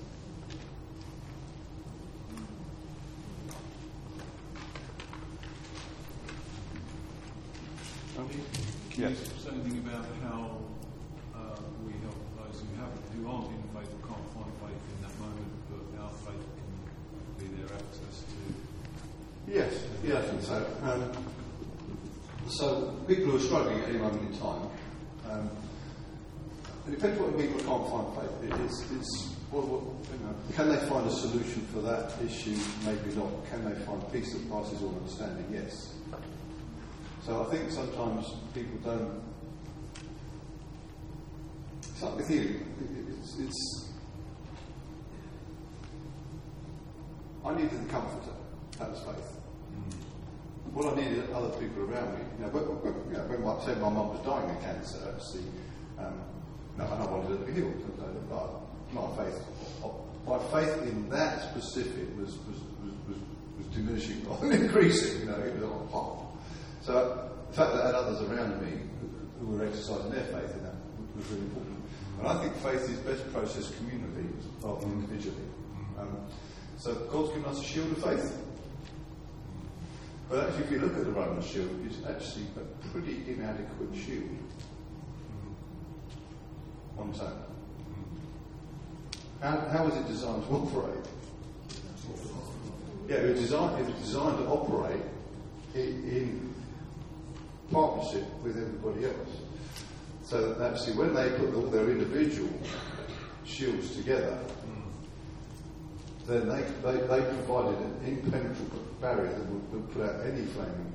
[8.97, 9.29] Can yes.
[9.29, 10.57] you say anything about how
[11.35, 11.53] uh,
[11.85, 15.13] we help those who haven't, who aren't in faith or can't find faith in that
[15.21, 16.73] moment, but our faith can
[17.37, 19.53] be their access to?
[19.53, 20.65] Yes, yeah, I think so.
[20.83, 21.11] Um,
[22.47, 24.69] so people who are struggling at any moment in time,
[25.29, 25.49] um,
[26.87, 28.61] it depends what people can't find faith.
[28.95, 32.55] It's, what, what, you know, can they find a solution for that issue?
[32.85, 33.27] Maybe not.
[33.49, 35.45] Can they find peace that passes all understanding?
[35.51, 35.93] Yes.
[37.25, 39.21] So I think sometimes people don't.
[41.81, 42.61] It's like with you.
[43.09, 43.91] It's, it's
[47.45, 48.31] I needed the comforter.
[48.79, 49.46] That was faith.
[50.73, 52.25] What I needed other people around me.
[52.37, 52.63] You know, when,
[53.09, 55.41] you know, when my, say my mum was dying of cancer, see,
[55.97, 56.21] um,
[56.77, 57.81] no, and I wanted her to be healed.
[58.29, 58.61] But
[58.93, 59.41] my faith,
[60.27, 63.17] my faith in that specific was was, was, was,
[63.57, 65.21] was diminishing rather than increasing.
[65.21, 66.27] You know, it was on par.
[66.83, 69.07] So the fact that I had others around me who,
[69.39, 70.75] who were exercising their faith in that
[71.15, 71.77] was really important.
[72.19, 74.29] And I think faith is best processed communally
[74.61, 75.45] rather than individually.
[75.99, 76.17] Um,
[76.77, 78.37] so God's given us a shield of faith.
[80.29, 84.29] But actually, if you look at the Roman shield, it's actually a pretty inadequate shield
[85.31, 86.99] mm-hmm.
[86.99, 87.43] on its own.
[89.41, 91.05] How, how was it designed to operate?
[93.07, 95.01] Yeah, it was designed, it was designed to operate
[95.75, 96.53] in, in
[97.71, 99.41] partnership with everybody else.
[100.23, 102.49] So that actually, when they put all their individual
[103.45, 104.37] shields together,
[106.27, 110.91] then they, they, they provided an impenetrable barrier that would, would put out any flaming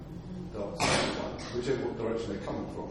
[0.53, 0.85] darts,
[1.55, 2.91] whichever direction they're coming from.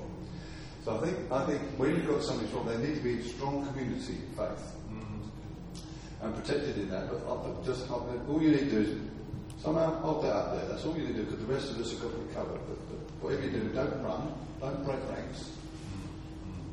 [0.83, 3.23] So I think I think when you've got something strong, there needs to be a
[3.23, 6.25] strong community faith mm-hmm.
[6.25, 7.07] and protected in that.
[7.11, 10.67] But, but just all you need to do is somehow hold that up there.
[10.69, 12.33] That's all you need to do because the rest of us have got to be
[12.33, 12.59] covered.
[12.65, 15.51] But, but whatever you do, don't run, don't break ranks.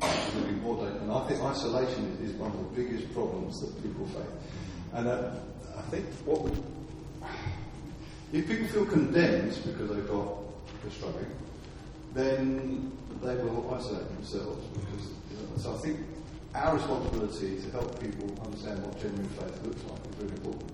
[0.01, 4.23] And I think isolation is, is, one of the biggest problems that people face.
[4.93, 5.31] And uh,
[5.79, 6.51] I think what
[8.31, 10.37] if people feel condemned because they've got
[10.83, 11.31] they're struggling,
[12.13, 12.91] then
[13.23, 14.65] they will isolate themselves.
[14.73, 15.99] Because you know, so I think
[16.55, 20.71] our responsibility to help people understand what genuine faith looks like is really important,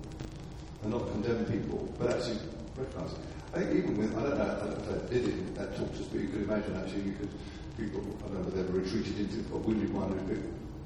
[0.82, 2.38] and not condemn people, but actually
[2.76, 3.18] recognise it.
[3.54, 5.76] I think even with, I don't know, I don't know if they did it that
[5.76, 7.30] talks us, but you could imagine actually you could,
[7.78, 10.12] people, I don't know they were retreated into a wounded one,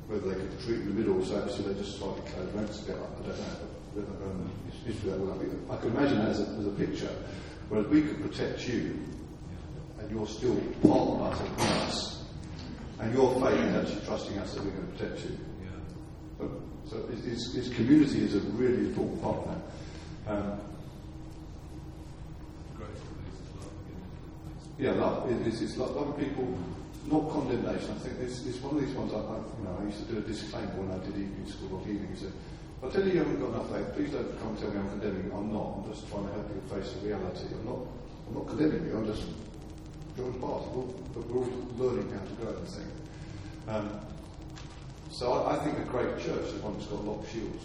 [0.06, 3.02] whether they could retreat in the middle, so actually they just slightly close ranks together.
[3.02, 3.79] I don't know.
[3.96, 4.50] Um,
[5.04, 5.46] that will be.
[5.70, 7.10] I could imagine that as a, as a picture,
[7.68, 8.98] whereas we could protect you,
[9.98, 12.24] and you're still part of us and us,
[13.00, 15.38] and your faith is actually trusting us that we're going to protect you.
[15.62, 15.68] Yeah.
[16.38, 16.48] But,
[16.88, 20.32] So it's, it's, community is a really important part of that.
[20.32, 20.60] Um,
[24.78, 25.30] yeah, love.
[25.30, 26.58] It, it's, it's love, loving people,
[27.06, 27.90] not condemnation.
[27.90, 29.12] I think it's, it's one of these ones.
[29.12, 31.76] I, I, you know, I used to do a disclaimer when I did evening school
[31.76, 32.16] or evening.
[32.80, 33.94] So, I tell you, you haven't got enough faith.
[33.94, 35.32] Please don't come and tell me I'm condemning you.
[35.36, 35.84] I'm not.
[35.84, 37.46] I'm just trying to help you face the reality.
[37.52, 37.78] I'm not.
[38.28, 38.96] I'm not condemning you.
[38.96, 39.24] I'm just
[40.16, 40.62] George Bart.
[41.12, 42.90] But we're all learning how to go and thing.
[43.68, 44.00] Um,
[45.10, 47.64] so I, I, think a great church is one that's got a lot of shields.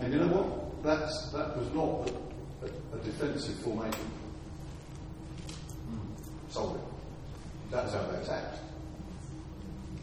[0.00, 0.82] And you know what?
[0.82, 4.10] That's, that was not a, a, a defensive formation.
[6.50, 6.80] Solid.
[7.70, 8.58] That's how they attacked.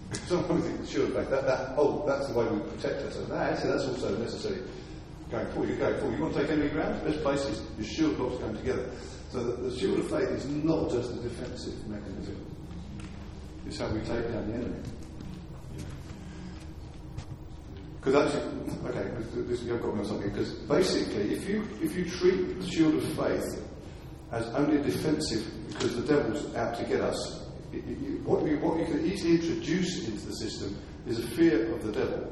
[0.28, 3.30] Sometimes think, sure, fact, that, that, oh, that's the way we protect ourselves.
[3.30, 4.62] No, actually, that's also necessary
[5.30, 5.70] going forward.
[5.70, 6.18] You're going forward.
[6.18, 7.03] You want to take enemy ground?
[7.05, 8.89] Best place is your shield blocks come together.
[9.32, 12.43] So the, the shield of faith is not just a defensive mechanism.
[13.68, 14.80] It's how we take down the enemy.
[18.01, 19.12] Because actually, okay,
[19.47, 20.30] this, I've got on something.
[20.30, 23.64] Because basically, if you if you treat the shield of faith
[24.32, 27.38] as only defensive because the devil's out to get us,
[27.72, 31.74] it, it, what, you, what you can easily introduce into the system is a fear
[31.74, 32.32] of the devil,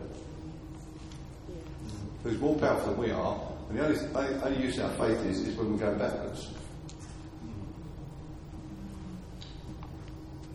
[2.24, 5.56] who's more powerful than we are, and the only, only use our faith is, is
[5.58, 6.52] when we're going backwards.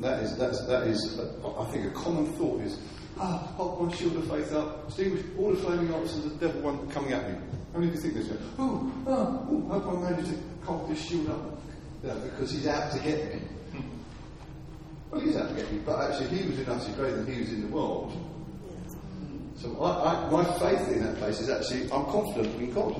[0.01, 2.79] That is, that's, that is, I think, a common thought is,
[3.19, 6.61] ah, hold my shield of faith up, extinguish all the flaming arrows of the devil
[6.63, 7.39] one coming at me.
[7.73, 8.37] How many of you think this?
[8.59, 11.61] Oh, oh, oh, hope I managed to hold this shield up.
[12.05, 13.43] Yeah, because he's out to get me.
[15.13, 17.41] Well, he's out to get me, but actually he was in us greater than he
[17.41, 18.17] was in the world.
[19.57, 22.97] So I, I, my faith in that place is actually, I'm confident in God.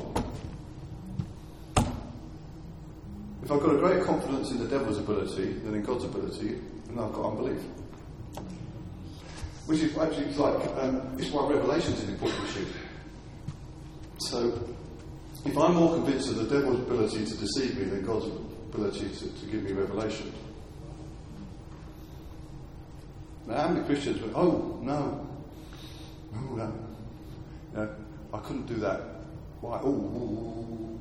[3.43, 6.99] If I've got a great confidence in the devil's ability than in God's ability, then
[6.99, 7.63] I've got unbelief.
[9.65, 12.67] Which is actually like, um, it's why Revelation is an important issue.
[14.19, 14.69] So,
[15.47, 19.29] if I'm more convinced of the devil's ability to deceive me than God's ability to,
[19.29, 20.43] to give me revelation, now
[23.49, 25.29] how many Christians went, oh, no,
[26.35, 26.73] oh, no,
[27.75, 27.95] no,
[28.33, 29.01] I couldn't do that.
[29.61, 29.81] Why?
[29.83, 31.01] Oh, oh, oh,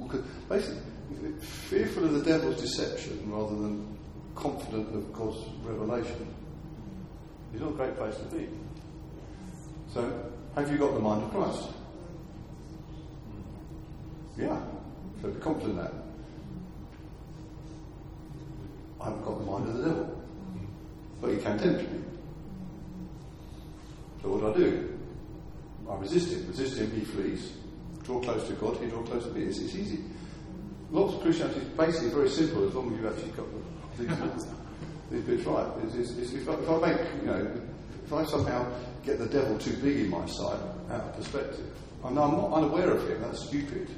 [0.00, 0.04] oh.
[0.04, 3.98] Because basically, fearful of the devil's deception rather than
[4.34, 6.34] confident of God's revelation
[7.54, 8.48] is not a great place to be.
[9.92, 11.68] So, have you got the mind of Christ?
[14.36, 14.60] Yeah.
[15.20, 15.92] So be confident in that.
[19.00, 20.21] I haven't got the mind of the devil.
[21.22, 22.00] But he can tempt me.
[24.20, 24.98] So what do I do?
[25.88, 26.48] I resist him.
[26.48, 27.52] Resist him, he flees.
[28.02, 29.44] Draw close to God, he draw close to me.
[29.44, 30.00] It's, it's easy.
[30.90, 33.46] Lots of Christianity is basically very simple as long as you actually got
[33.96, 34.46] the these,
[35.10, 35.66] these bits right.
[35.84, 37.60] It's, it's, it's, if, I, if, I, make, you know,
[38.04, 38.66] if I somehow
[39.04, 40.58] get the devil too big in my sight,
[40.90, 41.66] out of perspective,
[42.04, 43.88] I know I'm not unaware of him, that's stupid.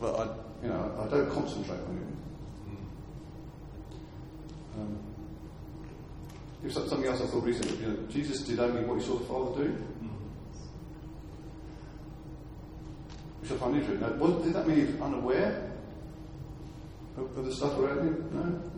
[0.00, 0.24] But I,
[0.62, 2.16] you know, I don't concentrate on him.
[4.76, 5.13] Um,
[6.72, 9.64] something else I thought recently, you know, Jesus did only what he saw the Father
[9.64, 9.70] do.
[9.70, 10.08] Mm.
[13.40, 14.00] Which I find interesting.
[14.00, 15.70] Now, did that mean he was unaware
[17.18, 18.30] of, of the stuff around him?
[18.32, 18.70] No.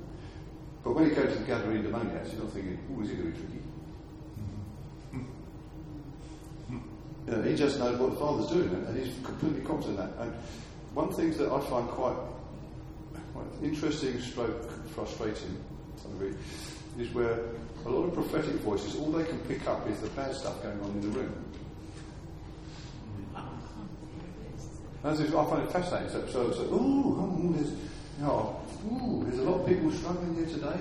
[0.83, 3.33] But when he goes to the Gadarene demoniacs, he's not thinking, oh, is he going
[3.33, 3.63] to be tricky?
[5.15, 6.79] Mm-hmm.
[7.27, 10.23] You know, he just knows what the Father's doing, and he's completely confident in that.
[10.23, 10.33] And
[10.95, 12.17] one thing that I find quite,
[13.33, 15.57] quite interesting, stroke frustrating,
[16.99, 17.39] is where
[17.87, 20.81] a lot of prophetic voices, all they can pick up is the bad stuff going
[20.81, 21.45] on in the room.
[25.05, 26.11] As if I find it fascinating.
[26.11, 28.61] So, so, so oh, there's you know,
[28.91, 30.81] ooh, there's a lot of people struggling here today.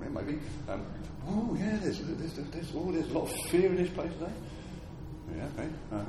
[0.00, 0.38] Maybe.
[0.68, 0.86] Um,
[1.26, 4.32] oh, yeah, there's, there's, there's, oh, there's a lot of fear in this place today.
[5.36, 5.68] Yeah, okay.
[5.92, 6.04] Uh,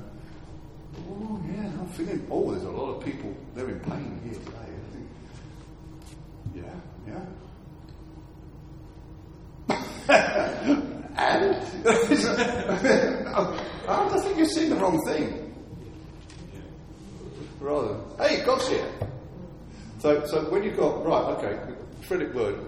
[1.09, 4.51] oh, yeah, I'm feeling, oh, there's a lot of people, they're in pain here today.
[4.51, 5.07] I think,
[6.55, 7.25] yeah, yeah.
[10.07, 11.55] And
[13.87, 15.53] I think you've seen the wrong thing.
[17.59, 18.87] Rather, hey, God's here.
[19.99, 21.57] So, so when you've got, right, okay,
[22.01, 22.59] prophetic word,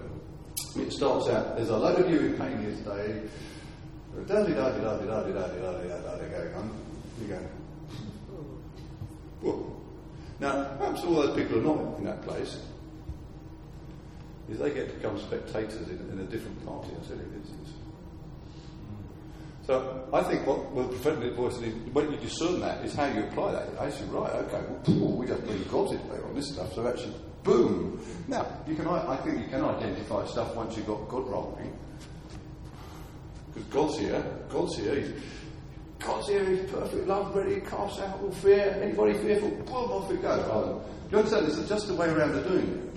[0.76, 3.22] it starts out, there's a load of you in pain today,
[4.26, 6.70] da da da da da da da da da da going on.
[7.20, 7.28] You
[9.42, 9.76] go.
[10.40, 12.58] Now, perhaps all those people are not in that place.
[14.50, 17.70] Is they get to become spectators in, in a different party, I said, instance.
[19.66, 23.04] So I think what will prevent it voice is when you discern that is how
[23.04, 23.68] you apply that.
[23.78, 27.14] Actually, right, okay, well, we just believe God's in there on this stuff, so actually,
[27.44, 28.00] boom.
[28.28, 31.78] Now, you can, I think you can identify stuff once you've got God rolling.
[33.52, 35.12] Because God's here, God's here, he's,
[35.98, 38.78] God's here, he's perfect love, ready, cast out all fear.
[38.82, 40.44] Anybody fearful, boom, off it goes.
[40.46, 40.80] Do
[41.10, 41.46] you understand?
[41.46, 42.87] It's just the way around the doing it.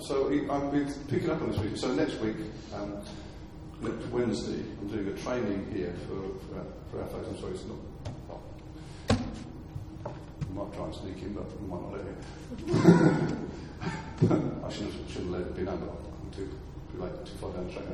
[0.00, 1.76] So I've been picking up on this week.
[1.76, 2.36] So next week,
[2.74, 3.00] um,
[3.80, 7.28] next Wednesday, I'm doing a training here for, for, for our folks.
[7.28, 7.78] I'm sorry, it's not.
[10.48, 12.16] We might try and sneak in, but we might not let him.
[14.64, 16.50] I should have, should have let it be known, but I'm too,
[16.92, 17.84] too late, too far down the track.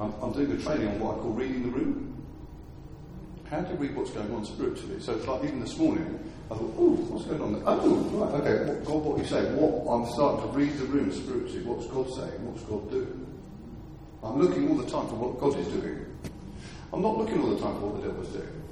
[0.00, 2.15] I'm, I'm doing a training on what I call reading the room.
[3.50, 5.00] How do you read what's going on spiritually?
[5.00, 6.18] So it's like even this morning,
[6.50, 7.62] I thought, oh, what's going on there?
[7.66, 9.42] Oh, right, okay, what, God, what you say?
[9.54, 11.62] What I'm starting to read the room spiritually.
[11.62, 12.42] What's God saying?
[12.42, 13.26] What's God doing?
[14.22, 16.06] I'm looking all the time for what God is doing.
[16.92, 18.62] I'm not looking all the time for what the devil's doing.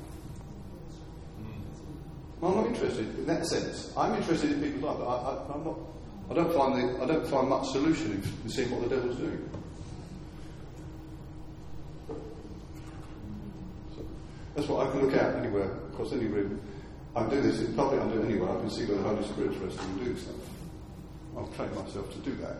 [2.43, 3.93] I'm not interested in that sense.
[3.97, 5.01] I'm interested in people's lives.
[5.01, 5.79] I, I, I'm not.
[6.31, 9.16] I don't find the, I don't find much solution in, in seeing what the devil's
[9.16, 9.49] doing.
[14.65, 16.59] That's what I can look out anywhere across any room.
[17.15, 18.01] I do this in public.
[18.01, 18.57] I do it anywhere.
[18.57, 20.37] I can see where the Holy Spirit's resting and doing stuff.
[21.37, 22.57] I've trained myself to do that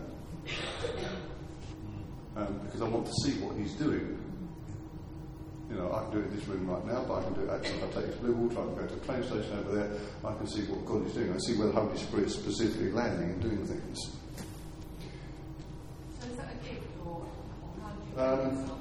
[2.35, 4.21] um, because I want to see what He's doing.
[5.71, 7.41] You know, I can do it in this room right now, but I can do
[7.41, 9.57] it actually if I take this blue water, I can go to the train station
[9.57, 9.89] over there,
[10.23, 11.33] I can see what God is doing.
[11.33, 13.97] I see where the Holy Spirit is specifically landing and doing things.
[16.21, 18.71] So is that a gift or, or how do you Um.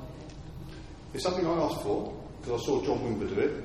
[1.15, 2.13] It's something I asked for
[2.45, 3.65] because I saw John Wimber do it.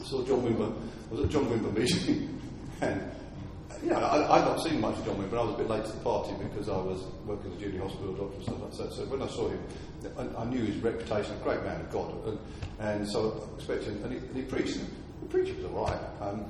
[0.00, 0.72] I saw John Wimber.
[1.10, 2.40] I was at John Wimber meeting,
[2.80, 3.02] and
[3.82, 5.38] you know, I, I'd not seen much of John Wimber.
[5.38, 7.82] I was a bit late to the party because I was working as a junior
[7.82, 8.92] hospital doctor and stuff like that.
[8.94, 9.60] So when I saw him,
[10.16, 12.38] I, I knew his reputation, a great man of God, and,
[12.80, 13.88] and so I expected.
[14.02, 14.80] And he, and he preached.
[15.20, 16.00] The preacher was all right.
[16.20, 16.46] Um,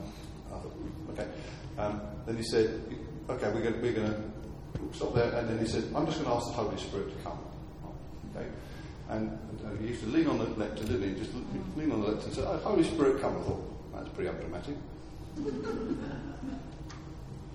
[0.46, 1.28] I thought, "Hmm, okay.
[1.78, 2.80] Um, then he said,
[3.28, 6.30] "Okay, we're going we're going to stop there." And then he said, "I'm just going
[6.30, 7.38] to ask the Holy Spirit to come."
[8.36, 8.46] Okay.
[9.08, 11.20] And uh, he used to lean on the lectern, didn't he?
[11.20, 11.32] Just
[11.76, 13.36] lean on the lectern and say, oh, Holy Spirit, come.
[13.36, 14.76] I thought, that's pretty undramatic.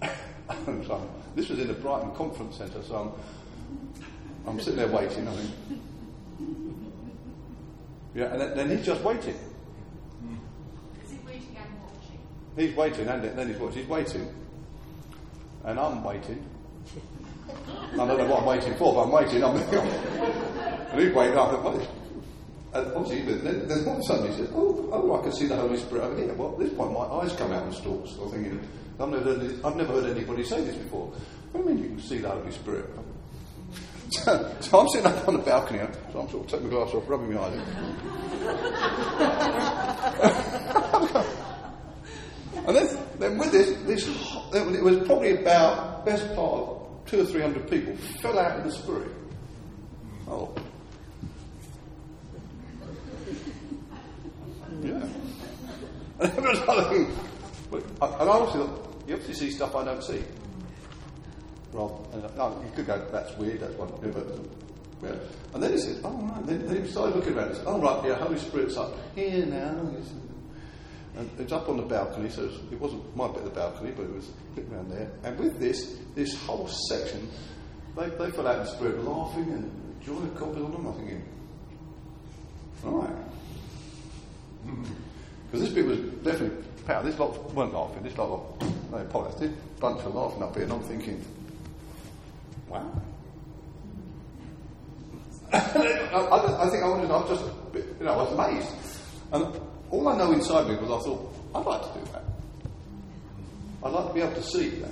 [0.01, 3.13] And so, this was in the Brighton Conference Centre, so
[4.45, 5.27] I'm, I'm sitting there waiting.
[5.27, 5.51] I think,
[8.15, 9.35] yeah, and then, he's just waiting.
[11.05, 12.19] Is it waiting and watching?
[12.57, 13.79] He's waiting, and then he's watching.
[13.79, 14.33] He's waiting,
[15.65, 16.43] and I'm waiting.
[17.93, 19.43] I don't know what I'm waiting for, but I'm waiting.
[19.43, 21.33] I'm, and waiting.
[21.33, 21.87] I thought, what is,
[22.73, 25.77] and obviously, then, all of a he said, oh, oh, I can see the Holy
[25.77, 26.33] Spirit over here.
[26.33, 28.11] Well, at this point, my eyes come out the stalks.
[28.21, 28.59] I'm thinking,
[28.99, 31.11] I've never, heard, I've never heard anybody say this before.
[31.51, 32.85] What do you mean you can see the Holy Spirit?
[34.11, 35.79] So, so I'm sitting up on the balcony,
[36.13, 37.59] so I'm sort of taking my glass off, rubbing my eyes.
[42.67, 44.07] And then, then with this, this,
[44.53, 46.77] it was probably about best part
[47.07, 49.11] two or three hundred people fell out in the spirit.
[50.27, 50.53] Oh,
[54.83, 55.07] yeah.
[56.21, 56.59] And everyone's
[57.71, 58.29] but, and
[59.07, 60.23] you obviously see stuff I don't see.
[61.73, 65.15] Well, and, oh, you could go, that's weird, that's one, yeah, yeah.
[65.53, 66.45] And then he said, oh, right.
[66.45, 69.45] Then, then he started looking around and said, oh, right, yeah, Holy Spirit's up here
[69.45, 69.69] now.
[71.15, 73.45] And it was up on the balcony, so it, was, it wasn't my bit of
[73.45, 75.11] the balcony, but it was a bit around there.
[75.23, 77.29] And with this, this whole section,
[77.97, 80.87] they, they fell out in the spirit, laughing and joy was on them.
[80.87, 81.23] I'm thinking,
[82.83, 83.30] right.
[84.65, 87.03] Because this bit was definitely power.
[87.03, 88.03] This lot weren't laughing.
[88.03, 89.39] This lot were, no, apologize.
[89.39, 91.25] This bunch were laughing up here, and I'm thinking,
[92.69, 93.01] wow.
[95.53, 98.75] I, I, think I was, I was just, bit, you know, I was amazed.
[99.33, 102.23] And all I know inside me was I thought, I'd like to do that.
[103.83, 104.89] I'd like to be able to see that.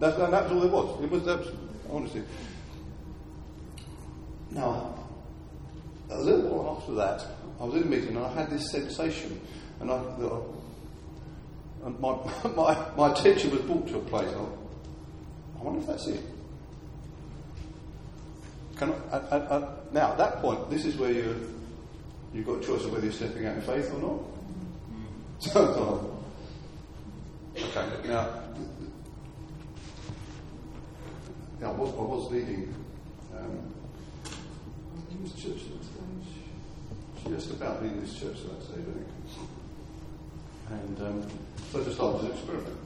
[0.00, 1.04] That, that, that was all there was.
[1.04, 1.54] It was, was
[1.90, 2.22] honestly.
[4.50, 4.94] Now,
[6.10, 7.24] a little while after that,
[7.60, 9.40] I was in a meeting and I had this sensation,
[9.80, 10.40] and I, uh,
[11.84, 12.16] and my,
[12.56, 14.28] my, my attention was brought to a place.
[14.28, 16.20] I, I wonder if that's it.
[18.76, 21.54] Can I, I, I, now, at that point, this is where you
[22.32, 24.20] you've got a choice of whether you're stepping out in faith or not.
[25.40, 26.22] So,
[27.54, 28.40] okay, now,
[31.60, 32.74] yeah, I was, I was leading.
[33.36, 33.74] Um,
[34.24, 35.64] I was church.
[37.28, 39.08] Just about leading this church at that stage, I think.
[40.70, 41.26] And um,
[41.72, 42.78] so I just started to experiment.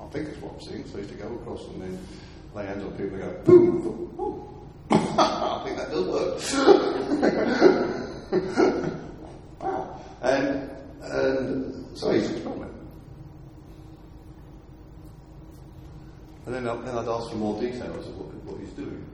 [0.00, 0.84] I think it's what I'm seeing.
[0.86, 1.98] So I used to go across and then
[2.54, 4.48] lay hands on people and go, boom!
[4.90, 4.94] I.
[5.18, 6.40] I think that does work.
[9.60, 9.94] wow.
[10.20, 12.74] And, and so he's experimenting.
[16.46, 19.04] And then, I, then I'd ask for more details of what, what he's doing.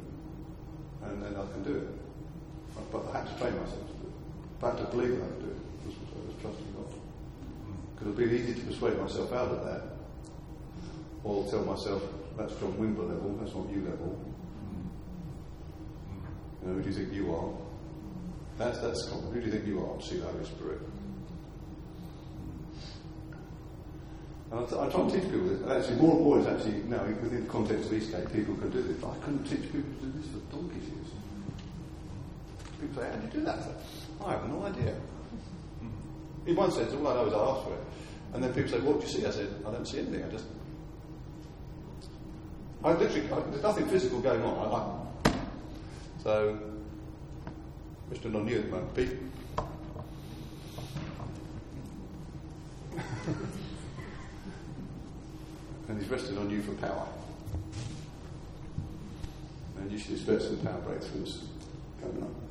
[1.02, 2.03] And then I can do it.
[2.90, 4.64] But I had to train myself to do it.
[4.64, 5.86] I had to believe I could do it.
[5.86, 6.90] This was, I was trusting God.
[7.94, 8.22] Because hmm.
[8.22, 9.82] it'd be easy to persuade myself out of that.
[11.22, 12.02] Or tell myself,
[12.36, 14.18] that's John Wimber level, that's not you level.
[14.60, 14.86] Hmm.
[16.62, 17.52] You know, who do you think you are?
[18.58, 19.32] That's, that's common.
[19.32, 20.00] Who do you think you are?
[20.00, 20.80] See the Holy Spirit.
[24.52, 25.60] And I, I try and teach people this.
[25.60, 28.70] And actually, more and more is actually, now, within the context of Eastgate, people can
[28.70, 28.96] do this.
[28.98, 31.03] But I couldn't teach people to do this for donkey's years.
[32.84, 33.58] People say, how do you do that?
[34.20, 34.94] Oh, I have no idea.
[36.46, 37.80] In one sense, all I know is I asked for it.
[38.34, 39.26] And then people say, what do you see?
[39.26, 40.22] I said, I don't see anything.
[40.22, 40.44] I just.
[42.84, 44.58] I literally, I, there's nothing physical going on.
[45.24, 45.32] I, I,
[46.22, 46.58] so,
[48.12, 48.30] Mr.
[48.30, 49.12] Non at moment, Pete.
[55.88, 57.06] and he's rested on you for power.
[59.78, 61.44] And you should expect some power breakthroughs
[62.02, 62.43] coming up.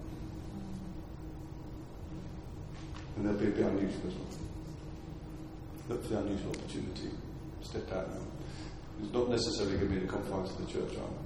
[3.15, 4.27] And there'll be a bit unusual as well.
[5.89, 7.09] Look for the unusual opportunity.
[7.61, 8.21] Step out now.
[9.01, 11.23] It's not necessarily going to be in the confines of the church, aren't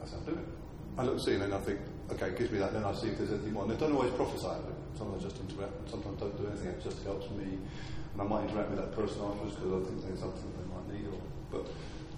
[0.00, 0.48] That's how I do it.
[0.98, 1.80] I look, see, and then I think,
[2.10, 3.64] okay, it gives me that, then I see if there's anything more.
[3.64, 4.76] And I don't always prophesy of it.
[4.96, 7.58] Sometimes I just interact, sometimes don't do anything, it just helps me.
[8.12, 10.88] And I might interact with that person afterwards because I think there's something they might
[10.88, 11.06] need.
[11.12, 11.20] Or,
[11.52, 11.68] but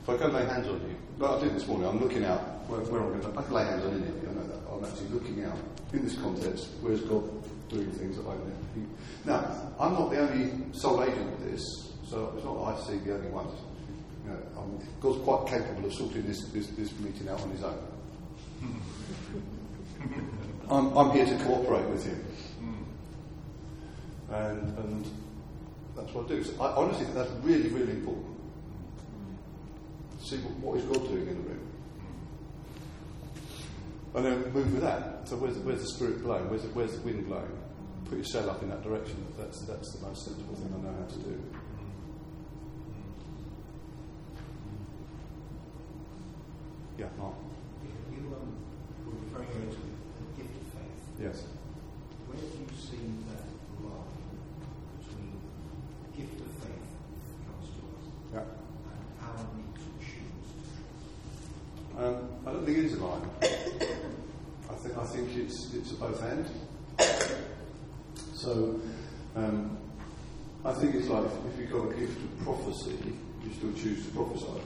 [0.09, 2.41] if I go lay hands on you, but I did this morning, I'm looking out
[2.69, 4.47] where, where I'm going to, I can lay hands on any of you, I know
[4.49, 4.57] that.
[4.73, 5.59] I'm actually looking out
[5.93, 7.29] in this context, where's God
[7.69, 8.57] doing things that I've never
[9.27, 9.45] Now,
[9.79, 11.61] I'm not the only sole agent of this,
[12.09, 13.53] so it's not I see the only ones.
[14.25, 17.63] You know, I'm, God's quite capable of sorting this, this, this meeting out on his
[17.63, 17.79] own.
[20.71, 22.25] I'm, I'm here to cooperate with him.
[22.61, 22.83] Hmm.
[24.33, 25.05] And, and
[25.97, 26.43] that's what I do.
[26.45, 28.38] So I honestly think that's really, really important.
[30.29, 31.61] See what, what is God doing in the room.
[34.15, 35.27] And then move with that.
[35.29, 36.51] So where's the, where's the spirit blowing?
[36.51, 37.57] Where's the, where's the wind blowing?
[38.09, 39.25] Put your sail up in that direction.
[39.39, 41.43] That's, that's the most sensible thing I know how to do.
[46.99, 47.35] Yeah, Mark.
[48.11, 48.57] You um,
[49.07, 51.05] were referring to the gift of faith.
[51.21, 51.45] Yes.
[52.27, 52.99] Where do you see
[53.31, 53.47] that
[53.85, 54.19] line
[54.99, 55.39] between
[56.03, 56.89] the gift of faith
[57.23, 58.05] that comes to us
[58.35, 58.43] Yeah.
[58.43, 60.65] and our need to choose to
[61.95, 62.19] trust?
[62.19, 63.23] Um, I don't think it is a line.
[63.43, 66.47] I think I think it's it's a both end.
[68.35, 68.81] So
[69.37, 69.79] um,
[70.65, 72.99] I think it's like if you've got a gift of prophecy,
[73.45, 74.63] you still choose to prophesy.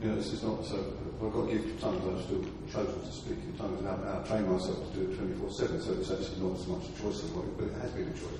[0.00, 0.78] You know, this not so.
[1.20, 4.28] I've got gift of tongues, I've still chosen to speak in tongues, and I've, I've
[4.28, 7.24] trained myself to do it 24 7, so it's actually not as much a choice
[7.24, 8.38] as what it, but it has been a choice.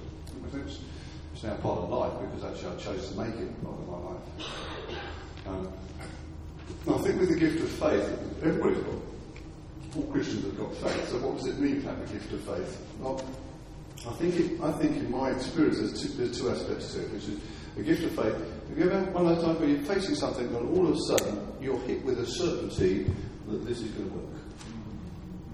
[0.55, 0.79] It's,
[1.35, 3.99] it's now part of life because actually I chose to make it part of my
[3.99, 4.23] life.
[5.47, 5.73] Um,
[6.89, 8.07] I think with the gift of faith,
[8.43, 8.95] everybody's got,
[9.97, 11.09] all Christians have got faith.
[11.09, 12.87] So what does it mean to have a gift of faith?
[13.01, 13.21] Well,
[14.07, 17.11] I think, it, I think in my experience, there's two, there's two aspects to it,
[17.11, 17.41] which is
[17.77, 18.37] the gift of faith.
[18.69, 20.95] Have you ever had one of those times where you're facing something and all of
[20.95, 23.07] a sudden you're hit with a certainty
[23.49, 24.25] that this is going to work?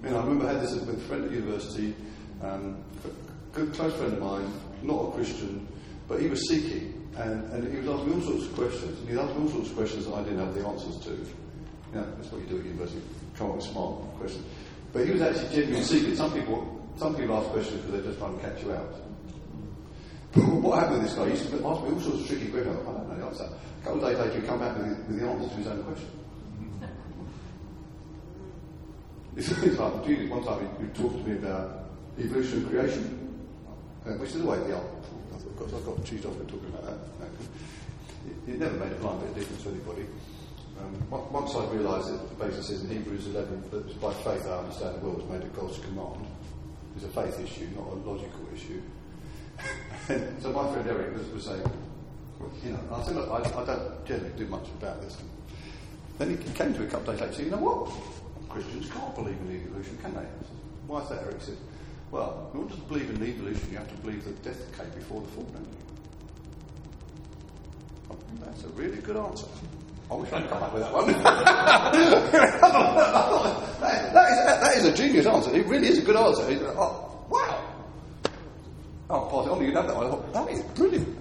[0.02, 1.94] You know, I remember I had this with a friend at university,
[2.42, 5.66] um, a good close friend of mine, not a Christian,
[6.08, 9.18] but he was seeking, and, and he was asking all sorts of questions, and he
[9.18, 11.10] asked me all sorts of questions that I didn't have the answers to.
[11.10, 13.00] You know, that's what you do at university,
[13.36, 14.44] come up with smart questions.
[14.92, 16.16] But he was actually genuinely seeking.
[16.16, 19.03] Some people, some people ask questions because they're just trying to catch you out.
[20.34, 21.24] What happened with this guy?
[21.26, 22.74] He used to ask me all sorts of tricky questions.
[22.74, 23.44] I don't know the answer.
[23.46, 25.82] A couple of days later, he'd come back with, with the answer to his own
[25.84, 26.10] question.
[29.36, 31.86] It's like, Jesus, one time he, talked to me about
[32.18, 33.38] evolution and creation,
[34.06, 36.68] uh, which is the way the old, of course, I've got cheesed off with talking
[36.68, 36.98] about that.
[38.46, 40.06] It, never made a blind bit of difference to anybody.
[40.80, 44.58] Um, once I realised that it basically says in Hebrews 11 that by faith I
[44.58, 46.26] understand the world was made at God's command.
[46.96, 48.82] It's a faith issue, not a logical issue.
[50.40, 51.62] so my friend Eric was, was saying,
[52.62, 55.16] you know, I said, look, I, I don't generally do much about this.
[56.18, 57.90] Then he came to me a couple of days later said, you know what?
[58.48, 60.26] Christians can't believe in evolution, can they?
[60.86, 61.40] Why is that, Eric?
[61.40, 61.56] He said,
[62.10, 65.22] well, in order to believe in evolution, you have to believe that death came before
[65.22, 65.84] the fall, don't you?
[68.44, 69.46] That's a really good answer.
[70.10, 71.06] I wish I'd come up with that one.
[71.22, 71.92] that,
[74.12, 75.54] that, is, that is a genius answer.
[75.54, 76.42] It really is a good answer.
[76.76, 77.73] Oh, wow.
[79.10, 79.64] I'll pass it on.
[79.64, 80.06] You know that one.
[80.06, 81.18] I thought, that is brilliant.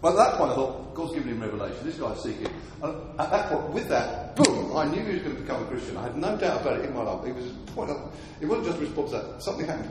[0.00, 1.78] But at that point, I thought, God's given him revelation.
[1.82, 2.48] This guy's seeking.
[2.82, 5.66] And at that point, with that, boom, I knew he was going to become a
[5.66, 5.96] Christian.
[5.96, 7.26] I had no doubt about it in my life.
[7.26, 9.42] It was point of, it wasn't just a response to that.
[9.42, 9.90] Something happened.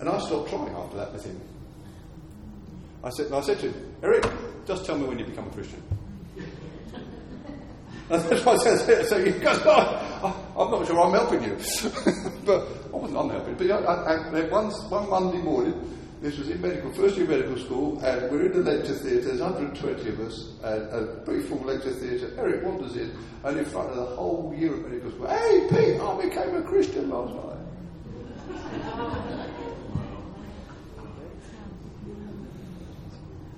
[0.00, 1.40] And I stopped trying after that with him.
[3.02, 4.26] I said, I said to him, Eric,
[4.66, 5.82] just tell me when you become a Christian.
[8.08, 9.06] That's what I said.
[9.06, 11.56] So he goes, oh, I'm not sure I'm helping you.
[12.44, 13.54] but I wasn't unhelping.
[13.54, 15.94] But I, I, one, one Monday morning,
[16.24, 19.26] this was in medical, first year medical school, and we're in the lecture theatre.
[19.26, 22.32] There's 120 of us, and a pretty full lecture theatre.
[22.38, 23.14] Eric wanders in,
[23.44, 26.62] and in front of the whole year of medical school, hey, Pete, I became a
[26.62, 27.50] Christian last night.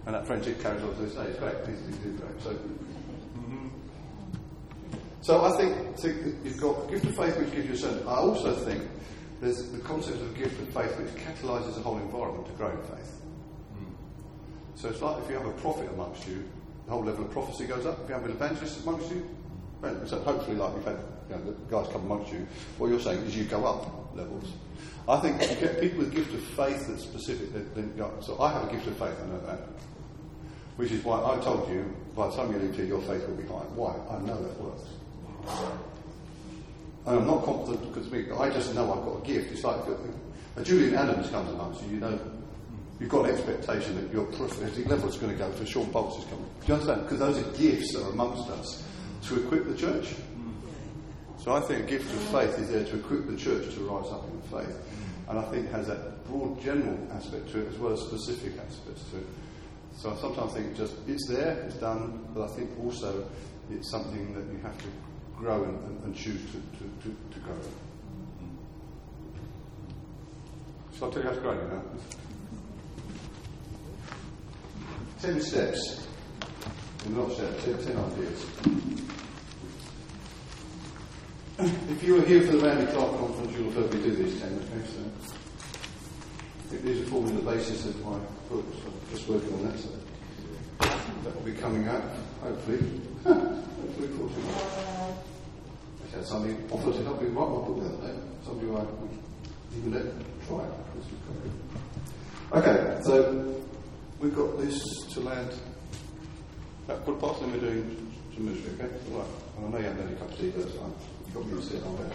[0.07, 1.23] and that friendship carries on to this day.
[1.23, 1.55] It's great.
[1.69, 2.43] He's, he's great.
[2.43, 3.69] So, mm-hmm.
[5.21, 8.09] so I think, think you've got gift of faith, which gives you a certain.
[8.09, 8.83] I also think
[9.41, 12.71] there's the concept of a gift of faith which catalyses a whole environment to grow
[12.71, 13.21] in faith.
[13.75, 13.93] Mm.
[14.75, 16.45] So it's like if you have a prophet amongst you,
[16.87, 18.01] the whole level of prophecy goes up.
[18.03, 19.29] If you have an evangelist amongst you,
[20.07, 20.99] so hopefully, like we've had
[21.29, 22.47] you know, the guys come amongst you,
[22.79, 24.53] what you're saying is you go up levels.
[25.09, 27.53] I think if you get people with gift of faith that's specific.
[27.75, 27.93] Then,
[28.23, 29.61] so I have a gift of faith, I know that.
[30.77, 33.37] Which is why I told you, by the time you leave here, your faith will
[33.37, 33.67] be high.
[33.75, 33.95] Why?
[34.11, 34.83] I know that works.
[37.07, 39.53] And I'm not confident because I just know I've got a gift.
[39.53, 39.81] It's like
[40.57, 42.19] a Julian Adams comes amongst you, you know,
[42.99, 46.19] you've got an expectation that your prophetic level is going to go for Shawn Bolz
[46.19, 46.49] is coming.
[46.61, 47.03] Do you understand?
[47.03, 48.83] Because those are gifts that are amongst us
[49.24, 50.15] to equip the church.
[51.39, 54.11] So I think a gift of faith is there to equip the church to rise
[54.11, 54.77] up in faith.
[55.28, 58.55] And I think it has that broad general aspect to it as well as specific
[58.59, 59.27] aspects to it.
[59.97, 63.28] So I sometimes think just it's there, it's done, but I think also
[63.70, 64.89] it's something that you have to
[65.37, 67.59] grow and, and, and choose to, to, to, to grow.
[70.99, 71.83] Shall I tell you how to grow now?
[75.21, 76.07] Ten steps.
[77.07, 78.47] Well, not steps, ten, ten ideas.
[81.59, 84.41] if you were here for the Randy Clark conference, you'll have heard me do these
[84.41, 84.87] ten, okay?
[86.71, 88.19] So these are forming the basis of my
[88.49, 89.79] book, so I'm just working on that.
[89.79, 89.89] So
[91.25, 92.03] that will be coming out,
[92.43, 92.79] hopefully.
[93.27, 93.32] I
[96.15, 98.20] had somebody offer to help me write my book the other day.
[98.44, 98.86] Somebody I
[99.77, 100.05] even let
[100.47, 100.70] try it.
[102.53, 103.61] Okay, so
[104.20, 104.78] we've got this
[105.12, 105.53] to land.
[106.86, 108.89] That put past and we're doing some ministry, okay?
[109.12, 109.28] All right.
[109.57, 110.94] And I know you haven't had a cup of tea first time.
[111.27, 112.12] You've got me to sit on there.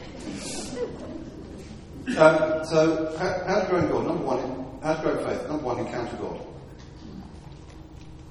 [2.24, 4.06] um, so, how, how to grow in God?
[4.08, 5.48] Number one, how to grow in faith?
[5.50, 6.40] Number one, encounter God.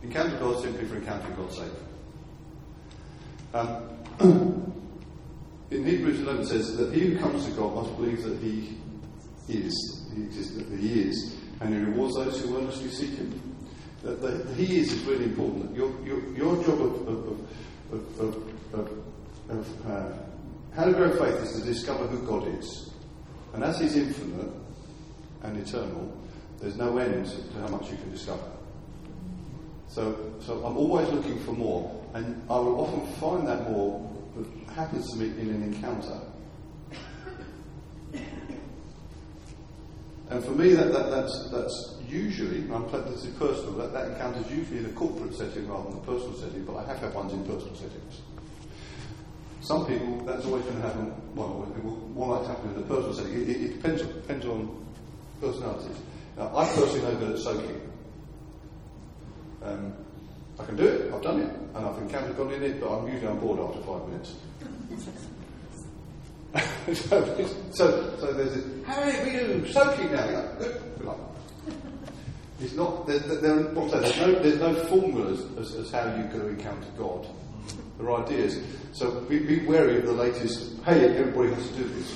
[0.02, 1.72] Encounter God simply for encountering God's sake.
[3.52, 3.88] Um,
[5.70, 8.76] in Hebrews 11 says that he who comes to God must believe that he
[9.48, 13.56] is, he exists, that he is, and he rewards those who earnestly seek him.
[14.02, 15.76] That the, he is is really important.
[15.76, 17.40] Your, your, your job of, of,
[17.92, 18.20] of,
[18.72, 19.04] of,
[19.50, 20.12] of uh,
[20.74, 22.90] how to grow faith is to discover who God is.
[23.52, 24.52] And as he's infinite
[25.42, 26.16] and eternal,
[26.60, 28.50] there's no end to how much you can discover.
[29.88, 34.10] So, so I'm always looking for more, and I will often find that more
[34.74, 36.20] happens to me in an encounter.
[40.30, 44.40] And for me, that, that, that's, that's usually, I'm this is personal, that, that encounter
[44.40, 47.12] is usually in a corporate setting rather than a personal setting, but I have had
[47.14, 48.20] ones in personal settings.
[49.62, 52.86] Some people, that's always going to happen, well, it will more likely happen in a
[52.86, 53.34] personal setting.
[53.34, 54.86] It, it, it depends, depends on
[55.40, 55.96] personalities.
[56.36, 57.80] Now, I personally know good at soaking.
[59.62, 59.94] Um,
[60.60, 63.08] I can do it, I've done it, and I've encountered God in it, but I'm
[63.08, 64.34] usually on board after five minutes.
[67.08, 70.52] so, so, there's this, hey, we do soaking now.
[72.60, 76.88] It's not, there, there, there's, no, there's no formulas as, as how you go encounter
[76.98, 77.26] God.
[77.96, 78.60] There are ideas.
[78.92, 82.12] So be, be wary of the latest, hey, everybody has to do this.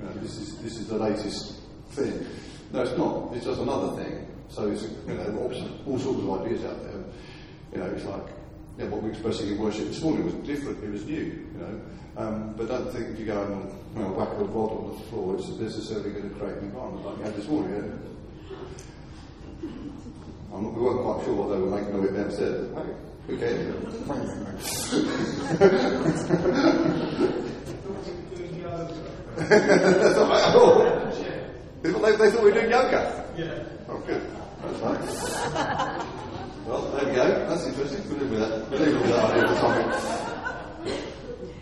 [0.00, 1.60] You know, this, is, this is the latest
[1.90, 2.26] thing.
[2.72, 3.32] No, it's not.
[3.34, 4.26] It's just another thing.
[4.50, 5.50] So it's, you know,
[5.86, 6.92] all sorts of ideas out there.
[7.72, 8.26] You know, it's like,
[8.78, 11.80] yeah, what we're expressing in worship this morning was different, it was new, you know.
[12.16, 15.00] Um, but don't think if you go and you know, whack a rod on the
[15.08, 17.74] floor, it's necessarily going to create an environment like you had this morning.
[17.74, 17.82] Yeah?
[20.52, 22.94] Not, we weren't quite sure what they were making of it downstairs, hey,
[23.26, 23.74] who cares?
[32.06, 33.24] they, they thought we were doing yoga.
[33.36, 33.64] Yeah.
[33.88, 34.22] Oh, good.
[34.62, 36.22] That's nice.
[36.66, 37.48] Well, there we go.
[37.48, 38.08] That's interesting.
[38.08, 38.70] We'll live with that.
[38.70, 40.96] We'll live with that idea for something.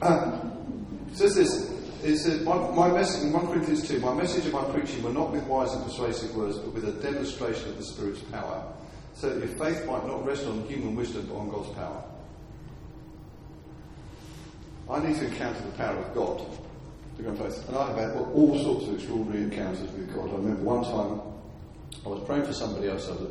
[0.01, 1.71] Um, says this.
[2.03, 5.13] It says, my, my message, in 1 Corinthians 2, my message and my preaching were
[5.13, 8.73] not with wise and persuasive words, but with a demonstration of the Spirit's power,
[9.15, 12.05] so that your faith might not rest on human wisdom but on God's power.
[14.91, 16.47] I need to encounter the power of God
[17.17, 17.69] to go in faith.
[17.69, 20.31] And I've had all sorts of extraordinary encounters with God.
[20.31, 21.34] I remember one time
[22.05, 23.31] I was praying for somebody else at the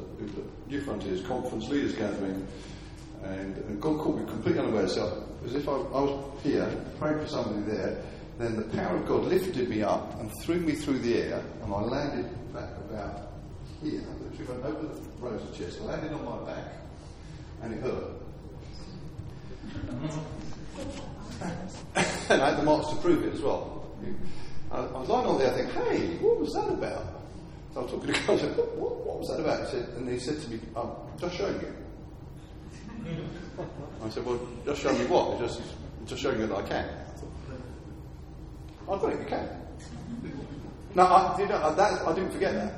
[0.69, 2.47] Newfrontiers conference, leaders gathering,
[3.23, 4.87] and, and God caught me completely unaware.
[4.87, 8.03] So, as if I, I was here praying for somebody there,
[8.39, 11.73] then the power of God lifted me up and threw me through the air, and
[11.73, 13.33] I landed back about
[13.81, 14.01] here.
[14.01, 16.73] I literally went over the Rosa chest, I landed on my back,
[17.61, 18.11] and it hurt.
[22.29, 23.91] and I had the marks to prove it as well.
[24.71, 27.22] I, I was lying on there, I think, hey, what was that about?
[27.73, 29.65] So I was talking to God, I said, what, what, was that about?
[29.65, 30.89] He said, and he said to me, I'm
[31.19, 31.73] just showing you.
[34.03, 35.39] I said, well, just show me what?
[35.39, 35.61] Just,
[36.05, 36.89] just showing you that I can.
[38.83, 39.49] I thought you can.
[40.93, 42.73] No, I, you uh, know, that, I didn't forget that.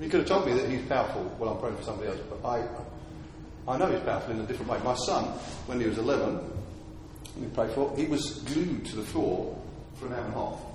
[0.00, 2.48] He could have told me that he's powerful Well, I'm praying for somebody else, but
[2.48, 2.66] I,
[3.68, 4.78] I know he's powerful in a different way.
[4.82, 5.24] My son,
[5.66, 6.40] when he was 11,
[7.38, 9.60] we prayed for, he was glued to the floor
[9.96, 10.71] for an hour and a half.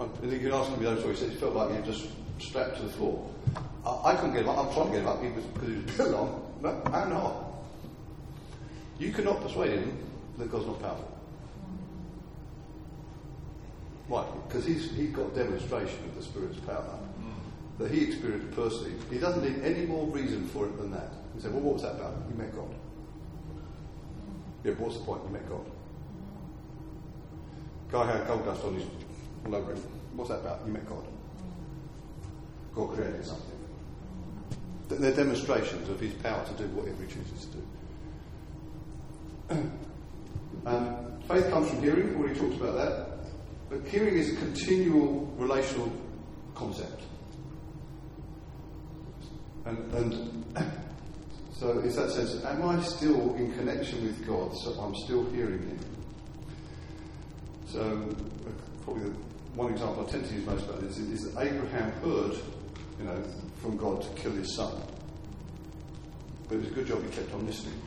[0.00, 1.14] I think you can ask him the other story.
[1.14, 2.08] He said he felt like he was just
[2.38, 3.30] strapped to the floor.
[3.84, 4.58] I, I couldn't get him up.
[4.58, 5.20] I'm trying to get him up.
[5.22, 6.52] Because he was too long.
[6.62, 7.44] No, I'm not.
[8.98, 9.98] You cannot persuade him
[10.38, 11.18] that God's not powerful.
[14.08, 14.24] Why?
[14.48, 16.98] Because he's, he's got demonstration of the Spirit's power
[17.78, 18.92] that he experienced personally.
[19.10, 21.12] He doesn't need any more reason for it than that.
[21.34, 22.14] He said, well, what was that about?
[22.28, 22.74] You met God.
[24.64, 25.22] Yeah, what's the point?
[25.24, 25.64] You met God.
[27.90, 28.84] Guy had gold dust on his
[29.46, 29.52] all.
[30.14, 30.60] What's that about?
[30.66, 31.04] You met God.
[32.74, 33.58] God created something.
[34.88, 37.56] They're demonstrations of his power to do whatever he chooses to
[39.56, 39.70] do.
[40.66, 43.06] um, faith comes from hearing, We already talked about that.
[43.70, 45.92] But hearing is a continual relational
[46.54, 47.02] concept.
[49.64, 50.44] And, and
[51.52, 55.60] so it's that sense, am I still in connection with God so I'm still hearing
[55.60, 55.78] Him?
[57.66, 58.14] So,
[58.82, 62.36] probably the one example I tend to use most about this is, that Abraham heard,
[62.98, 63.22] you know,
[63.60, 64.72] from God to kill his son.
[66.48, 67.80] But it was a good job he kept on listening.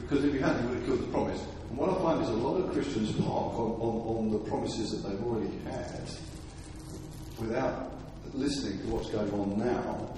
[0.00, 1.40] Because if he hadn't, he would have killed the promise.
[1.68, 4.90] And what I find is a lot of Christians park on, on, on the promises
[4.90, 6.10] that they've already had
[7.38, 7.92] without
[8.34, 10.12] listening to what's going on now.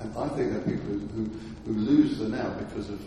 [0.00, 1.24] And I think there are people who, who,
[1.66, 3.00] who lose the now because of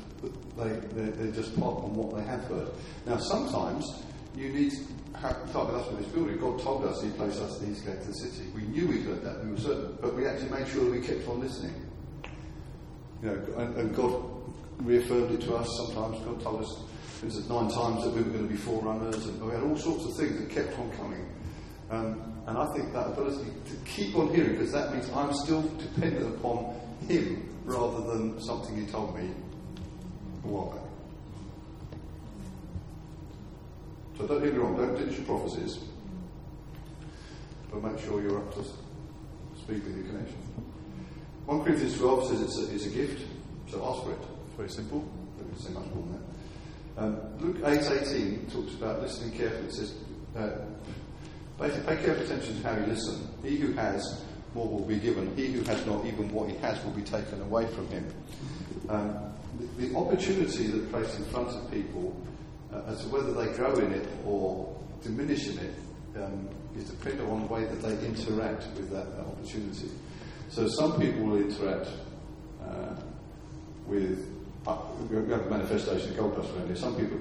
[0.57, 2.67] they, they, they just park on what they have heard.
[3.05, 4.03] Now, sometimes
[4.39, 4.71] you need
[5.21, 6.37] with us with this building.
[6.37, 8.49] God told us He placed us the east gate of the city.
[8.55, 11.01] We knew we heard that, we were certain, but we actually made sure that we
[11.05, 11.75] kept on listening.
[13.21, 14.23] You know, and, and God
[14.77, 15.67] reaffirmed it to us.
[15.77, 16.83] Sometimes God told us,
[17.19, 19.77] for instance, nine times that we were going to be forerunners, and we had all
[19.77, 21.27] sorts of things that kept on coming.
[21.89, 25.61] Um, and I think that ability to keep on hearing, because that means I'm still
[25.61, 26.75] dependent upon
[27.07, 29.29] Him rather than something He told me
[30.45, 30.88] a while back.
[34.19, 35.79] So don't get me wrong, don't ditch your prophecies,
[37.71, 38.63] but make sure you're up to
[39.57, 40.35] speed with your connection.
[41.45, 43.25] 1 Corinthians 12 says it's a, it's a gift,
[43.71, 44.19] so ask for it.
[44.57, 45.09] Very simple.
[45.39, 47.01] Don't say much more than that.
[47.01, 49.67] Um, Luke 8.18 talks about listening carefully.
[49.67, 49.93] It says,
[50.35, 50.49] uh,
[51.57, 53.25] basically, pay careful attention to how you listen.
[53.41, 54.21] He who has,
[54.53, 55.33] more will be given.
[55.37, 58.05] He who has not, even what he has will be taken away from him.
[58.89, 59.33] Um,
[59.77, 62.21] the, the opportunity that's placed in front of people
[62.73, 65.75] uh, as to whether they grow in it or diminish in it
[66.17, 69.89] um, is dependent on the way that they interact with that, that opportunity.
[70.49, 71.89] So some people will interact
[72.63, 72.95] uh,
[73.85, 74.27] with,
[74.67, 74.77] uh,
[75.09, 77.19] we have a manifestation of gold dust around here, some people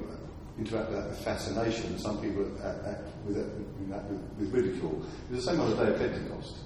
[0.59, 5.03] interact with that with fascination, some people act, act with, that, with, with, ridicule.
[5.31, 6.57] It's the same on the day of Pentecost.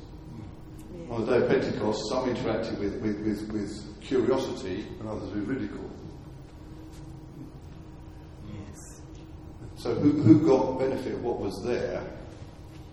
[0.96, 1.14] Yeah.
[1.14, 5.46] On the day of Pentecost, some interacted with, with, with, with curiosity and others with
[5.46, 5.90] ridicule.
[9.82, 12.00] So who, who got benefit of what was there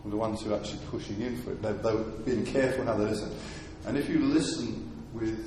[0.03, 1.61] were the ones who are actually pushing in for it.
[1.61, 3.31] They, they were being careful how they listen.
[3.85, 5.37] And if you listen with,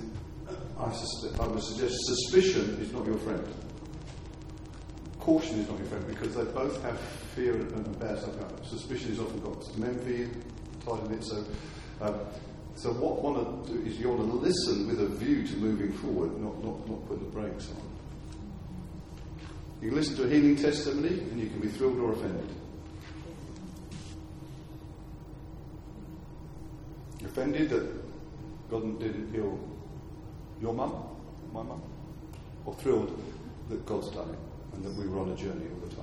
[0.78, 3.44] I, I would suggest, suspicion is not your friend.
[5.18, 7.00] Caution is not your friend because they both have
[7.34, 8.34] fear and, and bad stuff.
[8.68, 10.28] Suspicion is often got some envy
[10.86, 11.24] tied in it.
[11.24, 11.44] So,
[12.02, 12.20] um,
[12.76, 15.56] so what you want to do is you want to listen with a view to
[15.56, 17.91] moving forward, not, not, not putting the brakes on.
[19.82, 22.48] You can listen to a healing testimony and you can be thrilled or offended.
[27.24, 27.90] Offended that
[28.70, 29.58] God didn't heal
[30.60, 30.94] your mum,
[31.52, 31.82] my mum,
[32.64, 33.20] or thrilled
[33.70, 34.38] that God's done it
[34.74, 35.96] and that we were on a journey all the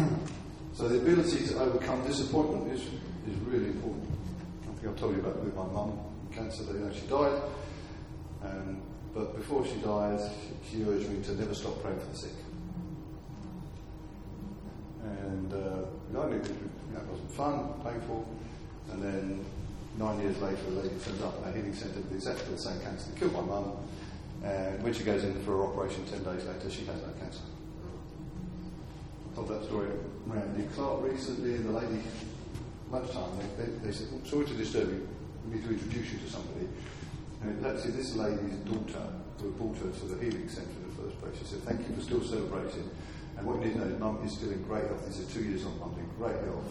[0.00, 0.16] time.
[0.72, 4.08] So the ability to overcome disappointment is, is really important.
[4.62, 5.98] I think I've told you about with my mum,
[6.32, 7.42] cancer, know, she died.
[8.42, 8.80] Um,
[9.14, 10.20] but before she died,
[10.70, 12.32] she, urged me to never stop praying for the sick.
[15.02, 15.56] And uh,
[16.08, 18.28] you know, it wasn't fun, painful,
[18.92, 19.44] and then
[19.98, 22.80] nine years later, a lady turns up at a healing centre with exactly the same
[22.80, 23.72] cancer that killed my mum.
[24.44, 27.42] And when she goes in for her operation 10 days later, she has no cancer.
[29.30, 29.90] I told that story
[30.30, 32.00] around Nick Clark recently, and the lady,
[32.90, 35.08] lunchtime, they, they, they said, oh, Sorry to disturb you,
[35.46, 36.68] we need to introduce you to somebody.
[37.42, 39.06] And it, actually, this lady's daughter,
[39.40, 41.94] who brought her to the healing centre in the first place, she said, Thank you
[41.94, 42.90] for still celebrating.
[43.36, 45.06] And what you need to know is mum is still in great health.
[45.06, 46.68] This is two years on, mum's in great health.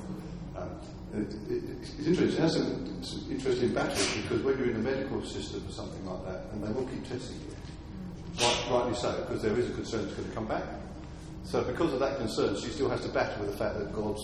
[0.55, 0.69] Um,
[1.13, 1.63] it, it,
[1.97, 2.37] it's interesting.
[2.37, 6.05] It has some, some interesting battles because when you're in the medical system or something
[6.05, 9.73] like that, and they will keep testing you, right, rightly so, because there is a
[9.73, 10.63] concern it's going to come back.
[11.43, 14.19] So because of that concern, she still has to battle with the fact that God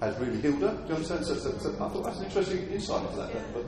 [0.00, 0.72] has really healed her.
[0.72, 1.26] Do you understand?
[1.26, 3.52] So, so, so I thought that's an interesting insight into that.
[3.52, 3.64] But,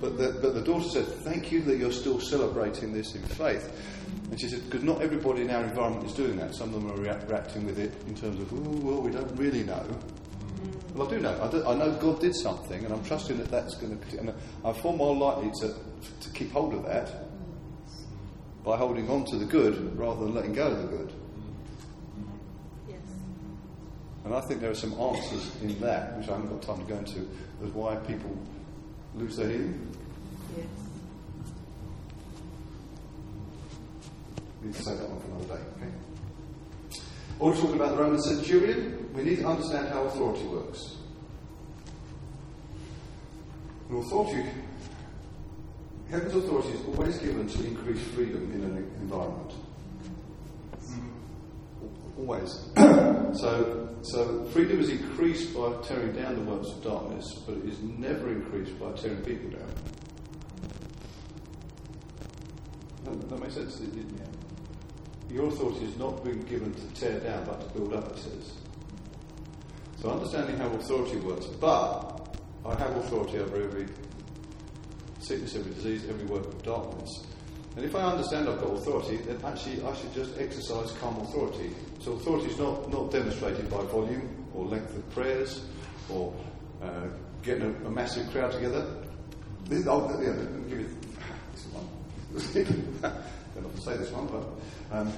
[0.00, 3.72] but, the, but the daughter said, Thank you that you're still celebrating this in faith.
[4.30, 6.54] And she said, Because not everybody in our environment is doing that.
[6.54, 9.62] Some of them are reacting with it in terms of, Oh, well, we don't really
[9.62, 9.86] know.
[10.94, 11.42] Well, I do know.
[11.42, 14.18] I, do, I, know God did something, and I'm trusting that that's going to.
[14.18, 14.32] And
[14.64, 15.74] I'm far more likely to,
[16.20, 17.26] to keep hold of that
[18.64, 21.12] by holding on to the good rather than letting go of the good.
[22.88, 22.98] Yes.
[24.24, 26.92] And I think there are some answers in that, which I haven't got time to
[26.92, 27.28] go into,
[27.62, 28.36] as why people
[29.18, 29.96] their healing.
[30.56, 30.66] Yes.
[34.60, 35.92] We need to save that one for another day, okay?
[37.38, 40.96] Or talking about the Roman centurion, we need to understand how authority works.
[43.88, 44.44] And authority
[46.10, 49.52] Heaven's authority is always given to increase freedom in an environment.
[50.80, 52.20] Mm-hmm.
[52.20, 52.68] Always.
[53.34, 57.80] So, so freedom is increased by tearing down the works of darkness, but it is
[57.82, 59.72] never increased by tearing people down.
[63.04, 64.26] That, that makes sense, didn't it?
[65.32, 68.52] Your authority is not being given to tear down, but to build up, it says.
[70.00, 73.86] So understanding how authority works, but I have authority over every
[75.20, 77.26] sickness, every disease, every work of darkness.
[77.76, 81.70] And if I understand I've got authority, then actually I should just exercise calm authority.
[82.00, 85.62] So authority is not, not demonstrated by volume or length of prayers
[86.08, 86.32] or
[86.82, 87.08] uh,
[87.42, 88.86] getting a, a, massive crowd together.
[89.64, 90.32] This, oh, yeah,
[90.70, 90.96] give you
[91.52, 91.86] this one.
[93.04, 93.12] I
[93.54, 95.12] don't often say this one, but um,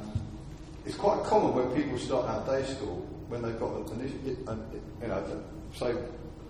[0.85, 4.01] it's quite common when people start out day school when they've got an,
[4.49, 5.43] an you know,
[5.75, 5.95] say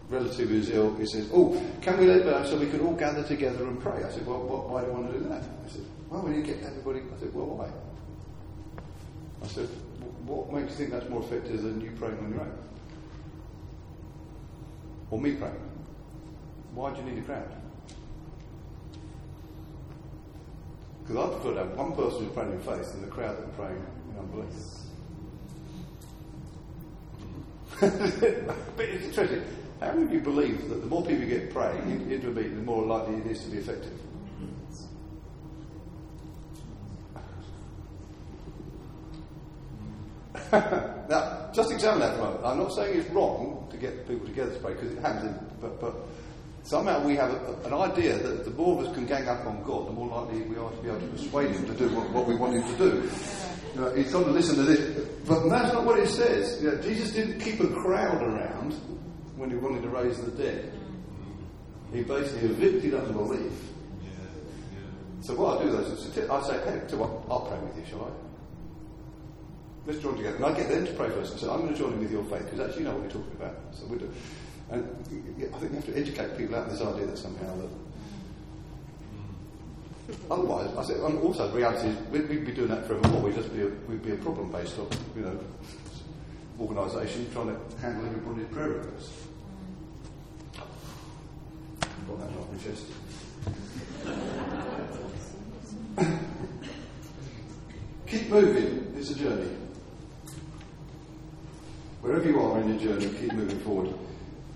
[0.09, 3.23] relative is ill, he says, Oh, can we let down so we can all gather
[3.23, 4.03] together and pray?
[4.03, 5.43] I said, Well, why do you want to do that?
[5.43, 7.01] I said, Well, we need to get everybody.
[7.01, 7.69] I said, Well, why?
[9.43, 9.69] I said,
[10.25, 12.59] What makes you think that's more effective than you praying on your own?
[15.11, 15.55] Or me praying?
[16.75, 17.51] Why do you need a crowd?
[21.03, 23.67] Because I prefer to have one person praying in faith and the crowd that are
[23.67, 24.55] praying in unbelief.
[28.77, 29.43] but it's interesting.
[29.81, 32.63] How many of you believe that the more people get praying into a meeting, the
[32.63, 33.98] more likely it is to be effective?
[41.09, 42.45] now, just examine that for a moment.
[42.45, 45.81] I'm not saying it's wrong to get people together to pray because it happens, but,
[45.81, 45.95] but
[46.63, 49.63] somehow we have a, an idea that the more of us can gang up on
[49.63, 52.11] God, the more likely we are to be able to persuade Him to do what,
[52.11, 53.11] what we want Him to do.
[53.75, 55.07] You know, he's got to listen to this.
[55.27, 56.63] But that's not what it says.
[56.63, 58.73] You know, Jesus didn't keep a crowd around
[59.37, 60.73] when he wanted to raise the dead.
[61.93, 63.53] He basically evicted unbelief.
[65.21, 67.11] So what I do though is I say, hey, so what?
[67.31, 68.28] I'll pray with you, shall I?
[69.89, 70.37] Let's join together.
[70.37, 72.13] And I get them to pray first and say, I'm going to join in with
[72.13, 73.57] your faith, because actually you know what we're talking about.
[73.73, 74.13] So we do.
[74.71, 77.71] And I think we have to educate people out of this idea that somehow that
[80.31, 83.23] Otherwise, I said, and also the reality is we'd, we'd, be doing that forevermore.
[83.23, 85.41] We'd just be a, we'd be a problem based on, you know,
[86.61, 89.27] organisation trying to handle everybody's prayer requests.
[92.07, 92.85] Got that off my chest.
[98.07, 98.93] keep moving.
[98.99, 99.49] It's a journey.
[102.01, 103.95] Wherever you are in your journey, keep moving forward.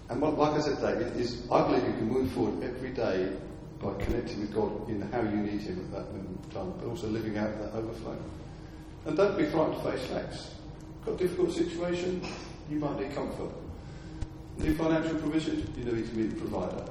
[0.09, 3.35] And what, like I said, David, is I believe you can move forward every day
[3.81, 7.36] by connecting with God in how you need Him at that time, but also living
[7.39, 8.16] out that overflow.
[9.06, 10.55] And don't be frightened to face facts.
[11.05, 12.23] Got a difficult situation,
[12.70, 13.51] you might need comfort.
[14.59, 16.85] Need financial provision, you need to meet the provider.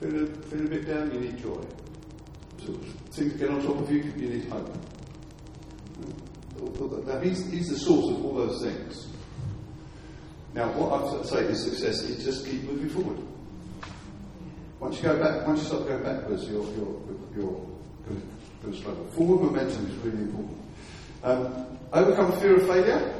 [0.00, 1.62] Feeling a, feeling a bit down, you need joy.
[2.64, 2.72] So
[3.12, 4.74] things get on top of you, you need hope.
[7.06, 9.06] Now, he's, he's the source of all those things.
[10.54, 13.18] Now, what I'm saying is success is just keep moving forward.
[14.80, 17.02] Once you go back, once you start going backwards, you're, you're,
[17.36, 17.66] you're
[18.62, 19.06] going to struggle.
[19.08, 20.58] Forward momentum is really important.
[21.22, 23.14] Um, overcome fear of failure.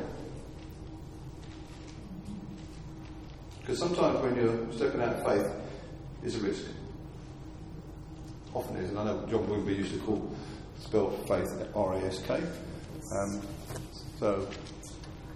[3.60, 5.52] Because sometimes when you're stepping out of faith,
[6.22, 6.64] it's a risk.
[8.54, 10.34] Often is, and I know John Wimber used to call
[10.80, 12.42] spell faith R A S K.
[13.12, 13.42] Um,
[14.18, 14.48] so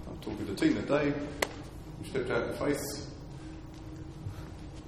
[0.09, 1.13] I'm talking to team today.
[2.05, 2.81] Stepped out of faith.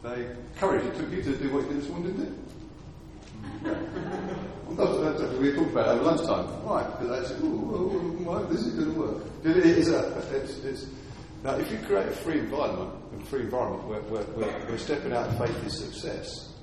[0.02, 2.44] They courage it took you to do what you did this morning, didn't
[4.66, 6.44] well, that's, that's, we talked about it over lunchtime.
[6.64, 6.82] Why?
[6.84, 9.22] Because I said, ooh, why, this is going to work.
[9.44, 10.86] It is a, it's, it's,
[11.42, 15.12] now, if you create a free environment, a free environment where, where, where, where stepping
[15.12, 16.54] out of faith is success,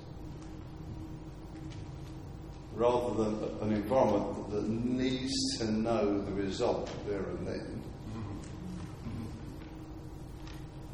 [2.74, 7.81] rather than an environment that needs to know the result there and then.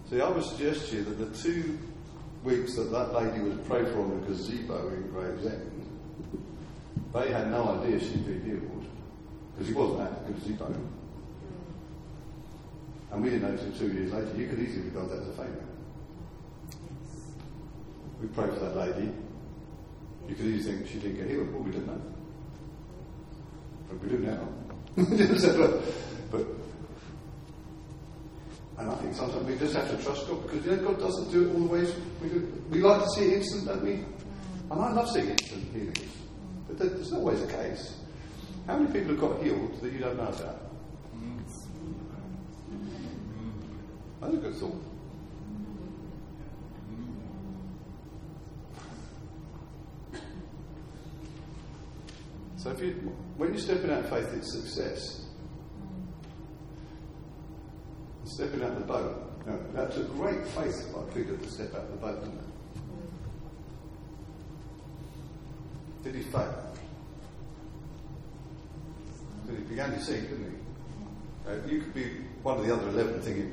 [0.09, 1.77] See, I would suggest to you that the two
[2.43, 5.85] weeks that that lady was prayed for in the gazebo in Gravesend,
[7.13, 8.85] they had no idea she'd been healed
[9.53, 10.73] because she wasn't at the gazebo.
[13.11, 14.31] And we didn't know until two years later.
[14.37, 15.65] You could easily regard that as a failure.
[18.21, 19.11] We prayed for that lady.
[20.27, 21.51] You could easily think she didn't get healed.
[21.53, 22.01] Well, we didn't know.
[23.89, 24.47] But we do now.
[26.31, 26.56] but,
[28.77, 31.31] and I think sometimes we just have to trust God because you know, God doesn't
[31.31, 32.63] do it all the ways we do.
[32.69, 33.93] We like to see it instant, don't we?
[33.93, 34.05] And
[34.71, 36.15] I love seeing instant healings.
[36.67, 37.97] But that's not always the case.
[38.67, 40.69] How many people have got healed that you don't know about?
[41.15, 41.37] Mm-hmm.
[44.21, 44.83] That's a good thought.
[46.91, 47.13] Mm-hmm.
[52.57, 52.91] So if you,
[53.37, 55.26] when you're stepping out of faith, it's success.
[58.27, 59.45] Stepping out the boat.
[59.47, 62.45] Now, that took great faith by Peter to step out the boat, didn't it?
[66.03, 66.73] Did he fail?
[69.49, 71.49] He began to sink, didn't he?
[71.49, 72.03] Uh, you could be
[72.43, 73.51] one of the other eleven thinking,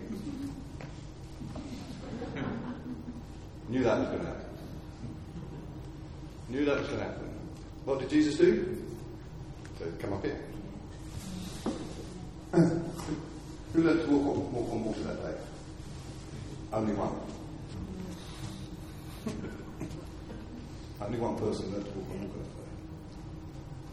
[3.69, 4.45] knew that was going to happen.
[6.49, 7.31] Knew that was going to happen.
[7.85, 8.77] What did Jesus do?
[9.79, 10.41] So come up here.
[13.75, 15.35] Who learned to walk on, walk on water that day?
[16.73, 17.13] Only one.
[21.01, 22.71] Only one person learned to walk on water that day.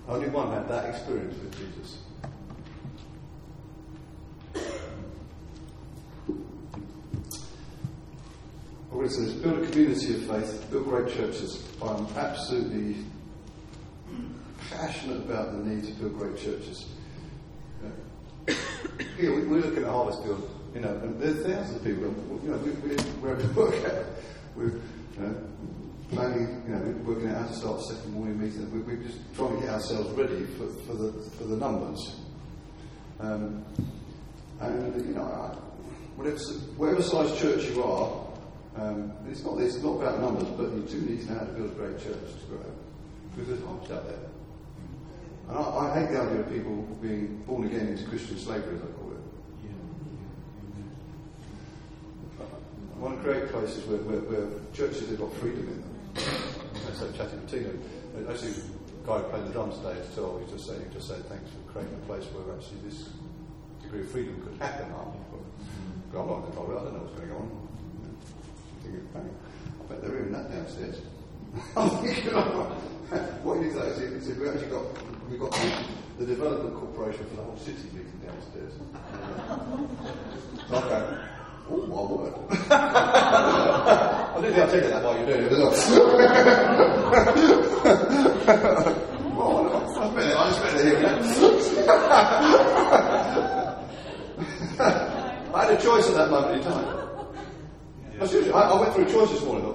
[0.07, 1.97] Only one had that experience with Jesus.
[8.91, 11.67] Well, it says, build a community of faith, build great churches.
[11.81, 13.03] I'm absolutely
[14.69, 16.85] passionate about the need to build great churches.
[19.21, 22.11] Here, we, we're looking at Harvestfield, you know, and there's thousands of people,
[22.43, 24.05] you know, we, we, wherever we work at,
[24.55, 24.81] we're you
[25.19, 25.35] know,
[26.09, 28.65] planning, you know, we're working out how to start second morning meeting.
[28.71, 32.15] We're, we're just trying to get ourselves ready for, for, the, for the numbers.
[33.19, 33.63] Um,
[34.59, 35.21] and, you know,
[36.15, 36.39] whatever,
[36.77, 38.25] whatever size church you are,
[38.77, 41.51] um, it's, not, it's not about numbers, but you do need to know how to
[41.53, 42.65] build a great church to grow.
[43.35, 44.31] Because there's hops out there.
[45.51, 48.81] And I, I, hate the idea of people being born again into Christian slavery, as
[48.81, 49.17] I call it.
[52.39, 54.45] I want to create places where, where, where
[54.77, 55.89] churches have got freedom in them.
[56.85, 60.17] As I chatted with Tina, uh, actually, the guy who played the drums today at
[60.21, 63.09] all, he just said, he just said thanks for creating a place where actually this
[63.81, 64.85] degree of freedom could happen.
[64.93, 67.49] I'm not to I don't know what's going on.
[68.85, 71.01] I bet they're in that downstairs.
[71.75, 71.89] Oh,
[73.43, 74.85] what you say is, is we actually got
[75.29, 75.83] we've got the,
[76.19, 78.71] the, development corporation for the whole city meeting downstairs.
[80.71, 81.30] okay.
[81.73, 82.33] Oh my word!
[82.71, 85.51] I didn't think I'd take that while doing it.
[89.37, 90.35] well, I spent it.
[90.35, 91.07] I spent it here.
[95.53, 97.01] I had a choice at that moment in time.
[98.21, 99.73] I, I went through a choice this morning.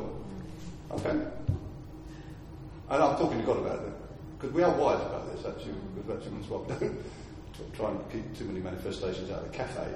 [0.93, 1.11] Okay.
[1.11, 3.93] And I'm talking to God about it.
[4.39, 8.37] Because we are wise about this, actually, with that's why we don't try and keep
[8.37, 9.87] too many manifestations out of the cafe.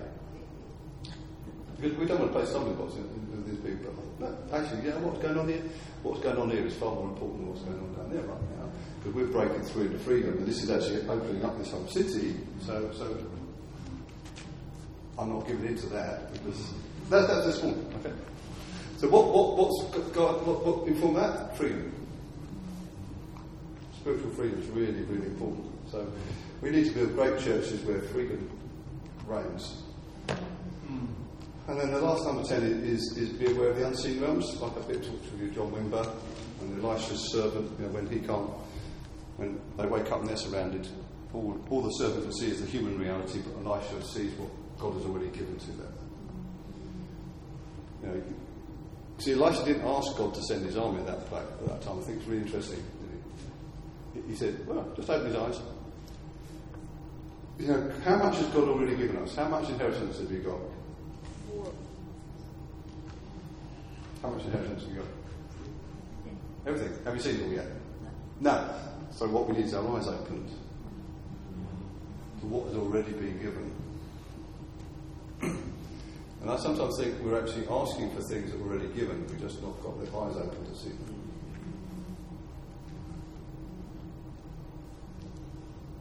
[1.80, 3.94] Because we don't want to play stumbling blocks with these people.
[4.52, 5.62] Actually, know what's going on here?
[6.02, 8.42] What's going on here is far more important than what's going on down there right
[8.58, 8.68] now.
[8.98, 12.36] Because we're breaking through into freedom, and this is actually opening up this whole city.
[12.60, 13.16] So, so
[15.18, 16.72] I'm not giving in to that because
[17.08, 17.92] that, that's this morning.
[18.00, 18.14] Okay.
[18.98, 21.56] So what, what, what's got, what, what informed that?
[21.56, 21.92] Freedom.
[24.00, 25.66] Spiritual freedom is really, really important.
[25.90, 26.06] So
[26.60, 28.50] we need to build great churches where freedom
[29.26, 29.82] reigns.
[30.86, 31.06] Hmm.
[31.70, 34.60] And then the last number 10 is, is be aware of the unseen realms.
[34.60, 36.04] Like I've been talking to you, John Wimber,
[36.60, 38.50] and Elisha's servant, you know, when he can't,
[39.36, 40.88] when they wake up and they're surrounded,
[41.32, 44.94] all, all the servant will see is the human reality, but Elisha sees what God
[44.94, 45.92] has already given to them.
[48.02, 48.22] You know,
[49.18, 52.00] see, Elisha didn't ask God to send his army at that, at that time.
[52.00, 52.82] I think it's really interesting.
[54.12, 54.32] He?
[54.32, 55.60] he said, well, just open his eyes.
[57.60, 59.36] You know, how much has God already given us?
[59.36, 60.58] How much inheritance have you got?
[64.22, 65.08] How much inheritance have you got?
[66.66, 67.04] Everything.
[67.04, 67.66] Have you seen it all yet?
[68.40, 68.74] No.
[69.10, 70.48] So what we need is our eyes opened
[72.40, 73.72] to what has already been given.
[75.42, 79.26] and I sometimes think we're actually asking for things that are already given.
[79.26, 81.14] We've just not got the eyes open to see them.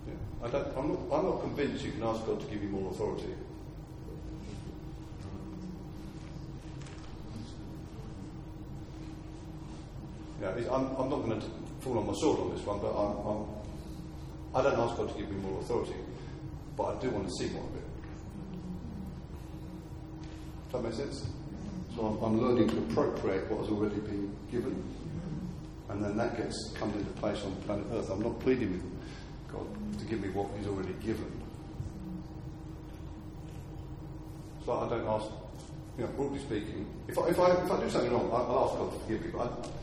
[0.08, 0.48] Yeah.
[0.48, 2.92] I don't, I'm, not, I'm not convinced you can ask God to give you more
[2.92, 3.34] authority.
[10.40, 11.48] You know, I'm, I'm not going to
[11.82, 13.46] fall on my sword on this one, but I'm, I'm,
[14.56, 15.96] I don't ask God to give me more authority,
[16.78, 17.84] but I do want to see more of it.
[20.72, 21.30] Does that make sense?
[21.96, 24.82] So I'm, I'm learning to appropriate what has already been given,
[25.90, 28.10] and then that gets comes into place on planet Earth.
[28.10, 28.84] I'm not pleading with
[29.52, 29.68] God
[30.00, 31.32] to give me what He's already given.
[34.66, 35.26] So I don't ask,
[35.98, 38.78] you know, broadly speaking, if I, if I, if I do something wrong, I'll ask
[38.78, 39.79] God to forgive me, but I, I, I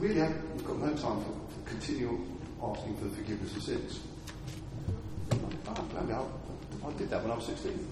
[0.00, 2.18] really have got no time for, for continue
[2.62, 4.00] asking for the forgiveness of sins.
[5.32, 7.86] Oh, I, I, I did that when I was 16.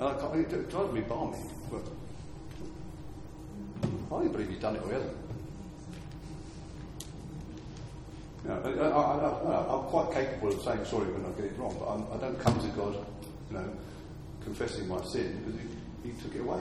[0.00, 1.38] And I can't, it drives me balmy.
[4.06, 5.16] I don't believe you've done it hasn't.
[8.44, 11.88] You know, I, am quite capable of saying sorry when I get it wrong, but
[11.88, 13.06] I'm, I do not come to God,
[13.50, 13.68] you know,
[14.44, 16.60] confessing my sin because He, he took it away.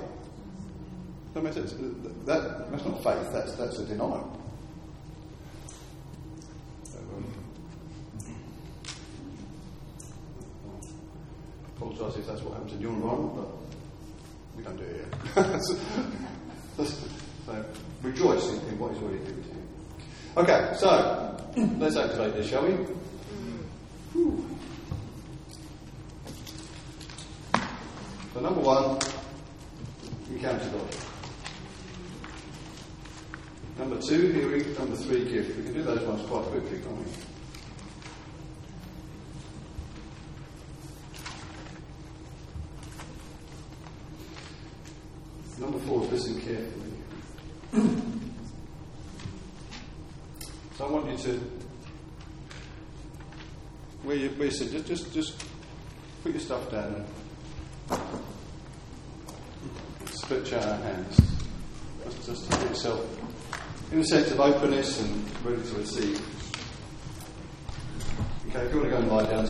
[1.36, 4.40] That that's not faith, that's, that's a denial.
[6.96, 7.26] Um,
[11.76, 13.48] apologise if that's what happens in your environment, but
[14.56, 15.06] we don't do it
[15.36, 15.60] here.
[16.86, 17.66] so,
[18.02, 19.64] rejoice in, in what is already given to you.
[20.38, 21.38] Okay, so
[21.78, 22.76] let's activate this, shall we?
[24.14, 24.46] Whew.
[28.34, 29.00] So, number one,
[30.32, 31.15] encounter God.
[33.78, 34.74] Number two, hearing.
[34.76, 35.58] Number three, gift.
[35.58, 37.06] We can do those ones quite quickly, can't we?
[45.60, 46.92] Number four, listen carefully.
[50.78, 51.40] so I want you to,
[54.04, 55.46] where you, where you just, just, just
[56.24, 57.06] put your stuff down
[57.90, 58.00] and
[60.12, 61.22] stretch out our hands.
[62.06, 63.25] Just, just yourself
[63.92, 66.22] in a sense of openness and ready to receive.
[68.50, 69.44] Okay, if you want to go and lie down.